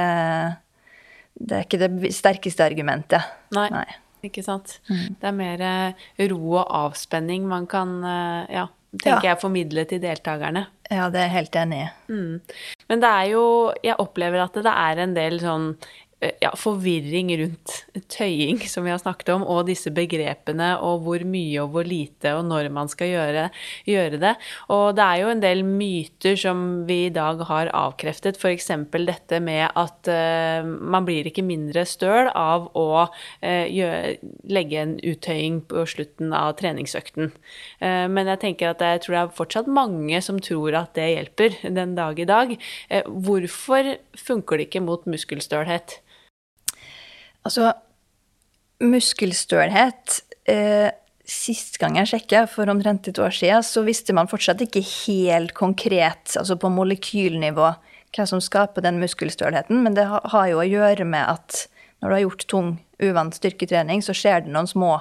det 1.36 1.58
er 1.58 1.68
ikke 1.68 1.82
det 1.82 2.14
sterkeste 2.16 2.66
argumentet. 2.66 3.36
Nei. 3.56 3.68
Nei. 3.74 3.88
Ikke 4.26 4.42
sant. 4.46 4.80
Mm. 4.90 5.18
Det 5.22 5.30
er 5.30 5.36
mer 5.38 5.62
eh, 5.62 6.08
ro 6.32 6.56
og 6.56 6.64
avspenning 6.64 7.46
man 7.50 7.68
kan 7.70 8.00
eh, 8.02 8.56
ja, 8.58 8.66
tenker 8.96 9.28
ja. 9.28 9.34
jeg 9.34 9.42
formidle 9.44 9.86
til 9.90 10.02
deltakerne. 10.02 10.66
Ja, 10.90 11.10
det 11.10 11.20
er 11.20 11.28
jeg 11.28 11.36
helt 11.36 11.60
enig 11.62 11.82
i. 11.82 11.86
Mm. 12.14 12.66
Men 12.92 13.02
det 13.02 13.10
er 13.10 13.30
jo 13.32 13.46
Jeg 13.82 13.98
opplever 14.02 14.44
at 14.44 14.58
det 14.62 14.74
er 14.74 15.02
en 15.02 15.16
del 15.16 15.40
sånn 15.42 15.72
ja, 16.24 16.51
forvirring 16.57 17.34
rundt 17.39 17.74
tøying, 18.11 18.61
som 18.70 18.86
vi 18.86 18.91
har 18.93 18.99
snakket 19.01 19.34
om, 19.34 19.43
og 19.51 19.66
disse 19.68 19.91
begrepene, 19.93 20.72
og 20.80 21.03
hvor 21.05 21.26
mye 21.28 21.59
og 21.63 21.74
hvor 21.74 21.88
lite, 21.88 22.32
og 22.38 22.45
når 22.47 22.70
man 22.74 22.89
skal 22.91 23.11
gjøre, 23.11 23.43
gjøre 23.89 24.20
det. 24.22 24.32
Og 24.74 24.95
det 24.95 25.05
er 25.05 25.22
jo 25.22 25.32
en 25.34 25.43
del 25.43 25.63
myter 25.68 26.39
som 26.39 26.61
vi 26.88 27.05
i 27.07 27.13
dag 27.13 27.43
har 27.49 27.72
avkreftet, 27.76 28.39
f.eks. 28.39 28.72
dette 28.95 29.41
med 29.43 29.68
at 29.68 30.09
uh, 30.11 30.66
man 30.66 31.05
blir 31.07 31.28
ikke 31.28 31.45
mindre 31.45 31.86
støl 31.89 32.32
av 32.32 32.70
å 32.78 32.88
uh, 33.05 33.66
gjøre, 33.68 34.16
legge 34.55 34.82
en 34.82 34.95
uttøying 35.03 35.61
på 35.70 35.86
slutten 35.89 36.34
av 36.36 36.55
treningsøkten. 36.61 37.34
Uh, 37.84 38.07
men 38.07 38.32
jeg 38.32 38.41
tenker 38.45 38.72
at 38.72 38.84
jeg 38.86 39.03
tror 39.03 39.18
det 39.18 39.22
er 39.26 39.38
fortsatt 39.41 39.70
mange 39.72 40.24
som 40.24 40.39
tror 40.39 40.80
at 40.80 40.95
det 40.97 41.11
hjelper 41.11 41.59
den 41.76 41.95
dag 41.99 42.20
i 42.20 42.28
dag. 42.30 42.55
hvorfor 43.05 43.95
funker 44.18 44.57
det 44.57 44.70
ikke 44.70 44.84
mot 44.86 45.05
muskelstølhet? 45.09 45.99
Altså, 47.46 47.72
muskelstølhet 48.84 50.22
eh, 50.52 50.91
Sist 51.26 51.80
gang 51.82 51.96
jeg 51.98 52.10
sjekka, 52.12 52.43
for 52.46 52.70
omtrent 52.70 53.08
et 53.10 53.18
år 53.18 53.32
siden, 53.34 53.64
så 53.66 53.82
visste 53.82 54.14
man 54.14 54.30
fortsatt 54.30 54.60
ikke 54.62 54.84
helt 54.86 55.56
konkret, 55.58 56.36
altså 56.38 56.54
på 56.62 56.70
molekylnivå, 56.70 57.72
hva 58.14 58.26
som 58.30 58.43
skaper 58.43 58.86
den 58.86 59.00
muskelstølheten. 59.02 59.80
Men 59.82 59.98
det 59.98 60.06
har 60.06 60.52
jo 60.52 60.60
å 60.62 60.68
gjøre 60.70 61.08
med 61.10 61.26
at 61.26 61.64
når 61.98 62.06
du 62.12 62.16
har 62.16 62.22
gjort 62.28 62.46
tung, 62.52 62.70
uvant 63.02 63.34
styrketrening, 63.34 64.04
så 64.06 64.14
skjer 64.14 64.46
det 64.46 64.54
noen 64.54 64.70
små 64.70 64.91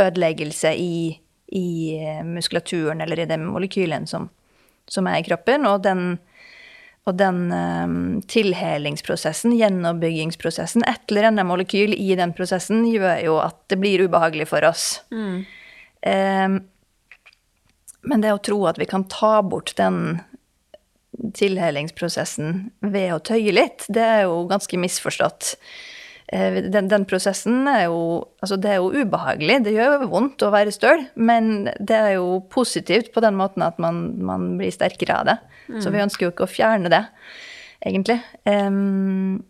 ødeleggelser 0.00 0.80
i, 0.80 1.18
i 1.52 1.66
eh, 2.00 2.24
muskulaturen 2.24 3.04
eller 3.04 3.20
i 3.20 3.28
den 3.28 3.44
molekylen 3.44 4.08
som, 4.08 4.30
som 4.88 5.12
er 5.12 5.20
i 5.20 5.28
kroppen. 5.28 5.68
Og 5.68 5.84
den 5.84 6.16
og 7.06 7.14
den 7.20 7.52
um, 7.54 7.98
tilhelingsprosessen, 8.26 9.54
gjenoppbyggingsprosessen, 9.54 10.82
et 10.90 11.04
eller 11.12 11.28
annet 11.30 11.46
molekyl 11.46 11.94
i 11.94 12.14
den 12.18 12.32
prosessen 12.34 12.82
gjør 12.90 13.20
jo 13.22 13.36
at 13.44 13.60
det 13.70 13.78
blir 13.78 14.02
ubehagelig 14.06 14.48
for 14.50 14.66
oss. 14.66 14.88
Mm. 15.14 15.44
Um, 16.06 16.56
men 18.06 18.22
det 18.22 18.34
å 18.34 18.42
tro 18.42 18.58
at 18.66 18.78
vi 18.82 18.88
kan 18.90 19.06
ta 19.10 19.38
bort 19.46 19.74
den 19.78 20.18
tilhelingsprosessen 21.36 22.70
ved 22.84 23.14
å 23.14 23.22
tøye 23.24 23.54
litt, 23.54 23.86
det 23.88 24.02
er 24.02 24.24
jo 24.26 24.42
ganske 24.50 24.78
misforstått. 24.78 25.54
Eh, 26.34 26.58
den, 26.72 26.88
den, 26.90 27.04
prosessen 27.06 27.68
er 27.70 27.84
jo 27.86 28.00
Altså, 28.42 28.56
det 28.58 28.70
er 28.72 28.80
jo 28.80 28.90
ubehagelig. 28.90 29.60
Det 29.66 29.74
gjør 29.76 30.02
jo 30.02 30.10
vondt 30.10 30.42
å 30.42 30.52
være 30.54 30.74
støl, 30.74 31.04
men 31.14 31.68
det 31.78 31.98
er 31.98 32.12
jo 32.16 32.40
positivt 32.52 33.12
på 33.14 33.22
den 33.24 33.38
måten 33.38 33.64
at 33.66 33.78
man, 33.82 34.08
man 34.22 34.54
blir 34.60 34.74
sterkere 34.74 35.20
av 35.20 35.28
det. 35.30 35.36
Mm. 35.66 35.80
Så 35.82 35.92
vi 35.94 36.02
ønsker 36.02 36.26
jo 36.26 36.32
ikke 36.34 36.46
å 36.46 36.50
fjerne 36.50 36.92
det, 36.92 37.02
egentlig. 37.82 38.20
Um, 38.46 39.42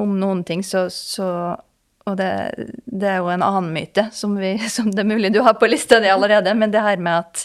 om 0.00 0.14
noen 0.20 0.40
ting 0.48 0.64
så, 0.64 0.86
så 0.88 1.26
og 2.08 2.16
det, 2.16 2.30
det, 2.84 3.06
er 3.06 3.18
jo 3.20 3.28
en 3.28 3.44
annen 3.44 3.70
myte 3.74 4.06
som, 4.16 4.34
vi, 4.40 4.54
som, 4.74 4.90
det 4.94 5.04
er 5.04 5.10
mulig 5.10 5.32
du 5.34 5.40
har 5.44 5.58
på 5.60 5.68
lista 5.68 6.00
di 6.00 6.08
allerede, 6.10 6.54
men 6.56 6.72
det 6.72 6.82
her 6.84 7.00
med 7.02 7.26
at, 7.26 7.44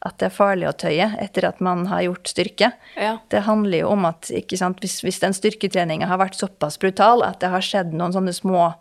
at, 0.00 0.18
det 0.18 0.28
er 0.28 0.34
farlig 0.34 0.68
å 0.68 0.74
tøye 0.84 1.12
etter 1.22 1.46
at 1.48 1.62
man 1.64 1.86
har 1.90 2.04
gjort 2.08 2.32
styrke, 2.34 2.72
ja. 2.98 3.14
det 3.32 3.44
handler 3.46 3.84
jo 3.84 3.94
om 3.94 4.08
at 4.10 4.32
sant, 4.58 4.82
hvis, 4.82 5.00
hvis 5.06 5.22
den 5.22 5.36
styrketreninga 5.36 6.10
har 6.10 6.20
vært 6.22 6.38
såpass 6.40 6.80
brutal 6.82 7.24
at 7.26 7.40
det 7.44 7.52
har 7.52 7.64
skjedd 7.64 7.94
noen 7.94 8.14
sånne 8.16 8.34
små 8.36 8.72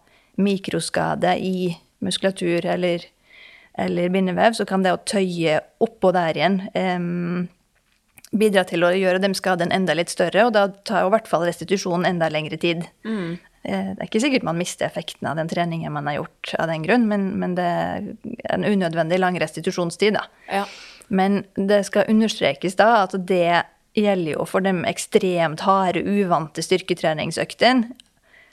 mikroskader 0.42 1.38
i 1.38 1.76
muskulatur 2.02 2.66
eller, 2.66 3.06
eller 3.78 4.10
bindevev, 4.10 4.56
så 4.58 4.66
kan 4.66 4.84
det 4.84 4.96
å 4.96 5.04
tøye 5.06 5.60
oppå 5.84 6.14
der 6.16 6.40
igjen 6.40 6.62
um, 6.74 7.50
bidra 8.32 8.64
til 8.66 8.88
å 8.88 8.94
gjøre 8.96 9.22
dem 9.22 9.36
skaden 9.38 9.74
enda 9.76 9.94
litt 9.98 10.10
større, 10.10 10.48
og 10.48 10.56
da 10.56 10.66
tar 10.88 11.04
jo 11.04 11.12
i 11.12 11.14
hvert 11.14 11.30
fall 11.30 11.46
restitusjonen 11.46 12.08
enda 12.08 12.32
lengre 12.32 12.58
tid. 12.58 12.88
Mm. 13.06 13.38
Eh, 13.64 13.92
det 13.94 14.00
er 14.00 14.08
ikke 14.10 14.24
sikkert 14.24 14.46
man 14.48 14.58
mister 14.58 14.88
effekten 14.88 15.28
av 15.30 15.38
den 15.38 15.50
treningen 15.52 15.94
man 15.94 16.10
har 16.10 16.22
gjort 16.22 16.54
av 16.60 16.72
den 16.72 16.86
grunn, 16.86 17.06
men, 17.10 17.28
men 17.42 17.58
det 17.58 17.68
er 17.68 18.08
en 18.56 18.66
unødvendig 18.66 19.20
lang 19.22 19.38
restitusjonstid, 19.42 20.18
da. 20.18 20.26
Ja. 20.50 20.66
Men 21.12 21.44
det 21.60 21.84
skal 21.90 22.10
understrekes 22.10 22.78
da 22.80 23.04
at 23.04 23.18
det 23.28 23.64
gjelder 23.98 24.38
jo 24.38 24.46
for 24.48 24.64
de 24.64 24.74
ekstremt 24.88 25.66
harde, 25.68 26.02
uvante 26.08 26.64
styrketreningsøktene. 26.64 27.92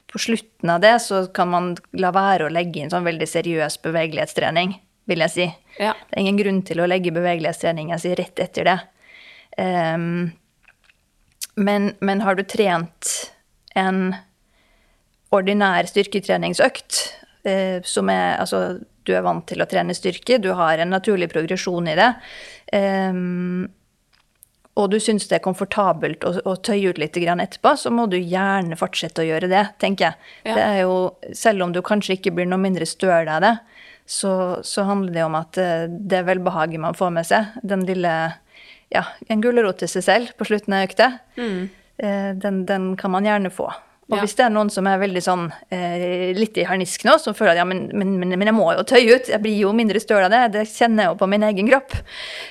På 0.09 0.21
slutten 0.21 0.71
av 0.73 0.81
det 0.81 0.95
så 1.05 1.27
kan 1.37 1.51
man 1.53 1.73
la 2.01 2.11
være 2.17 2.47
å 2.47 2.53
legge 2.53 2.81
inn 2.81 2.93
sånn 2.93 3.07
veldig 3.07 3.29
seriøs 3.29 3.79
bevegelighetstrening, 3.85 4.73
vil 5.09 5.25
jeg 5.27 5.35
si. 5.35 5.49
Ja. 5.79 5.93
Det 6.09 6.17
er 6.17 6.25
ingen 6.25 6.41
grunn 6.41 6.63
til 6.67 6.81
å 6.81 6.89
legge 6.89 7.13
bevegelighetstrening 7.15 7.93
jeg 7.93 8.05
sier, 8.05 8.21
rett 8.21 8.41
etter 8.41 8.71
det. 8.71 8.79
Um, 9.61 10.31
men, 11.61 11.93
men 12.01 12.25
har 12.25 12.39
du 12.39 12.45
trent 12.49 13.13
en 13.77 14.17
ordinær 15.35 15.89
styrketreningsøkt, 15.89 17.01
eh, 17.45 17.81
som 17.85 18.09
er 18.12 18.39
Altså, 18.39 18.79
du 19.05 19.14
er 19.16 19.24
vant 19.24 19.47
til 19.49 19.62
å 19.62 19.68
trene 19.68 19.97
styrke, 19.97 20.41
du 20.41 20.53
har 20.57 20.79
en 20.79 20.93
naturlig 20.93 21.31
progresjon 21.33 21.89
i 21.89 21.97
det. 21.97 22.12
Um, 22.76 23.68
og 24.79 24.91
du 24.93 24.99
syns 25.03 25.26
det 25.26 25.39
er 25.39 25.43
komfortabelt 25.43 26.22
å, 26.29 26.35
å, 26.45 26.55
tøye 26.62 26.93
ut 26.93 27.01
litt 27.01 27.16
etterpå, 27.16 27.72
så 27.74 27.91
må 27.91 28.07
du 28.07 28.18
gjerne 28.18 28.76
fortsette 28.79 29.24
å 29.24 29.26
gjøre 29.26 29.49
det, 29.51 29.64
tenker 29.81 30.11
jeg. 30.11 30.29
Ja. 30.45 30.55
Det 30.55 30.66
er 30.66 30.81
jo, 30.83 30.99
selv 31.35 31.64
om 31.64 31.72
du 31.72 31.81
kanskje 31.83 32.18
ikke 32.18 32.35
blir 32.37 32.47
noe 32.47 32.61
mindre 32.62 32.87
støl 32.87 33.26
av 33.33 33.41
det, 33.43 33.55
så, 34.05 34.61
så, 34.62 34.85
handler 34.89 35.16
det 35.16 35.24
om 35.24 35.35
at 35.41 35.59
eh, 35.61 35.89
det 35.89 36.22
velbehaget 36.29 36.81
man 36.81 36.97
får 36.97 37.11
med 37.16 37.26
seg. 37.29 37.59
Den 37.64 37.85
lille 37.89 38.12
Ja, 38.89 39.03
en 39.29 39.43
gulrot 39.45 39.83
til 39.83 39.91
seg 39.91 40.05
selv 40.07 40.31
på 40.39 40.47
slutten 40.49 40.72
av 40.72 40.87
økta, 40.87 41.11
mm. 41.37 41.59
den, 42.41 42.62
den, 42.68 42.95
kan 42.97 43.12
man 43.12 43.26
gjerne 43.26 43.51
få. 43.53 43.66
Og 44.09 44.17
Ja. 44.17 44.23
hvis 44.25 44.37
det 44.39 44.45
er 44.47 44.53
noen 44.55 44.71
som 44.73 44.87
er 44.89 45.01
veldig 45.03 45.21
sånn 45.21 45.43
eh, 45.71 46.33
litt 46.33 46.57
i 46.57 46.65
harnisk 46.65 47.03
nå, 47.05 47.19
som 47.21 47.35
føler 47.37 47.53
at 47.53 47.61
ja, 47.61 47.67
men, 47.69 47.91
men, 47.93 48.15
men, 48.25 48.47
jeg 48.49 48.57
må 48.57 48.71
jo 48.73 48.85
tøye 48.89 49.19
ut, 49.19 49.29
jeg 49.29 49.43
blir 49.45 49.59
jo 49.61 49.75
mindre 49.77 50.01
støl 50.01 50.25
av 50.25 50.33
det, 50.33 50.41
det 50.55 50.65
kjenner 50.71 51.05
jeg 51.05 51.13
jo 51.13 51.19
på 51.21 51.29
min 51.29 51.45
egen 51.45 51.69
kropp, 51.69 51.93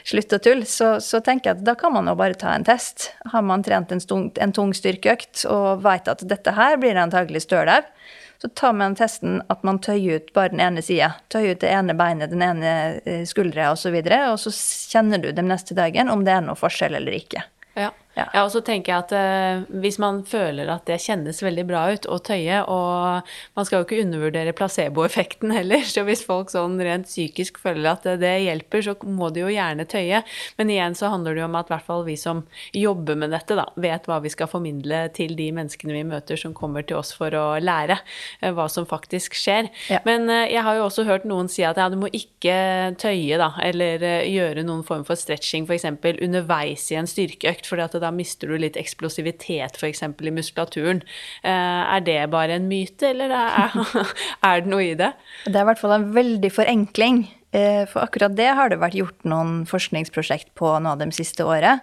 slutt 0.05 0.37
å 0.37 0.41
tulle, 0.45 0.69
så, 0.69 0.91
så 1.01 1.21
tenker 1.25 1.49
jeg 1.49 1.57
at 1.57 1.65
da 1.65 1.73
kan 1.79 1.95
man 1.95 2.05
jo 2.11 2.13
bare 2.19 2.37
ta 2.37 2.53
en 2.53 2.67
test. 2.67 3.09
Har 3.33 3.41
man 3.41 3.65
trent 3.65 3.91
en, 3.91 4.03
stung, 4.03 4.29
en 4.37 4.53
tung 4.53 4.75
styrkeøkt 4.77 5.47
og 5.49 5.81
vet 5.87 6.13
at 6.13 6.21
dette 6.29 6.53
her 6.53 6.77
blir 6.77 6.93
jeg 6.93 7.07
antagelig 7.07 7.47
støl 7.47 7.73
av, 7.73 7.89
så 8.37 8.49
tar 8.53 8.73
man 8.77 8.93
testen 8.95 9.39
at 9.49 9.63
man 9.65 9.79
tøyer 9.81 10.21
ut 10.21 10.33
bare 10.37 10.53
den 10.53 10.61
ene 10.61 10.83
sida. 10.85 11.15
Tøyer 11.33 11.55
ut 11.55 11.63
det 11.63 11.73
ene 11.73 11.97
beinet, 11.97 12.29
den 12.29 12.45
ene 12.45 12.73
eh, 13.01 13.23
skuldra 13.25 13.71
osv., 13.71 13.79
og, 13.79 13.81
så 13.81 13.93
videre, 13.97 14.19
og 14.29 14.37
så 14.41 14.53
kjenner 14.93 15.23
du 15.23 15.31
den 15.33 15.49
neste 15.49 15.77
dagen 15.77 16.13
om 16.13 16.21
det 16.27 16.35
er 16.37 16.45
noe 16.45 16.59
forskjell 16.59 16.99
eller 16.99 17.17
ikke. 17.17 17.41
Ja. 17.77 17.89
Ja. 18.17 18.25
ja, 18.33 18.43
og 18.47 18.49
så 18.49 18.63
tenker 18.65 18.93
jeg 18.93 19.03
at 19.05 19.11
uh, 19.13 19.79
hvis 19.83 19.99
man 20.01 20.23
føler 20.25 20.71
at 20.73 20.87
det 20.89 20.97
kjennes 21.03 21.37
veldig 21.43 21.65
bra 21.69 21.83
ut 21.93 22.07
å 22.09 22.17
tøye, 22.25 22.63
og 22.65 23.27
man 23.57 23.67
skal 23.67 23.81
jo 23.81 23.85
ikke 23.85 24.01
undervurdere 24.01 24.55
placeboeffekten 24.57 25.53
heller, 25.57 25.83
så 25.85 26.01
hvis 26.07 26.25
folk 26.25 26.49
sånn 26.53 26.79
rent 26.81 27.09
psykisk 27.09 27.59
føler 27.61 27.91
at 27.91 28.07
det 28.21 28.33
hjelper, 28.47 28.81
så 28.87 28.95
må 29.05 29.29
de 29.33 29.43
jo 29.43 29.51
gjerne 29.53 29.85
tøye. 29.89 30.23
Men 30.57 30.73
igjen 30.73 30.97
så 30.97 31.11
handler 31.13 31.37
det 31.37 31.43
jo 31.43 31.49
om 31.49 31.59
at 31.59 31.69
i 31.69 31.75
hvert 31.75 31.87
fall 31.91 32.05
vi 32.07 32.17
som 32.17 32.41
jobber 32.73 33.19
med 33.21 33.35
dette, 33.35 33.57
da, 33.59 33.67
vet 33.77 34.09
hva 34.09 34.19
vi 34.23 34.33
skal 34.33 34.49
formidle 34.49 35.03
til 35.17 35.37
de 35.37 35.51
menneskene 35.53 35.93
vi 35.99 36.05
møter 36.07 36.41
som 36.41 36.55
kommer 36.57 36.87
til 36.87 36.97
oss 36.97 37.13
for 37.17 37.33
å 37.37 37.45
lære 37.61 37.99
uh, 38.01 38.49
hva 38.57 38.65
som 38.71 38.89
faktisk 38.89 39.37
skjer. 39.37 39.69
Ja. 39.93 40.01
Men 40.09 40.25
uh, 40.31 40.47
jeg 40.49 40.65
har 40.65 40.79
jo 40.79 40.87
også 40.87 41.05
hørt 41.05 41.27
noen 41.29 41.51
si 41.51 41.65
at 41.67 41.77
ja, 41.77 41.85
du 41.93 41.99
må 42.01 42.09
ikke 42.09 42.57
tøye, 42.97 43.37
da, 43.37 43.51
eller 43.61 44.01
gjøre 44.25 44.65
noen 44.65 44.81
form 44.87 45.05
for 45.05 45.19
stretching 45.19 45.67
f.eks. 45.69 45.85
underveis 46.25 46.89
i 46.89 46.97
en 46.97 47.09
styrkeøkt, 47.09 47.69
fordi 47.69 47.85
at 47.85 48.01
da 48.01 48.06
mister 48.15 48.47
du 48.51 48.57
litt 48.61 48.77
eksplosivitet 48.79 49.77
f.eks. 49.79 50.03
i 50.03 50.33
muskulaturen. 50.33 51.01
Eh, 51.43 51.95
Er 51.97 52.01
det 52.05 52.19
bare 52.33 52.57
en 52.57 52.67
myte, 52.69 53.09
eller 53.13 53.31
er, 53.33 53.75
er 54.49 54.61
det 54.61 54.71
noe 54.71 54.83
i 54.85 54.93
det? 54.99 55.11
Det 55.45 55.55
er 55.55 55.65
i 55.65 55.69
hvert 55.71 55.81
fall 55.81 55.95
en 55.97 56.09
veldig 56.15 56.51
forenkling. 56.53 57.23
eh, 57.51 57.85
For 57.89 58.03
akkurat 58.05 58.35
det 58.37 58.49
har 58.59 58.69
det 58.69 58.79
vært 58.79 58.97
gjort 58.99 59.25
noen 59.25 59.65
forskningsprosjekt 59.69 60.53
på 60.55 60.75
nå 60.83 60.95
de 60.99 61.11
siste 61.15 61.43
året. 61.47 61.81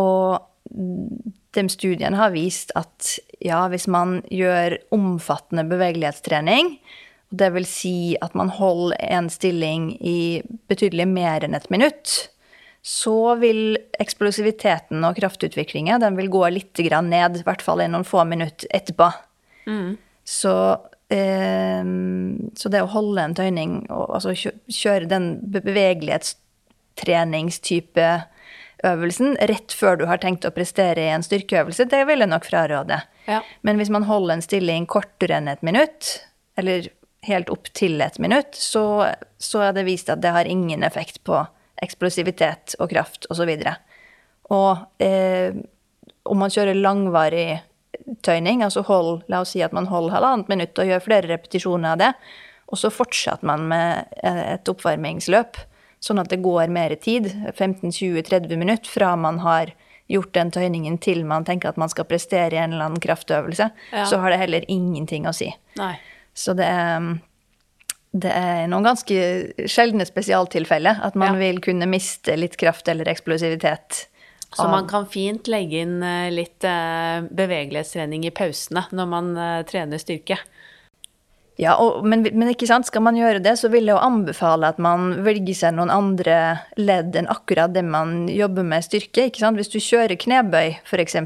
Og 0.00 0.40
de 0.70 1.62
studiene 1.72 2.16
har 2.16 2.30
vist 2.34 2.70
at 2.78 3.16
ja, 3.42 3.64
hvis 3.72 3.88
man 3.90 4.20
gjør 4.30 4.76
omfattende 4.94 5.64
bevegelighetstrening, 5.70 6.76
det 7.30 7.48
vil 7.54 7.66
si 7.66 8.16
at 8.22 8.34
man 8.38 8.48
holder 8.50 8.96
en 9.06 9.28
stilling 9.30 9.92
i 10.02 10.42
betydelig 10.70 11.06
mer 11.10 11.44
enn 11.46 11.54
et 11.54 11.68
minutt, 11.70 12.28
så 12.82 13.34
vil 13.40 13.78
eksplosiviteten 14.00 15.04
og 15.04 15.16
kraftutviklinga 15.18 15.98
den 16.00 16.16
vil 16.16 16.30
gå 16.32 16.48
litt 16.54 16.76
grann 16.86 17.10
ned, 17.12 17.36
i 17.36 17.42
hvert 17.44 17.62
fall 17.64 17.80
i 17.84 17.88
noen 17.90 18.04
få 18.08 18.24
minutter 18.28 18.68
etterpå. 18.72 19.08
Så, 20.24 20.54
eh, 21.12 21.84
så 22.56 22.68
det 22.72 22.82
å 22.82 22.94
holde 22.94 23.22
en 23.22 23.34
tøyning, 23.36 23.90
og 23.92 24.14
altså 24.16 24.30
kjøre 24.34 25.06
den 25.10 25.26
bevegelighetstreningstype 25.52 28.08
øvelsen 28.86 29.36
rett 29.50 29.72
før 29.76 29.96
du 30.00 30.04
har 30.08 30.18
tenkt 30.22 30.48
å 30.48 30.54
prestere 30.54 31.02
i 31.04 31.12
en 31.12 31.24
styrkeøvelse, 31.24 31.84
det 31.90 32.02
vil 32.08 32.20
jeg 32.24 32.32
nok 32.32 32.46
fraråde. 32.48 32.98
Ja. 33.28 33.40
Men 33.66 33.74
hvis 33.80 33.92
man 33.92 34.08
holder 34.08 34.32
en 34.38 34.46
stilling 34.46 34.82
kortere 34.90 35.34
enn 35.36 35.52
et 35.52 35.64
minutt, 35.66 36.00
eller 36.56 36.78
helt 37.28 37.48
opp 37.52 37.66
til 37.76 38.00
et 38.00 38.18
minutt, 38.22 38.52
så, 38.56 39.12
så 39.36 39.58
er 39.68 39.72
det 39.76 39.88
vist 39.88 40.08
at 40.12 40.22
det 40.24 40.32
har 40.32 40.48
ingen 40.48 40.82
effekt 40.86 41.20
på 41.28 41.36
eksplosivitet 41.82 42.76
og 42.80 42.90
kraft 42.92 43.26
osv. 43.32 43.50
Og, 43.50 43.96
og 44.56 45.02
eh, 45.04 45.54
om 46.30 46.38
man 46.42 46.52
kjører 46.52 46.76
langvarig 46.78 47.60
tøyning, 48.26 48.62
altså 48.64 48.82
hold, 48.86 49.22
la 49.30 49.42
oss 49.44 49.54
si 49.54 49.62
at 49.62 49.74
man 49.76 49.86
holder 49.90 50.16
halvannet 50.18 50.48
minutt 50.50 50.78
og 50.80 50.88
gjør 50.88 51.04
flere 51.04 51.30
repetisjoner 51.30 51.94
av 51.94 52.00
det, 52.00 52.12
og 52.70 52.78
så 52.78 52.90
fortsetter 52.94 53.46
man 53.50 53.66
med 53.70 54.16
eh, 54.22 54.42
et 54.54 54.70
oppvarmingsløp, 54.70 55.58
sånn 56.00 56.20
at 56.22 56.30
det 56.32 56.40
går 56.44 56.70
mer 56.72 56.94
tid, 57.02 57.28
15-20-30 57.56 58.56
minutter, 58.56 58.88
fra 58.90 59.14
man 59.20 59.40
har 59.44 59.72
gjort 60.10 60.32
den 60.34 60.50
tøyningen 60.50 60.96
til 61.02 61.20
man 61.28 61.44
tenker 61.46 61.70
at 61.70 61.76
man 61.78 61.90
skal 61.92 62.06
prestere 62.08 62.56
i 62.56 62.58
en 62.62 62.72
eller 62.74 62.88
annen 62.88 63.02
kraftøvelse, 63.02 63.68
Ja. 63.92 64.06
så 64.10 64.18
har 64.22 64.32
det 64.32 64.40
heller 64.40 64.64
ingenting 64.66 65.28
å 65.30 65.34
si. 65.36 65.50
Nei. 65.78 65.92
Så 66.34 66.54
det 66.58 66.66
er, 66.66 67.20
det 68.12 68.30
er 68.34 68.64
noen 68.70 68.86
ganske 68.88 69.16
sjeldne 69.70 70.06
spesialtilfeller 70.08 71.02
at 71.06 71.14
man 71.14 71.34
Ja. 71.36 71.38
vil 71.38 71.60
kunne 71.62 71.86
miste 71.86 72.34
litt 72.36 72.56
kraft 72.58 72.88
eller 72.88 73.06
eksplosivitet. 73.08 74.06
Så 74.52 74.66
man 74.66 74.88
kan 74.88 75.06
fint 75.06 75.46
legge 75.46 75.78
inn 75.84 76.02
eh, 76.02 76.30
litt 76.34 76.64
eh, 76.66 77.20
bevegelighetstrening 77.22 78.24
i 78.26 78.32
pausene 78.34 78.82
når 78.90 79.06
man 79.06 79.36
eh, 79.38 79.62
trener 79.62 80.00
styrke. 80.02 80.40
Ja, 81.60 81.74
og, 81.76 82.06
men, 82.08 82.24
men 82.32 82.48
ikke 82.50 82.66
sant, 82.66 82.86
skal 82.88 83.02
man 83.04 83.18
gjøre 83.18 83.42
det, 83.44 83.52
så 83.60 83.68
vil 83.70 83.84
jeg 83.86 83.92
jo 83.92 84.00
anbefale 84.00 84.70
at 84.72 84.78
man 84.80 85.20
velger 85.26 85.54
seg 85.54 85.74
noen 85.76 85.92
andre 85.92 86.36
ledd 86.80 87.14
enn 87.20 87.28
akkurat 87.30 87.74
det 87.74 87.82
man 87.84 88.24
jobber 88.32 88.64
med 88.64 88.86
styrke. 88.86 89.26
ikke 89.28 89.42
sant? 89.44 89.60
Hvis 89.60 89.70
du 89.70 89.76
kjører 89.78 90.16
knebøy, 90.18 90.78
f.eks., 90.88 91.18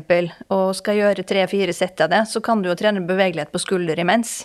og 0.51 0.75
skal 0.77 0.99
gjøre 0.99 1.25
tre-fire 1.25 1.73
sett 1.73 2.03
av 2.05 2.11
det, 2.11 2.25
så 2.29 2.43
kan 2.45 2.61
du 2.61 2.69
jo 2.69 2.77
trene 2.77 3.05
bevegelighet 3.07 3.55
på 3.55 3.63
skulder 3.63 4.03
imens. 4.03 4.41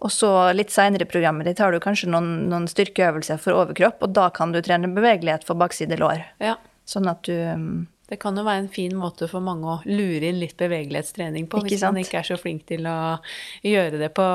Og 0.00 0.12
så 0.14 0.30
litt 0.56 0.72
seinere 0.72 1.04
i 1.04 1.10
programmet 1.10 1.48
ditt 1.48 1.60
har 1.60 1.74
du 1.74 1.80
kanskje 1.82 2.08
noen, 2.08 2.48
noen 2.48 2.68
styrkeøvelser 2.70 3.40
for 3.42 3.58
overkropp, 3.60 4.00
og 4.06 4.14
da 4.16 4.30
kan 4.32 4.54
du 4.54 4.60
trene 4.64 4.88
bevegelighet 4.96 5.44
for 5.48 5.60
bakside 5.60 5.98
lår. 6.00 6.24
Ja. 6.40 6.56
Sånn 6.88 7.08
at 7.10 7.22
du 7.28 7.34
um, 7.36 7.84
Det 8.10 8.18
kan 8.18 8.34
jo 8.34 8.42
være 8.42 8.64
en 8.64 8.72
fin 8.72 8.94
måte 8.98 9.28
for 9.30 9.44
mange 9.44 9.68
å 9.70 9.76
lure 9.86 10.26
inn 10.26 10.40
litt 10.40 10.56
bevegelighetstrening 10.58 11.46
på, 11.50 11.60
Ikke 11.60 11.76
hvis 11.76 11.84
man 11.86 12.00
ikke 12.00 12.18
er 12.18 12.26
så 12.26 12.38
flink 12.40 12.64
til 12.66 12.88
å 12.90 13.20
gjøre 13.62 14.00
det 14.00 14.08
på, 14.16 14.26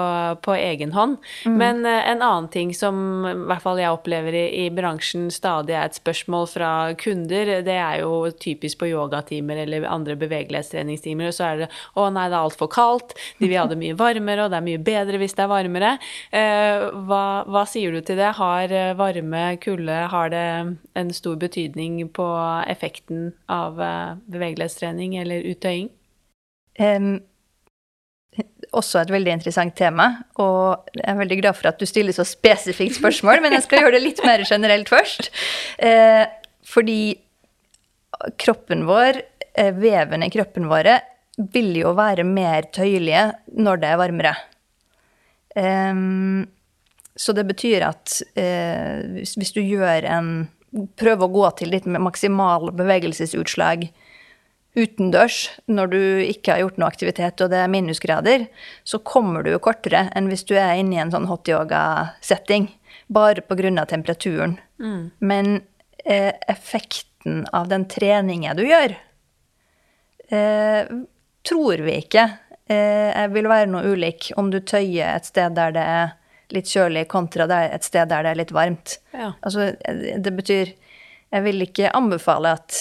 på 0.45 0.55
egen 0.55 0.93
hånd. 0.95 1.17
Mm. 1.43 1.57
Men 1.59 1.82
eh, 1.84 2.07
en 2.13 2.23
annen 2.23 2.47
ting 2.53 2.71
som 2.78 3.26
i 3.28 3.34
hvert 3.49 3.63
fall 3.65 3.82
jeg 3.82 3.91
opplever 3.91 4.38
i, 4.39 4.45
i 4.63 4.69
bransjen 4.71 5.28
stadig 5.34 5.76
er 5.76 5.89
et 5.89 5.99
spørsmål 5.99 6.47
fra 6.53 6.69
kunder, 7.01 7.51
det 7.65 7.76
er 7.76 7.99
jo 8.05 8.30
typisk 8.39 8.80
på 8.80 8.89
yogatimer 8.93 9.59
eller 9.65 9.89
andre 9.91 10.15
bevegelighetstreningstimer, 10.23 11.34
og 11.34 11.36
så 11.36 11.49
er 11.49 11.63
det 11.65 11.69
'Å 11.95 12.07
nei, 12.15 12.30
det 12.32 12.39
er 12.39 12.45
altfor 12.47 12.71
kaldt', 12.71 13.15
de 13.41 13.49
vil 13.49 13.59
ha 13.59 13.67
det 13.67 13.80
mye 13.82 13.97
varmere, 13.99 14.45
og 14.45 14.55
det 14.55 14.61
er 14.61 14.67
mye 14.69 14.84
bedre 14.88 15.19
hvis 15.19 15.36
det 15.36 15.43
er 15.43 15.51
varmere. 15.51 15.91
Eh, 16.32 16.88
hva, 17.09 17.43
hva 17.43 17.65
sier 17.67 17.91
du 17.91 17.99
til 17.99 18.19
det? 18.23 18.32
Har 18.39 18.71
eh, 18.71 18.95
varme, 18.95 19.43
kulde, 19.59 19.99
har 20.15 20.32
det 20.32 20.47
en 20.95 21.11
stor 21.11 21.36
betydning 21.36 21.99
på 22.15 22.28
effekten 22.71 23.34
av 23.51 23.64
eh, 23.82 24.18
bevegelighetstrening 24.32 25.18
eller 25.22 25.45
uttøying? 25.51 25.89
Um, 26.80 27.20
også 28.76 28.99
et 28.99 29.11
veldig 29.13 29.32
interessant 29.38 29.76
tema, 29.78 30.09
og 30.41 30.89
jeg 30.97 31.05
er 31.07 31.20
veldig 31.20 31.38
glad 31.39 31.55
for 31.55 31.70
at 31.70 31.80
du 31.80 31.86
stiller 31.88 32.16
så 32.16 32.26
spesifikt 32.28 32.97
spørsmål, 32.99 33.39
men 33.43 33.55
jeg 33.55 33.63
skal 33.68 33.84
gjøre 33.84 33.95
det 33.95 34.03
litt 34.03 34.24
mer 34.26 34.43
generelt 34.47 34.91
først. 34.91 35.32
Eh, 35.80 36.26
fordi 36.68 37.16
kroppen 38.41 38.84
vår, 38.89 39.22
vevene 39.55 39.80
veven 39.80 40.26
i 40.26 40.32
kroppen 40.34 40.68
våre, 40.68 40.99
vil 41.51 41.72
jo 41.78 41.93
være 41.95 42.26
mer 42.28 42.68
tøyelige 42.76 43.30
når 43.55 43.80
det 43.82 43.91
er 43.91 43.99
varmere. 43.99 44.34
Em, 45.55 46.43
så 47.16 47.32
det 47.36 47.45
betyr 47.47 47.86
at 47.88 48.20
eh, 48.36 49.03
hvis, 49.16 49.36
hvis 49.39 49.55
du 49.55 49.61
gjør 49.63 50.07
en 50.11 50.30
Prøver 50.99 51.28
å 51.28 51.32
gå 51.32 51.49
til 51.59 51.71
ditt 51.71 51.86
maksimale 51.88 52.03
maksimal 52.09 52.71
bevegelsesutslag 52.76 53.88
utendørs 54.76 55.38
når 55.71 55.91
du 55.91 56.01
ikke 56.26 56.51
har 56.53 56.63
gjort 56.65 56.80
noe 56.80 56.89
aktivitet 56.91 57.41
og 57.43 57.51
det 57.53 57.61
er 57.63 57.71
minusgrader, 57.71 58.47
så 58.84 58.99
kommer 58.99 59.45
du 59.45 59.53
jo 59.53 59.61
kortere 59.63 60.09
enn 60.15 60.28
hvis 60.32 60.45
du 60.49 60.55
er 60.59 60.76
inne 60.80 60.97
i 60.97 61.01
en 61.03 61.13
sånn 61.13 61.30
hot 61.30 61.47
yoga-setting. 61.47 62.67
Bare 63.07 63.43
pga. 63.45 63.86
temperaturen. 63.86 64.57
Men 65.19 65.61
eh, 66.03 66.34
effekten 66.47 67.45
av 67.53 67.69
den 67.71 67.88
treninga 67.88 68.53
du 68.53 68.65
gjør, 68.67 68.95
eh, 70.30 70.91
tror 71.45 71.86
vi 71.86 71.97
ikke 72.01 72.28
eh, 72.67 73.26
vil 73.32 73.47
være 73.47 73.71
noe 73.71 73.93
ulik 73.93 74.32
om 74.38 74.51
du 74.51 74.59
tøyer 74.59 75.15
et 75.15 75.26
sted 75.30 75.55
der 75.55 75.76
det 75.76 75.86
er 75.86 76.13
litt 76.54 76.70
kjølig, 76.70 77.08
kontra 77.12 77.48
et 77.64 77.86
sted 77.88 78.10
der 78.12 78.26
det 78.26 78.34
er 78.34 78.41
litt 78.41 78.54
varmt. 78.56 79.00
Ja. 79.14 79.34
Altså, 79.41 79.74
det 79.82 80.36
betyr 80.36 80.76
Jeg 81.34 81.43
vil 81.43 81.64
ikke 81.66 81.89
anbefale 81.98 82.52
at 82.56 82.76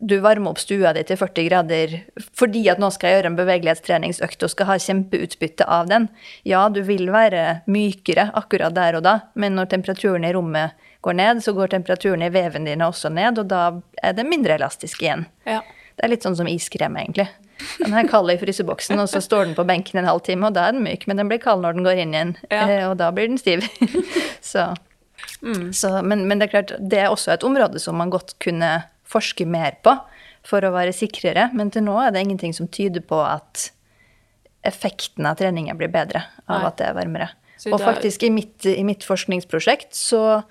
du 0.00 0.18
varmer 0.20 0.52
opp 0.52 0.60
stua 0.60 0.92
di 0.96 1.02
til 1.04 1.18
40 1.20 1.46
grader 1.48 1.94
fordi 2.36 2.62
at 2.72 2.80
nå 2.80 2.88
skal 2.94 3.10
jeg 3.10 3.18
gjøre 3.18 3.30
en 3.32 3.38
bevegelighetstreningsøkt 3.38 4.44
og 4.46 4.52
skal 4.52 4.68
ha 4.70 4.76
kjempeutbytte 4.80 5.66
av 5.68 5.90
den. 5.90 6.08
Ja, 6.48 6.66
du 6.72 6.80
vil 6.86 7.10
være 7.12 7.60
mykere 7.68 8.30
akkurat 8.38 8.76
der 8.76 9.00
og 9.00 9.04
da, 9.04 9.16
men 9.34 9.58
når 9.58 9.72
temperaturen 9.74 10.24
i 10.24 10.32
rommet 10.36 10.88
går 11.04 11.16
ned, 11.20 11.42
så 11.44 11.52
går 11.56 11.74
temperaturen 11.74 12.24
i 12.24 12.32
veven 12.32 12.68
dine 12.68 12.88
også 12.88 13.12
ned, 13.12 13.40
og 13.40 13.50
da 13.52 13.62
er 14.02 14.16
det 14.16 14.28
mindre 14.28 14.56
elastisk 14.56 15.04
igjen. 15.04 15.26
Ja. 15.48 15.60
Det 15.96 16.06
er 16.06 16.12
litt 16.14 16.24
sånn 16.24 16.38
som 16.38 16.48
iskrem, 16.48 16.96
egentlig. 16.96 17.28
Den 17.80 17.94
er 17.96 18.08
kald 18.10 18.30
i 18.32 18.36
fryseboksen, 18.40 18.98
og 19.02 19.08
så 19.12 19.20
står 19.24 19.48
den 19.50 19.56
på 19.58 19.64
benken 19.68 19.98
en 20.00 20.08
halv 20.08 20.22
time, 20.26 20.46
og 20.48 20.54
da 20.56 20.68
er 20.68 20.76
den 20.76 20.84
myk, 20.86 21.06
men 21.10 21.20
den 21.20 21.28
blir 21.30 21.40
kald 21.42 21.64
når 21.64 21.76
den 21.78 21.86
går 21.88 22.00
inn 22.04 22.14
igjen, 22.14 22.36
Ja. 22.50 22.62
eh, 22.68 22.84
og 22.90 22.96
da 23.00 23.10
blir 23.14 23.28
den 23.28 23.38
stiv. 23.40 23.64
så, 24.52 24.70
så, 25.72 25.90
men, 26.02 26.26
men 26.28 26.38
det 26.40 26.48
er 26.48 26.54
klart, 26.54 26.72
det 26.80 27.02
er 27.02 27.10
også 27.12 27.34
et 27.34 27.44
område 27.46 27.80
som 27.82 27.98
man 28.00 28.10
godt 28.12 28.36
kunne 28.42 28.84
forske 29.10 29.46
mer 29.46 29.76
på 29.84 29.96
for 30.46 30.64
å 30.64 30.72
være 30.72 30.94
sikrere, 30.96 31.50
men 31.52 31.70
til 31.74 31.84
nå 31.84 31.98
er 32.00 32.14
det 32.14 32.22
ingenting 32.24 32.54
som 32.56 32.68
tyder 32.72 33.02
på 33.04 33.18
at 33.20 33.70
effekten 34.66 35.26
av 35.28 35.38
treningen 35.40 35.76
blir 35.80 35.88
bedre 35.92 36.22
av 36.46 36.60
Nei. 36.62 36.66
at 36.68 36.80
det 36.80 36.86
er 36.90 36.96
varmere. 36.96 37.28
Og 37.68 37.80
faktisk 37.80 38.22
i 38.24 38.30
mitt, 38.32 38.64
i 38.64 38.82
mitt 38.88 39.04
forskningsprosjekt 39.04 39.92
så 39.96 40.42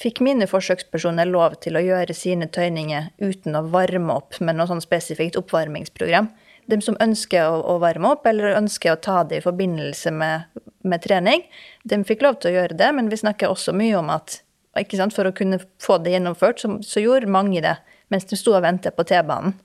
fikk 0.00 0.22
mine 0.24 0.48
forsøkspersoner 0.48 1.28
lov 1.28 1.58
til 1.64 1.76
å 1.76 1.82
gjøre 1.84 2.16
sine 2.16 2.48
tøyninger 2.52 3.10
uten 3.20 3.56
å 3.56 3.64
varme 3.72 4.16
opp 4.16 4.38
med 4.44 4.56
noe 4.56 4.68
sånn 4.68 4.82
spesifikt 4.84 5.38
oppvarmingsprogram. 5.40 6.30
De 6.66 6.80
som 6.82 6.96
ønsker 7.02 7.46
å, 7.46 7.60
å 7.62 7.76
varme 7.82 8.14
opp, 8.14 8.26
eller 8.26 8.56
ønsker 8.58 8.94
å 8.94 9.00
ta 9.02 9.20
det 9.24 9.40
i 9.40 9.44
forbindelse 9.44 10.10
med, 10.14 10.62
med 10.86 11.04
trening, 11.04 11.44
de 11.84 12.00
fikk 12.06 12.24
lov 12.26 12.40
til 12.40 12.52
å 12.52 12.58
gjøre 12.60 12.78
det, 12.78 12.90
men 12.96 13.10
vi 13.12 13.20
snakker 13.20 13.52
også 13.52 13.74
mye 13.76 13.94
om 13.98 14.10
at 14.14 14.40
ikke 14.76 14.98
sant, 14.98 15.14
for 15.16 15.28
å 15.28 15.32
kunne 15.32 15.60
få 15.80 15.96
det 16.04 16.12
gjennomført, 16.12 16.60
så, 16.60 16.74
så 16.84 17.00
gjorde 17.00 17.30
mange 17.32 17.62
det 17.64 17.78
mens 18.12 18.26
de 18.30 18.36
sto 18.38 18.52
og 18.54 18.62
ventet 18.62 18.94
på 18.94 19.02
T-banen. 19.08 19.56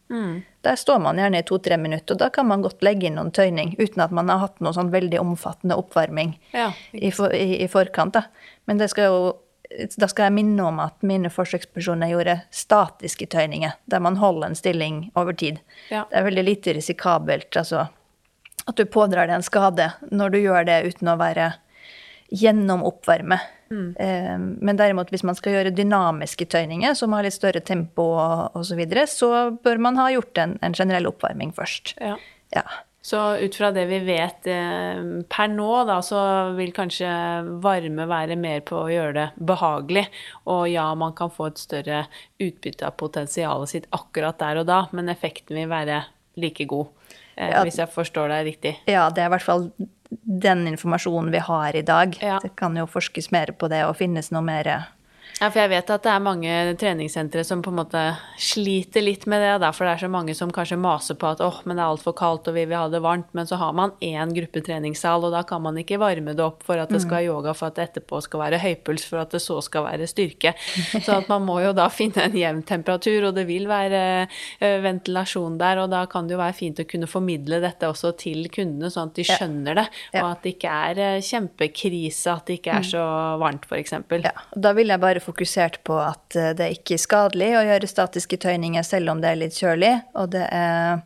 Der 0.66 0.78
står 0.80 1.02
man 1.04 1.20
gjerne 1.20 1.42
i 1.42 1.46
to-tre 1.46 1.78
minutter, 1.78 2.16
og 2.16 2.22
da 2.24 2.30
kan 2.34 2.48
man 2.50 2.64
godt 2.66 2.82
legge 2.86 3.10
inn 3.10 3.18
noen 3.20 3.34
tøyning 3.34 3.76
uten 3.78 4.02
at 4.02 4.14
man 4.14 4.30
har 4.32 4.42
hatt 4.46 4.62
noe 4.64 4.74
sånn 4.74 4.90
veldig 4.94 5.20
omfattende 5.22 5.78
oppvarming 5.78 6.36
Ja, 6.56 6.72
i, 6.94 7.12
for, 7.14 7.34
i, 7.34 7.60
i 7.62 7.68
forkant. 7.70 8.18
Da. 8.18 8.24
Men 8.70 8.82
det 8.82 8.90
skal 8.94 9.10
jo, 9.10 9.20
da 9.98 10.08
skal 10.12 10.28
jeg 10.28 10.36
minne 10.36 10.64
om 10.68 10.80
at 10.84 10.98
mine 11.08 11.30
forsøkspersoner 11.32 12.12
gjorde 12.12 12.38
statiske 12.52 13.28
tøyninger, 13.32 13.78
der 13.86 14.04
man 14.04 14.20
holder 14.20 14.52
en 14.52 14.58
stilling 14.60 15.12
over 15.16 15.34
tid. 15.38 15.62
Ja. 15.90 16.04
Det 16.10 16.20
er 16.20 16.28
veldig 16.28 16.44
lite 16.44 16.74
risikabelt 16.76 17.58
altså, 17.58 17.88
at 18.68 18.76
du 18.78 18.84
pådrar 18.86 19.30
deg 19.30 19.40
en 19.40 19.46
skade 19.48 19.92
når 20.12 20.34
du 20.36 20.38
gjør 20.42 20.68
det 20.68 20.82
uten 20.92 21.14
å 21.14 21.18
være 21.22 21.54
gjennomoppvarme. 22.32 23.40
Eh, 23.72 24.38
Men 24.38 24.78
derimot 24.80 25.12
hvis 25.12 25.24
man 25.24 25.36
skal 25.36 25.56
gjøre 25.56 25.72
dynamiske 25.76 26.46
tøyninger 26.52 26.96
som 26.96 27.16
har 27.16 27.24
litt 27.24 27.36
større 27.36 27.64
tempo 27.64 28.04
osv., 28.20 28.68
så, 28.68 28.80
videre, 28.80 29.08
så 29.08 29.32
bør 29.64 29.80
man 29.80 30.00
ha 30.00 30.10
gjort 30.12 30.38
en, 30.44 30.58
en 30.62 30.76
generell 30.76 31.08
oppvarming 31.12 31.56
først. 31.56 31.96
ja. 32.00 32.18
Ja. 32.52 32.66
Så 33.02 33.18
ut 33.42 33.56
fra 33.58 33.72
det 33.74 33.88
vi 33.90 33.98
vet 34.06 34.46
eh, 34.46 35.00
per 35.32 35.48
nå, 35.50 35.70
da, 35.90 35.96
så 36.06 36.20
vil 36.54 36.70
kanskje 36.76 37.10
varme 37.64 38.06
være 38.06 38.36
mer 38.38 38.62
på 38.68 38.78
å 38.84 38.92
gjøre 38.94 39.14
det 39.16 39.46
behagelig. 39.52 40.04
Og 40.54 40.68
ja, 40.70 40.86
man 40.94 41.16
kan 41.18 41.34
få 41.34 41.48
et 41.50 41.58
større 41.62 42.04
utbytte 42.38 42.86
av 42.86 42.94
potensialet 43.02 43.74
sitt 43.74 43.88
akkurat 43.98 44.38
der 44.44 44.62
og 44.62 44.70
da, 44.70 44.84
men 44.94 45.10
effekten 45.10 45.58
vil 45.58 45.72
være 45.72 46.04
like 46.38 46.68
god. 46.70 46.94
Eh, 47.36 47.50
Ja. 47.50 47.64
Hvis 47.66 47.80
jeg 47.82 47.90
forstår 47.90 48.30
deg 48.30 48.46
riktig. 48.52 48.76
Ja, 48.86 49.08
det 49.10 49.24
er 49.24 49.32
i 49.32 49.34
hvert 49.34 49.50
fall 49.50 49.72
den 50.12 50.68
informasjonen 50.70 51.32
vi 51.34 51.40
har 51.42 51.76
i 51.76 51.82
dag. 51.88 52.18
Ja. 52.22 52.38
Det 52.44 52.54
kan 52.60 52.76
jo 52.78 52.86
forskes 52.86 53.32
mer 53.34 53.54
på 53.58 53.70
det 53.72 53.82
og 53.88 53.96
finnes 53.98 54.30
noe 54.36 54.44
mer 54.46 54.70
Ja, 55.42 55.48
for 55.50 55.58
jeg 55.58 55.72
vet 55.72 55.90
at 55.90 56.04
det 56.06 56.12
er 56.14 56.22
mange 56.22 56.56
treningssentre 56.78 57.42
som 57.42 57.64
på 57.66 57.72
en 57.72 57.80
måte 57.80 58.02
sliter 58.38 59.02
litt 59.02 59.24
med 59.26 59.42
det, 59.42 59.56
og 59.56 59.64
derfor 59.64 59.88
det 59.88 59.94
er 59.96 60.02
så 60.04 60.10
mange 60.14 60.36
som 60.38 60.52
kanskje 60.54 60.78
maser 60.78 61.18
på 61.18 61.32
at 61.32 61.40
åh, 61.42 61.64
men 61.66 61.80
det 61.80 61.82
er 61.82 61.94
altfor 61.96 62.14
kaldt 62.20 62.50
og 62.52 62.54
vi 62.54 62.66
vil 62.70 62.78
ha 62.78 62.84
det 62.94 63.00
varmt, 63.02 63.32
men 63.34 63.50
så 63.50 63.58
har 63.58 63.74
man 63.74 63.96
én 64.06 64.36
gruppetreningssal, 64.36 65.26
og 65.26 65.34
da 65.34 65.42
kan 65.50 65.64
man 65.66 65.80
ikke 65.82 65.98
varme 65.98 66.36
det 66.38 66.44
opp 66.46 66.62
for 66.68 66.78
at 66.78 66.94
det 66.94 67.02
skal 67.02 67.18
være 67.18 67.32
yoga, 67.32 67.56
for 67.58 67.72
at 67.72 67.80
det 67.80 67.88
etterpå 67.88 68.20
skal 68.22 68.44
være 68.44 68.60
høypuls, 68.62 69.06
for 69.10 69.24
at 69.24 69.34
det 69.34 69.42
så 69.42 69.58
skal 69.66 69.88
være 69.88 70.10
styrke. 70.12 70.54
Så 70.94 71.16
at 71.16 71.32
man 71.32 71.42
må 71.48 71.58
jo 71.66 71.74
da 71.74 71.88
finne 72.02 72.28
en 72.28 72.38
jevn 72.38 72.62
temperatur, 72.70 73.32
og 73.32 73.40
det 73.40 73.48
vil 73.50 73.66
være 73.72 74.04
ventilasjon 74.86 75.58
der, 75.62 75.82
og 75.82 75.90
da 75.96 76.04
kan 76.12 76.30
det 76.30 76.38
jo 76.38 76.42
være 76.44 76.58
fint 76.60 76.84
å 76.84 76.88
kunne 76.94 77.10
formidle 77.10 77.64
dette 77.66 77.90
også 77.90 78.14
til 78.22 78.46
kundene, 78.54 78.94
sånn 78.94 79.10
at 79.10 79.18
de 79.18 79.26
skjønner 79.26 79.82
det, 79.82 79.88
og 80.22 80.30
at 80.30 80.46
det 80.46 80.54
ikke 80.54 80.78
er 80.86 81.26
kjempekrise, 81.26 82.38
at 82.38 82.46
det 82.46 82.62
ikke 82.62 82.78
er 82.78 82.88
så 82.94 83.04
varmt, 83.42 83.66
eksempel. 83.82 84.22
Ja, 84.30 84.38
Da 84.54 84.76
vil 84.78 84.94
jeg 84.94 85.02
bare 85.02 85.22
fokusert 85.32 85.80
på 85.88 85.98
at 86.04 86.36
det 86.60 86.68
ikke 86.78 86.96
er 87.00 87.02
skadelig 87.06 87.54
å 87.58 87.64
gjøre 87.66 87.90
statiske 87.90 88.38
tøyninger 88.44 88.84
selv 88.86 89.16
om 89.16 89.24
det 89.24 89.32
er 89.32 89.40
litt 89.42 89.58
kjølig, 89.58 89.96
og 90.20 90.30
det 90.36 90.44
er 90.52 91.02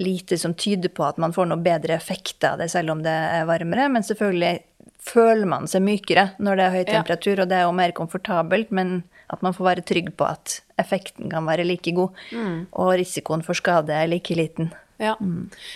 lite 0.00 0.38
som 0.40 0.54
tyder 0.54 0.92
på 0.92 1.04
at 1.06 1.18
man 1.20 1.32
får 1.32 1.48
noe 1.50 1.60
bedre 1.64 1.96
effekt 1.96 2.44
av 2.44 2.60
det 2.60 2.68
selv 2.72 2.94
om 2.94 3.02
det 3.04 3.12
er 3.12 3.48
varmere, 3.48 3.88
men 3.92 4.04
selvfølgelig 4.04 4.60
føler 5.02 5.48
man 5.50 5.66
seg 5.70 5.82
mykere 5.84 6.28
når 6.42 6.58
det 6.58 6.64
er 6.66 6.76
høy 6.76 6.84
Ja. 6.84 6.92
temperatur, 7.00 7.42
og 7.42 7.48
det 7.50 7.58
er 7.58 7.66
jo 7.66 7.72
mer 7.72 7.92
komfortabelt, 7.96 8.70
men 8.70 9.02
at 9.32 9.42
man 9.42 9.54
får 9.56 9.64
være 9.64 9.84
trygg 9.88 10.12
på 10.16 10.28
at 10.28 10.60
effekten 10.78 11.30
kan 11.32 11.46
være 11.48 11.64
like 11.66 11.92
god, 11.96 12.10
og 12.72 12.92
risikoen 13.00 13.42
for 13.42 13.54
skade 13.54 13.90
er 13.90 14.06
like 14.10 14.34
liten. 14.36 14.72
Ja. 15.02 15.16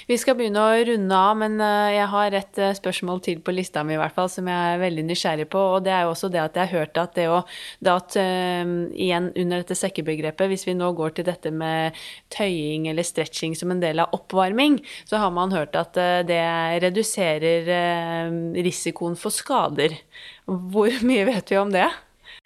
Vi 0.06 0.16
skal 0.22 0.36
begynne 0.38 0.62
å 0.62 0.74
runde 0.86 1.16
av, 1.18 1.32
men 1.40 1.56
eh, 1.58 1.96
jeg 1.96 2.06
har 2.12 2.34
et 2.38 2.58
eh, 2.62 2.74
spørsmål 2.78 3.18
til 3.24 3.40
på 3.42 3.54
lista 3.56 3.82
mi 3.82 3.96
i 3.96 3.98
hvert 3.98 4.14
fall, 4.14 4.28
som 4.30 4.46
jeg 4.46 4.74
er 4.76 4.78
veldig 4.78 5.02
nysgjerrig 5.08 5.48
på. 5.50 5.62
Og 5.74 5.82
det 5.82 5.90
er 5.96 6.04
jo 6.06 6.12
også 6.12 6.30
det 6.30 6.44
at 6.44 6.54
jeg 6.54 6.70
har 6.70 6.84
hørt 6.84 7.00
at 7.02 7.16
det 7.18 7.24
å 7.32 7.40
at, 7.42 8.16
eh, 8.22 8.62
Igjen 9.06 9.32
under 9.34 9.64
dette 9.64 9.74
sekkebegrepet, 9.78 10.46
hvis 10.52 10.66
vi 10.68 10.76
nå 10.78 10.92
går 10.94 11.16
til 11.16 11.26
dette 11.26 11.50
med 11.50 11.98
tøying 12.34 12.86
eller 12.90 13.06
stretching 13.06 13.58
som 13.58 13.74
en 13.74 13.82
del 13.82 14.04
av 14.04 14.14
oppvarming, 14.14 14.78
så 15.10 15.18
har 15.24 15.34
man 15.34 15.54
hørt 15.54 15.74
at 15.78 15.98
det 16.28 16.40
reduserer 16.86 17.70
eh, 17.80 18.38
risikoen 18.62 19.18
for 19.18 19.34
skader. 19.34 19.98
Hvor 20.46 20.94
mye 21.08 21.26
vet 21.32 21.50
vi 21.50 21.58
om 21.58 21.74
det? 21.74 21.88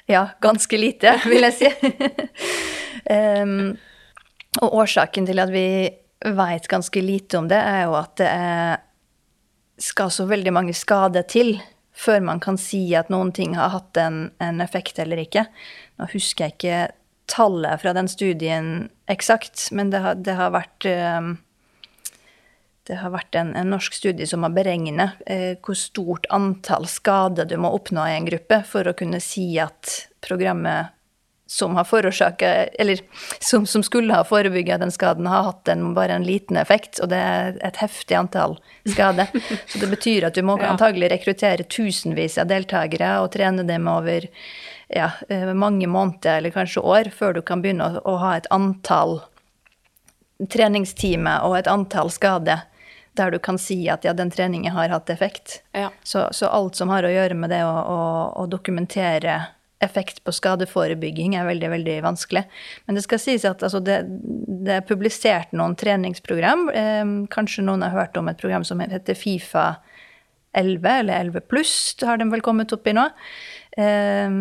Ja, 0.08 0.30
ganske 0.40 0.80
lite, 0.80 1.18
vil 1.28 1.44
jeg 1.50 1.60
si. 1.60 1.70
um, 3.04 3.74
og 4.64 4.74
årsaken 4.82 5.28
til 5.28 5.38
at 5.38 5.52
vi 5.52 5.66
vet 6.24 6.68
ganske 6.68 7.02
lite 7.02 7.38
om 7.38 7.48
det, 7.48 7.58
er 7.58 7.84
jo 7.88 7.96
at 7.98 8.16
det 8.20 8.28
er, 8.28 8.80
skal 9.80 10.12
så 10.12 10.26
veldig 10.28 10.52
mange 10.52 10.76
skader 10.76 11.24
til 11.28 11.54
før 11.96 12.20
man 12.24 12.40
kan 12.40 12.58
si 12.60 12.82
at 12.96 13.10
noen 13.12 13.32
ting 13.36 13.56
har 13.58 13.72
hatt 13.74 13.96
en, 14.00 14.30
en 14.40 14.60
effekt 14.64 15.00
eller 15.02 15.20
ikke. 15.20 15.46
Nå 16.00 16.08
husker 16.12 16.46
jeg 16.46 16.56
ikke 16.56 16.80
tallet 17.30 17.80
fra 17.82 17.94
den 17.96 18.08
studien 18.10 18.90
eksakt, 19.10 19.68
men 19.76 19.92
det 19.92 20.02
har, 20.04 20.18
det 20.18 20.36
har 20.38 20.52
vært 20.54 20.86
em, 20.88 21.34
det 22.88 22.98
har 22.98 23.12
vært 23.14 23.36
en, 23.38 23.52
en 23.54 23.70
norsk 23.70 23.94
studie 23.94 24.26
som 24.26 24.42
har 24.46 24.54
beregnet 24.56 25.20
eh, 25.30 25.52
hvor 25.62 25.76
stort 25.78 26.26
antall 26.34 26.88
skader 26.90 27.46
du 27.46 27.54
må 27.60 27.70
oppnå 27.76 28.06
i 28.08 28.16
en 28.16 28.26
gruppe 28.26 28.62
for 28.66 28.88
å 28.88 28.96
kunne 28.98 29.20
si 29.22 29.52
at 29.62 30.08
programmet 30.24 30.96
som 31.50 31.74
har 31.76 31.84
forårsaka 31.84 32.48
Eller 32.78 33.00
som, 33.40 33.66
som 33.66 33.82
skulle 33.82 34.14
ha 34.14 34.24
forebygga 34.24 34.78
den 34.78 34.90
skaden, 34.90 35.26
har 35.26 35.42
hatt 35.42 35.68
en, 35.68 35.94
bare 35.94 36.12
en 36.12 36.24
liten 36.24 36.56
effekt, 36.56 37.00
og 37.02 37.10
det 37.10 37.18
er 37.18 37.58
et 37.66 37.80
heftig 37.82 38.14
antall 38.14 38.54
skader. 38.86 39.26
Så 39.66 39.80
det 39.82 39.88
betyr 39.90 40.28
at 40.28 40.38
du 40.38 40.44
må 40.46 40.54
Ja. 40.60 40.70
antagelig 40.70 41.10
rekruttere 41.10 41.64
tusenvis 41.66 42.38
av 42.38 42.46
deltakere 42.52 43.16
og 43.24 43.32
trene 43.34 43.64
dem 43.66 43.88
over 43.90 44.28
ja, 44.92 45.10
eh, 45.28 45.50
mange 45.54 45.88
måneder 45.90 46.38
eller 46.38 46.54
kanskje 46.54 46.86
år 46.86 47.10
før 47.16 47.34
du 47.34 47.42
kan 47.42 47.62
begynne 47.64 47.88
å, 47.88 48.02
å 48.04 48.16
ha 48.22 48.36
et 48.38 48.46
antall 48.54 49.18
treningstimer 50.54 51.42
og 51.48 51.58
et 51.58 51.70
antall 51.70 52.14
skader 52.14 52.62
der 53.18 53.34
du 53.34 53.40
kan 53.42 53.58
si 53.58 53.88
at 53.90 54.06
ja, 54.06 54.14
den 54.14 54.30
treningen 54.30 54.70
har 54.76 54.92
hatt 54.94 55.10
effekt. 55.10 55.64
Ja. 55.74 55.90
Så, 56.02 56.28
så 56.30 56.46
alt 56.46 56.78
som 56.78 56.94
har 56.94 57.02
å 57.02 57.10
gjøre 57.10 57.34
med 57.34 57.50
det 57.50 57.64
å, 57.66 57.74
å, 57.74 58.02
å 58.38 58.46
dokumentere 58.46 59.40
effekt 59.80 60.20
på 60.24 60.32
skadeforebygging, 60.34 61.34
er 61.34 61.48
veldig 61.48 61.70
veldig 61.72 61.96
vanskelig. 62.04 62.44
Men 62.86 62.98
det 62.98 63.04
skal 63.06 63.22
sies 63.22 63.46
at 63.48 63.64
altså, 63.64 63.80
det, 63.84 64.02
det 64.66 64.76
er 64.76 64.86
publisert 64.88 65.54
noen 65.56 65.76
treningsprogram. 65.80 66.68
Eh, 66.74 67.14
kanskje 67.32 67.64
noen 67.66 67.84
har 67.86 67.96
hørt 67.96 68.20
om 68.20 68.28
et 68.30 68.40
program 68.40 68.66
som 68.66 68.82
heter 68.84 69.18
Fifa 69.18 69.72
11, 70.56 70.88
eller 70.90 71.30
11 71.30 71.46
pluss, 71.48 71.74
har 72.02 72.18
de 72.20 72.26
vel 72.32 72.44
kommet 72.44 72.72
opp 72.74 72.88
i 72.90 72.96
nå. 72.96 73.06
Eh, 73.80 74.32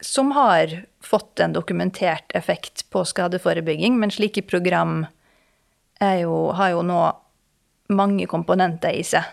som 0.00 0.30
har 0.32 0.78
fått 1.04 1.40
en 1.44 1.52
dokumentert 1.52 2.32
effekt 2.36 2.86
på 2.92 3.04
skadeforebygging, 3.04 3.98
men 4.00 4.12
slike 4.12 4.46
program 4.48 5.02
jo, 6.00 6.36
har 6.56 6.70
jo 6.72 6.84
nå 6.86 7.00
mange 7.92 8.24
komponenter 8.30 8.94
i 8.96 9.02
seg. 9.04 9.26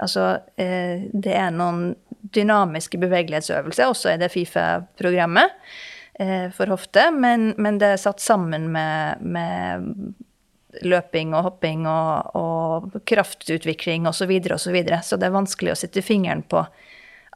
Altså, 0.00 0.38
eh, 0.56 1.04
det 1.12 1.34
er 1.36 1.50
noen 1.52 1.92
dynamiske 2.22 2.98
bevegelighetsøvelser 3.00 3.90
også 3.90 4.14
i 4.14 4.18
det 4.20 4.30
Fifa-programmet 4.32 5.54
eh, 6.20 6.48
for 6.54 6.72
hofte, 6.72 7.08
men, 7.14 7.52
men 7.58 7.80
det 7.80 7.94
er 7.94 8.02
satt 8.02 8.22
sammen 8.22 8.68
med, 8.74 9.22
med 9.24 9.88
løping 10.86 11.34
og 11.34 11.48
hopping 11.48 11.86
og, 11.90 12.36
og 12.38 13.00
kraftutvikling 13.08 14.06
osv. 14.08 14.22
Så, 14.22 14.30
videre, 14.30 14.56
og 14.56 14.62
så, 14.62 14.74
videre. 14.74 15.02
så 15.02 15.18
det 15.18 15.30
er 15.30 15.38
vanskelig 15.38 15.74
å 15.74 15.80
sette 15.80 16.04
fingeren 16.04 16.44
på 16.46 16.62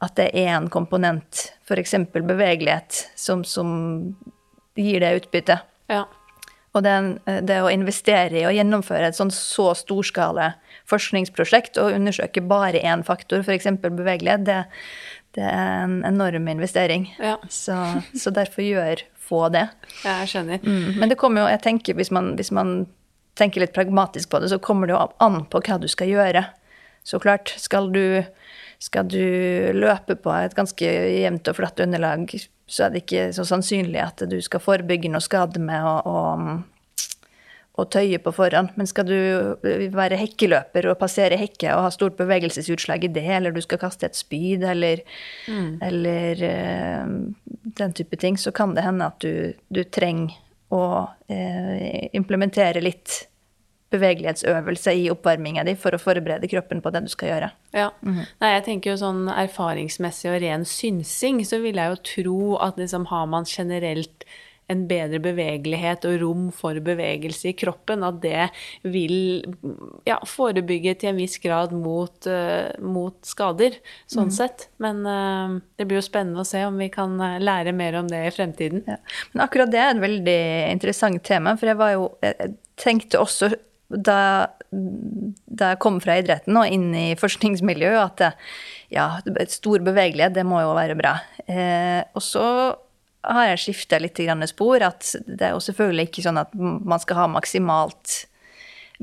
at 0.03 0.17
det 0.19 0.29
er 0.35 0.51
en 0.57 0.67
komponent, 0.71 1.47
f.eks. 1.67 1.95
bevegelighet, 2.11 3.05
som, 3.15 3.45
som 3.47 3.69
gir 4.75 4.99
det 4.99 5.13
utbyttet. 5.21 5.63
Ja. 5.91 6.03
Og 6.75 6.83
den, 6.83 7.13
det 7.47 7.61
å 7.63 7.71
investere 7.71 8.41
i 8.41 8.45
å 8.47 8.53
gjennomføre 8.53 9.07
et 9.07 9.17
sånn 9.17 9.31
så 9.31 9.69
storskala 9.79 10.51
forskningsprosjekt 10.91 11.79
og 11.81 11.95
undersøke 11.95 12.43
bare 12.45 12.83
én 12.83 13.03
faktor, 13.07 13.45
f.eks. 13.45 13.69
bevegelighet, 13.81 14.43
det, 14.45 14.57
det 15.39 15.45
er 15.47 15.85
en 15.85 16.01
enorm 16.07 16.49
investering. 16.51 17.07
Ja. 17.23 17.37
Så, 17.49 17.77
så 18.19 18.33
derfor 18.35 18.65
gjør 18.67 19.05
få 19.25 19.47
det. 19.53 19.67
Jeg 20.03 20.29
skjønner. 20.31 20.61
Mm. 20.61 20.99
Men 20.99 21.11
det 21.11 21.17
kommer 21.21 21.43
jo, 21.45 21.49
jeg 21.53 21.63
tenker 21.63 21.97
hvis 21.97 22.11
man, 22.13 22.33
hvis 22.39 22.51
man 22.55 22.83
tenker 23.39 23.63
litt 23.63 23.75
pragmatisk 23.75 24.31
på 24.31 24.41
det, 24.41 24.51
så 24.51 24.61
kommer 24.63 24.87
det 24.87 24.95
jo 24.95 25.01
an 25.23 25.43
på 25.51 25.61
hva 25.65 25.79
du 25.81 25.87
skal 25.91 26.11
gjøre. 26.11 26.45
Så 27.05 27.19
klart, 27.21 27.53
skal 27.61 27.91
du, 27.93 28.23
skal 28.81 29.07
du 29.09 29.23
løpe 29.75 30.17
på 30.17 30.33
et 30.37 30.55
ganske 30.57 30.91
jevnt 30.91 31.51
og 31.51 31.59
flatt 31.59 31.81
underlag, 31.83 32.37
så 32.65 32.85
er 32.85 32.93
det 32.93 33.03
ikke 33.03 33.27
så 33.35 33.45
sannsynlig 33.47 34.01
at 34.01 34.23
du 34.29 34.39
skal 34.43 34.63
forebygge 34.63 35.11
noe 35.13 35.23
skade 35.23 35.61
med 35.61 35.85
å, 35.85 35.95
å, 36.09 37.03
å 37.77 37.85
tøye 37.93 38.17
på 38.23 38.33
forhånd. 38.33 38.73
Men 38.79 38.89
skal 38.89 39.05
du 39.09 39.17
være 39.93 40.17
hekkeløper 40.19 40.89
og 40.89 40.97
passere 41.01 41.37
hekke 41.39 41.75
og 41.75 41.85
ha 41.85 41.91
stort 41.93 42.17
bevegelsesutslag 42.17 43.05
i 43.05 43.11
det, 43.19 43.27
eller 43.37 43.53
du 43.53 43.61
skal 43.63 43.81
kaste 43.83 44.09
et 44.09 44.17
spyd, 44.17 44.65
eller, 44.65 45.03
mm. 45.45 45.69
eller 45.85 46.43
uh, 46.49 47.13
den 47.83 47.95
type 47.97 48.17
ting, 48.21 48.39
så 48.41 48.53
kan 48.55 48.73
det 48.77 48.87
hende 48.87 49.11
at 49.13 49.21
du, 49.21 49.53
du 49.69 49.83
trenger 49.85 50.33
å 50.73 50.83
uh, 51.05 51.77
implementere 52.17 52.81
litt 52.81 53.27
bevegelighetsøvelse 53.95 54.95
i 54.99 55.09
oppvarminga 55.13 55.65
di 55.67 55.75
for 55.79 55.95
å 55.95 56.01
forberede 56.01 56.49
kroppen 56.51 56.83
på 56.83 56.93
det 56.93 57.05
du 57.07 57.11
skal 57.11 57.31
gjøre. 57.33 57.51
Ja. 57.73 57.91
Mm 58.01 58.13
-hmm. 58.13 58.25
Nei, 58.41 58.53
jeg 58.53 58.65
tenker 58.65 58.91
jo 58.91 58.97
sånn 58.97 59.27
erfaringsmessig 59.29 60.31
og 60.31 60.41
ren 60.41 60.65
synsing, 60.65 61.45
så 61.45 61.59
vil 61.59 61.75
jeg 61.75 61.89
jo 61.89 62.03
tro 62.15 62.57
at 62.57 62.77
liksom 62.77 63.05
har 63.05 63.25
man 63.25 63.45
generelt 63.45 64.25
en 64.71 64.85
bedre 64.89 65.19
bevegelighet 65.21 66.05
og 66.09 66.15
rom 66.23 66.45
for 66.55 66.77
bevegelse 66.83 67.51
i 67.51 67.55
kroppen, 67.57 68.05
at 68.05 68.17
det 68.23 68.47
vil 68.81 69.43
ja, 70.07 70.17
forebygge 70.25 70.95
til 71.01 71.11
en 71.11 71.19
viss 71.19 71.37
grad 71.43 71.73
mot, 71.75 72.15
uh, 72.29 72.71
mot 72.81 73.17
skader, 73.27 73.77
sånn 74.09 74.31
mm. 74.31 74.35
sett. 74.39 74.67
Men 74.81 75.03
uh, 75.05 75.59
det 75.77 75.85
blir 75.89 76.01
jo 76.01 76.07
spennende 76.07 76.41
å 76.41 76.49
se 76.49 76.63
om 76.65 76.81
vi 76.81 76.89
kan 76.93 77.13
eh, 77.21 77.37
lære 77.43 77.75
mer 77.77 77.99
om 78.01 78.09
det 78.09 78.23
i 78.25 78.33
fremtiden. 78.33 78.83
Ja. 78.89 78.97
Men 79.33 79.45
akkurat 79.45 79.73
det 79.73 79.81
er 79.81 79.93
et 79.93 80.03
veldig 80.03 80.41
interessant 80.73 81.21
tema, 81.25 81.55
for 81.59 81.69
jeg 81.69 81.79
var 81.79 81.95
jo 81.95 82.09
Jeg 82.25 82.55
tenkte 82.79 83.21
også 83.21 83.53
da, 83.89 84.47
da 84.71 85.73
jeg 85.73 85.81
kom 85.83 85.99
fra 86.03 86.17
idretten 86.19 86.57
og 86.57 86.71
inn 86.71 86.89
i 86.97 87.07
forskningsmiljøet, 87.19 87.99
at 88.01 88.21
det, 88.21 88.31
ja, 88.95 89.09
stor 89.51 89.83
bevegelighet, 89.85 90.35
det 90.37 90.45
må 90.47 90.61
jo 90.63 90.73
være 90.77 90.97
bra. 90.97 91.17
Eh, 91.45 92.01
og 92.15 92.23
så 92.23 92.45
har 93.25 93.49
jeg 93.51 93.61
skifta 93.63 93.99
litt 94.01 94.21
spor. 94.49 94.83
At 94.85 95.15
det 95.25 95.49
er 95.49 95.53
jo 95.55 95.63
selvfølgelig 95.63 96.09
ikke 96.09 96.25
sånn 96.25 96.41
at 96.41 96.53
man 96.55 97.01
skal 97.01 97.23
ha 97.23 97.27
maksimalt 97.31 98.25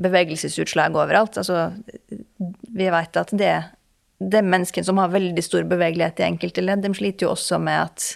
bevegelsesutslag 0.01 0.95
overalt. 0.97 1.37
Altså, 1.37 1.71
vi 2.73 2.89
vet 2.89 3.19
at 3.19 3.33
det, 3.37 3.53
det 4.19 4.43
menneskene 4.45 4.87
som 4.87 5.01
har 5.01 5.13
veldig 5.13 5.43
stor 5.45 5.67
bevegelighet 5.69 6.23
i 6.23 6.27
enkelte 6.31 6.65
ledd, 6.65 6.83
de 6.85 6.93
sliter 6.95 7.27
jo 7.27 7.35
også 7.35 7.59
med 7.61 7.85
at 7.87 8.09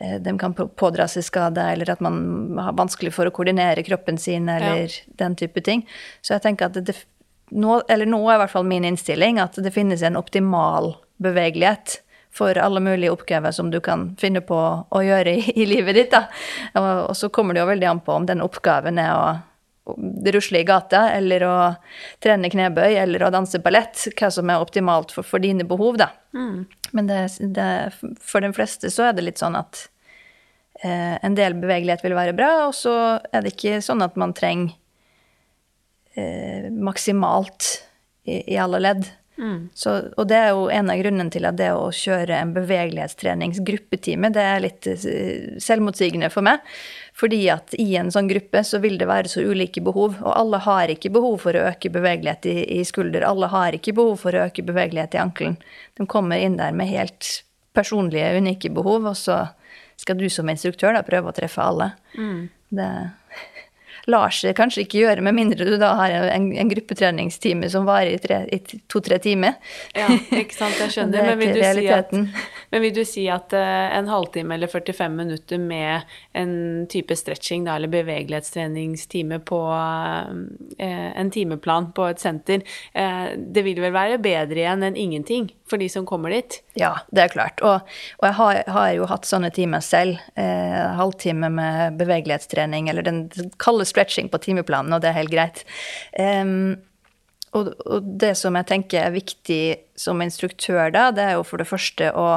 de 0.00 0.32
kan 0.40 0.54
pådra 0.54 1.04
seg 1.12 1.26
skade, 1.26 1.60
eller 1.74 1.90
at 1.92 2.00
man 2.00 2.58
har 2.58 2.76
vanskelig 2.78 3.12
for 3.12 3.28
å 3.28 3.34
koordinere 3.34 3.84
kroppen 3.84 4.18
sin, 4.18 4.48
eller 4.48 4.86
ja. 4.88 5.16
den 5.20 5.36
type 5.36 5.60
ting. 5.66 5.84
Så 6.24 6.34
jeg 6.36 6.44
tenker 6.46 6.70
at 6.70 6.78
det, 6.86 6.96
nå, 7.50 7.80
eller 7.88 8.08
nå 8.08 8.22
er 8.24 8.38
i 8.38 8.42
hvert 8.44 8.54
fall 8.54 8.68
min 8.68 8.86
innstilling 8.88 9.40
at 9.42 9.58
det 9.60 9.74
finnes 9.74 10.02
en 10.06 10.16
optimal 10.20 10.94
bevegelighet 11.20 12.00
for 12.32 12.58
alle 12.58 12.80
mulige 12.80 13.10
oppgaver 13.10 13.50
som 13.50 13.70
du 13.70 13.80
kan 13.82 14.14
finne 14.20 14.40
på 14.40 14.58
å 14.88 15.02
gjøre 15.02 15.34
i, 15.36 15.44
i 15.62 15.66
livet 15.66 15.98
ditt. 15.98 16.14
Og, 16.14 16.90
og, 17.10 17.14
så 17.18 17.28
kommer 17.28 17.54
det 17.54 17.64
jo 17.64 17.70
veldig 17.72 17.88
an 17.90 18.02
på 18.06 18.14
om 18.14 18.28
den 18.28 18.44
oppgaven 18.44 19.00
er 19.02 19.12
å 19.16 19.24
rusle 20.34 20.60
i 20.60 20.66
gata, 20.66 21.06
eller 21.16 21.44
å 21.46 21.54
trene 22.22 22.50
knebøy, 22.52 22.96
eller 23.02 23.24
å 23.24 23.32
danse 23.34 23.60
ballett, 23.62 24.06
hva 24.18 24.30
som 24.34 24.50
er 24.50 24.62
optimalt 24.62 25.14
for, 25.14 25.26
for 25.26 25.42
dine 25.42 25.66
behov, 25.68 25.98
da. 26.00 26.10
Mm. 26.36 26.66
Men 26.96 27.10
det, 27.10 27.20
det, 27.56 27.70
for 28.20 28.44
de 28.44 28.52
fleste 28.56 28.90
så 28.92 29.08
er 29.08 29.16
det 29.16 29.26
litt 29.26 29.42
sånn 29.42 29.58
at 29.58 29.84
eh, 30.82 31.16
en 31.22 31.38
del 31.38 31.56
bevegelighet 31.60 32.04
vil 32.06 32.18
være 32.18 32.36
bra, 32.38 32.50
og 32.68 32.74
så 32.76 32.94
er 33.32 33.44
det 33.44 33.54
ikke 33.54 33.80
sånn 33.84 34.04
at 34.06 34.18
man 34.20 34.34
trenger 34.36 34.74
eh, 36.18 36.70
maksimalt 36.70 37.72
i, 38.26 38.42
i 38.54 38.60
alle 38.60 38.82
ledd. 38.82 39.08
Mm. 39.40 39.60
Så, 39.74 39.94
og 40.20 40.26
det 40.28 40.36
er 40.36 40.50
jo 40.52 40.66
en 40.72 40.90
av 40.92 40.98
grunnene 41.00 41.32
til 41.32 41.46
at 41.48 41.56
det 41.56 41.70
å 41.72 41.88
kjøre 41.96 42.36
en 42.36 42.52
bevegelighetstreningsgruppetime, 42.52 44.28
det 44.34 44.42
er 44.44 44.64
litt 44.66 44.88
eh, 44.90 45.56
selvmotsigende 45.62 46.28
for 46.32 46.44
meg. 46.44 46.60
Fordi 47.16 47.40
at 47.52 47.74
i 47.80 47.88
en 48.00 48.12
sånn 48.12 48.28
gruppe 48.30 48.62
så 48.64 48.80
vil 48.84 48.98
det 49.00 49.08
være 49.08 49.32
så 49.32 49.44
ulike 49.44 49.82
behov. 49.84 50.18
Og 50.20 50.32
alle 50.34 50.60
har 50.64 50.92
ikke 50.92 51.12
behov 51.12 51.40
for 51.46 51.56
å 51.56 51.66
øke 51.70 51.92
bevegelighet 51.92 52.48
i, 52.52 52.56
i 52.80 52.84
skulder. 52.88 53.24
Alle 53.26 53.48
har 53.52 53.76
ikke 53.76 53.96
behov 53.96 54.20
for 54.22 54.36
å 54.36 54.44
øke 54.46 54.64
bevegelighet 54.66 55.16
i 55.16 55.22
ankelen. 55.24 55.56
De 55.96 56.08
kommer 56.08 56.40
inn 56.40 56.60
der 56.60 56.76
med 56.76 56.92
helt 56.92 57.40
personlige, 57.76 58.36
unike 58.36 58.70
behov, 58.74 59.08
og 59.12 59.16
så 59.18 59.44
skal 60.00 60.18
du 60.18 60.28
som 60.32 60.48
instruktør 60.50 60.96
da 60.96 61.04
prøve 61.06 61.30
å 61.30 61.36
treffe 61.36 61.62
alle. 61.64 61.92
Mm. 62.16 62.48
Det 62.70 62.90
lar 64.10 64.32
seg 64.34 64.56
kanskje 64.58 64.84
ikke 64.86 65.02
gjøre, 65.02 65.24
med 65.24 65.36
mindre 65.36 65.66
du 65.66 65.74
da 65.80 65.92
har 65.98 66.14
en, 66.32 66.50
en 66.56 66.70
gruppetreningstime 66.70 67.68
som 67.72 67.88
varer 67.88 68.16
i, 68.16 68.60
to-tre 68.90 69.20
timer. 69.22 69.58
Ja, 69.96 70.08
ikke 70.10 70.56
sant, 70.56 70.78
jeg 70.80 70.94
skjønner. 70.94 71.26
men, 71.30 71.40
vil 71.40 71.54
du 71.56 71.60
si 71.60 71.88
at, 71.92 72.14
men 72.70 72.84
vil 72.84 72.94
du 72.94 73.02
si 73.08 73.24
at 73.30 73.54
uh, 73.56 73.86
en 73.96 74.08
halvtime 74.10 74.54
eller 74.54 74.70
45 74.70 75.16
minutter 75.16 75.58
med 75.58 76.06
en 76.38 76.52
type 76.90 77.16
stretching 77.16 77.66
da, 77.66 77.76
eller 77.76 77.90
bevegelighetstreningstime 77.92 79.40
på 79.46 79.60
uh, 79.70 80.34
en 80.80 81.32
timeplan 81.34 81.90
på 81.96 82.06
et 82.10 82.22
senter, 82.22 82.64
uh, 82.94 83.32
det 83.36 83.64
vil 83.66 83.80
vel 83.82 83.94
være 83.94 84.20
bedre 84.22 84.62
igjen 84.62 84.86
enn 84.86 84.98
ingenting 84.98 85.50
for 85.70 85.82
de 85.82 85.88
som 85.90 86.06
kommer 86.06 86.34
dit? 86.34 86.60
Ja, 86.78 86.96
det 87.14 87.24
er 87.24 87.32
klart. 87.34 87.62
Og, 87.66 87.86
og 88.20 88.28
jeg 88.28 88.38
har, 88.38 88.60
har, 88.74 88.92
jo 88.98 89.08
hatt 89.10 89.26
sånne 89.28 89.52
timer 89.54 89.82
selv. 89.84 90.18
halvtime 90.34 91.46
med 91.52 91.98
bevegelighetstrening, 92.00 92.88
eller 92.90 93.06
den 93.06 93.20
kalde 93.62 93.86
stretching 93.86 94.30
på 94.32 94.40
timeplanen, 94.42 94.92
og 94.96 95.02
det 95.02 95.12
er 95.12 95.18
helt 95.20 95.30
greit. 95.30 95.62
Um, 96.18 96.80
og, 97.56 97.70
det 98.20 98.34
som 98.38 98.54
jeg 98.58 98.68
tenker 98.68 99.04
er 99.04 99.14
viktig 99.14 99.62
som 99.98 100.22
instruktør 100.22 100.90
da, 100.94 101.08
det 101.14 101.24
er 101.26 101.38
jo 101.38 101.46
for 101.46 101.62
det 101.62 101.68
første 101.70 102.10
å 102.14 102.28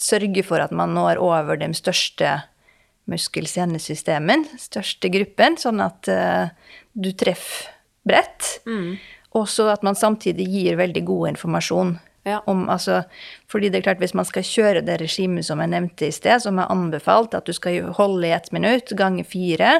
sørge 0.00 0.42
for 0.46 0.62
at 0.62 0.72
man 0.74 0.94
når 0.96 1.20
over 1.22 1.58
de 1.60 1.70
største 1.76 2.36
muskel-senesystemene, 3.10 4.58
største 4.60 5.10
gruppen, 5.12 5.58
sånn 5.60 5.82
at 5.84 6.08
uh, 6.08 6.48
du 6.96 7.10
treffer 7.12 7.70
bredt. 8.04 8.58
Mm. 8.68 8.96
Og 9.34 9.48
så 9.50 9.68
at 9.72 9.84
man 9.84 9.96
samtidig 9.98 10.46
gir 10.48 10.78
veldig 10.80 11.02
god 11.08 11.34
informasjon 11.34 11.96
ja. 12.24 12.42
Om, 12.46 12.68
altså, 12.72 13.02
fordi 13.52 13.68
det 13.68 13.78
er 13.78 13.84
klart, 13.88 14.00
hvis 14.00 14.14
man 14.16 14.24
skal 14.24 14.46
kjøre 14.48 14.82
det 14.86 14.96
regimet 15.02 15.44
som 15.44 15.60
jeg 15.60 15.70
nevnte 15.74 16.08
i 16.08 16.14
sted, 16.14 16.40
som 16.40 16.58
er 16.58 16.70
anbefalt, 16.72 17.36
at 17.36 17.44
du 17.44 17.52
skal 17.52 17.90
holde 17.98 18.26
i 18.26 18.32
ett 18.32 18.48
minutt 18.54 18.94
ganger 18.96 19.26
fire, 19.28 19.72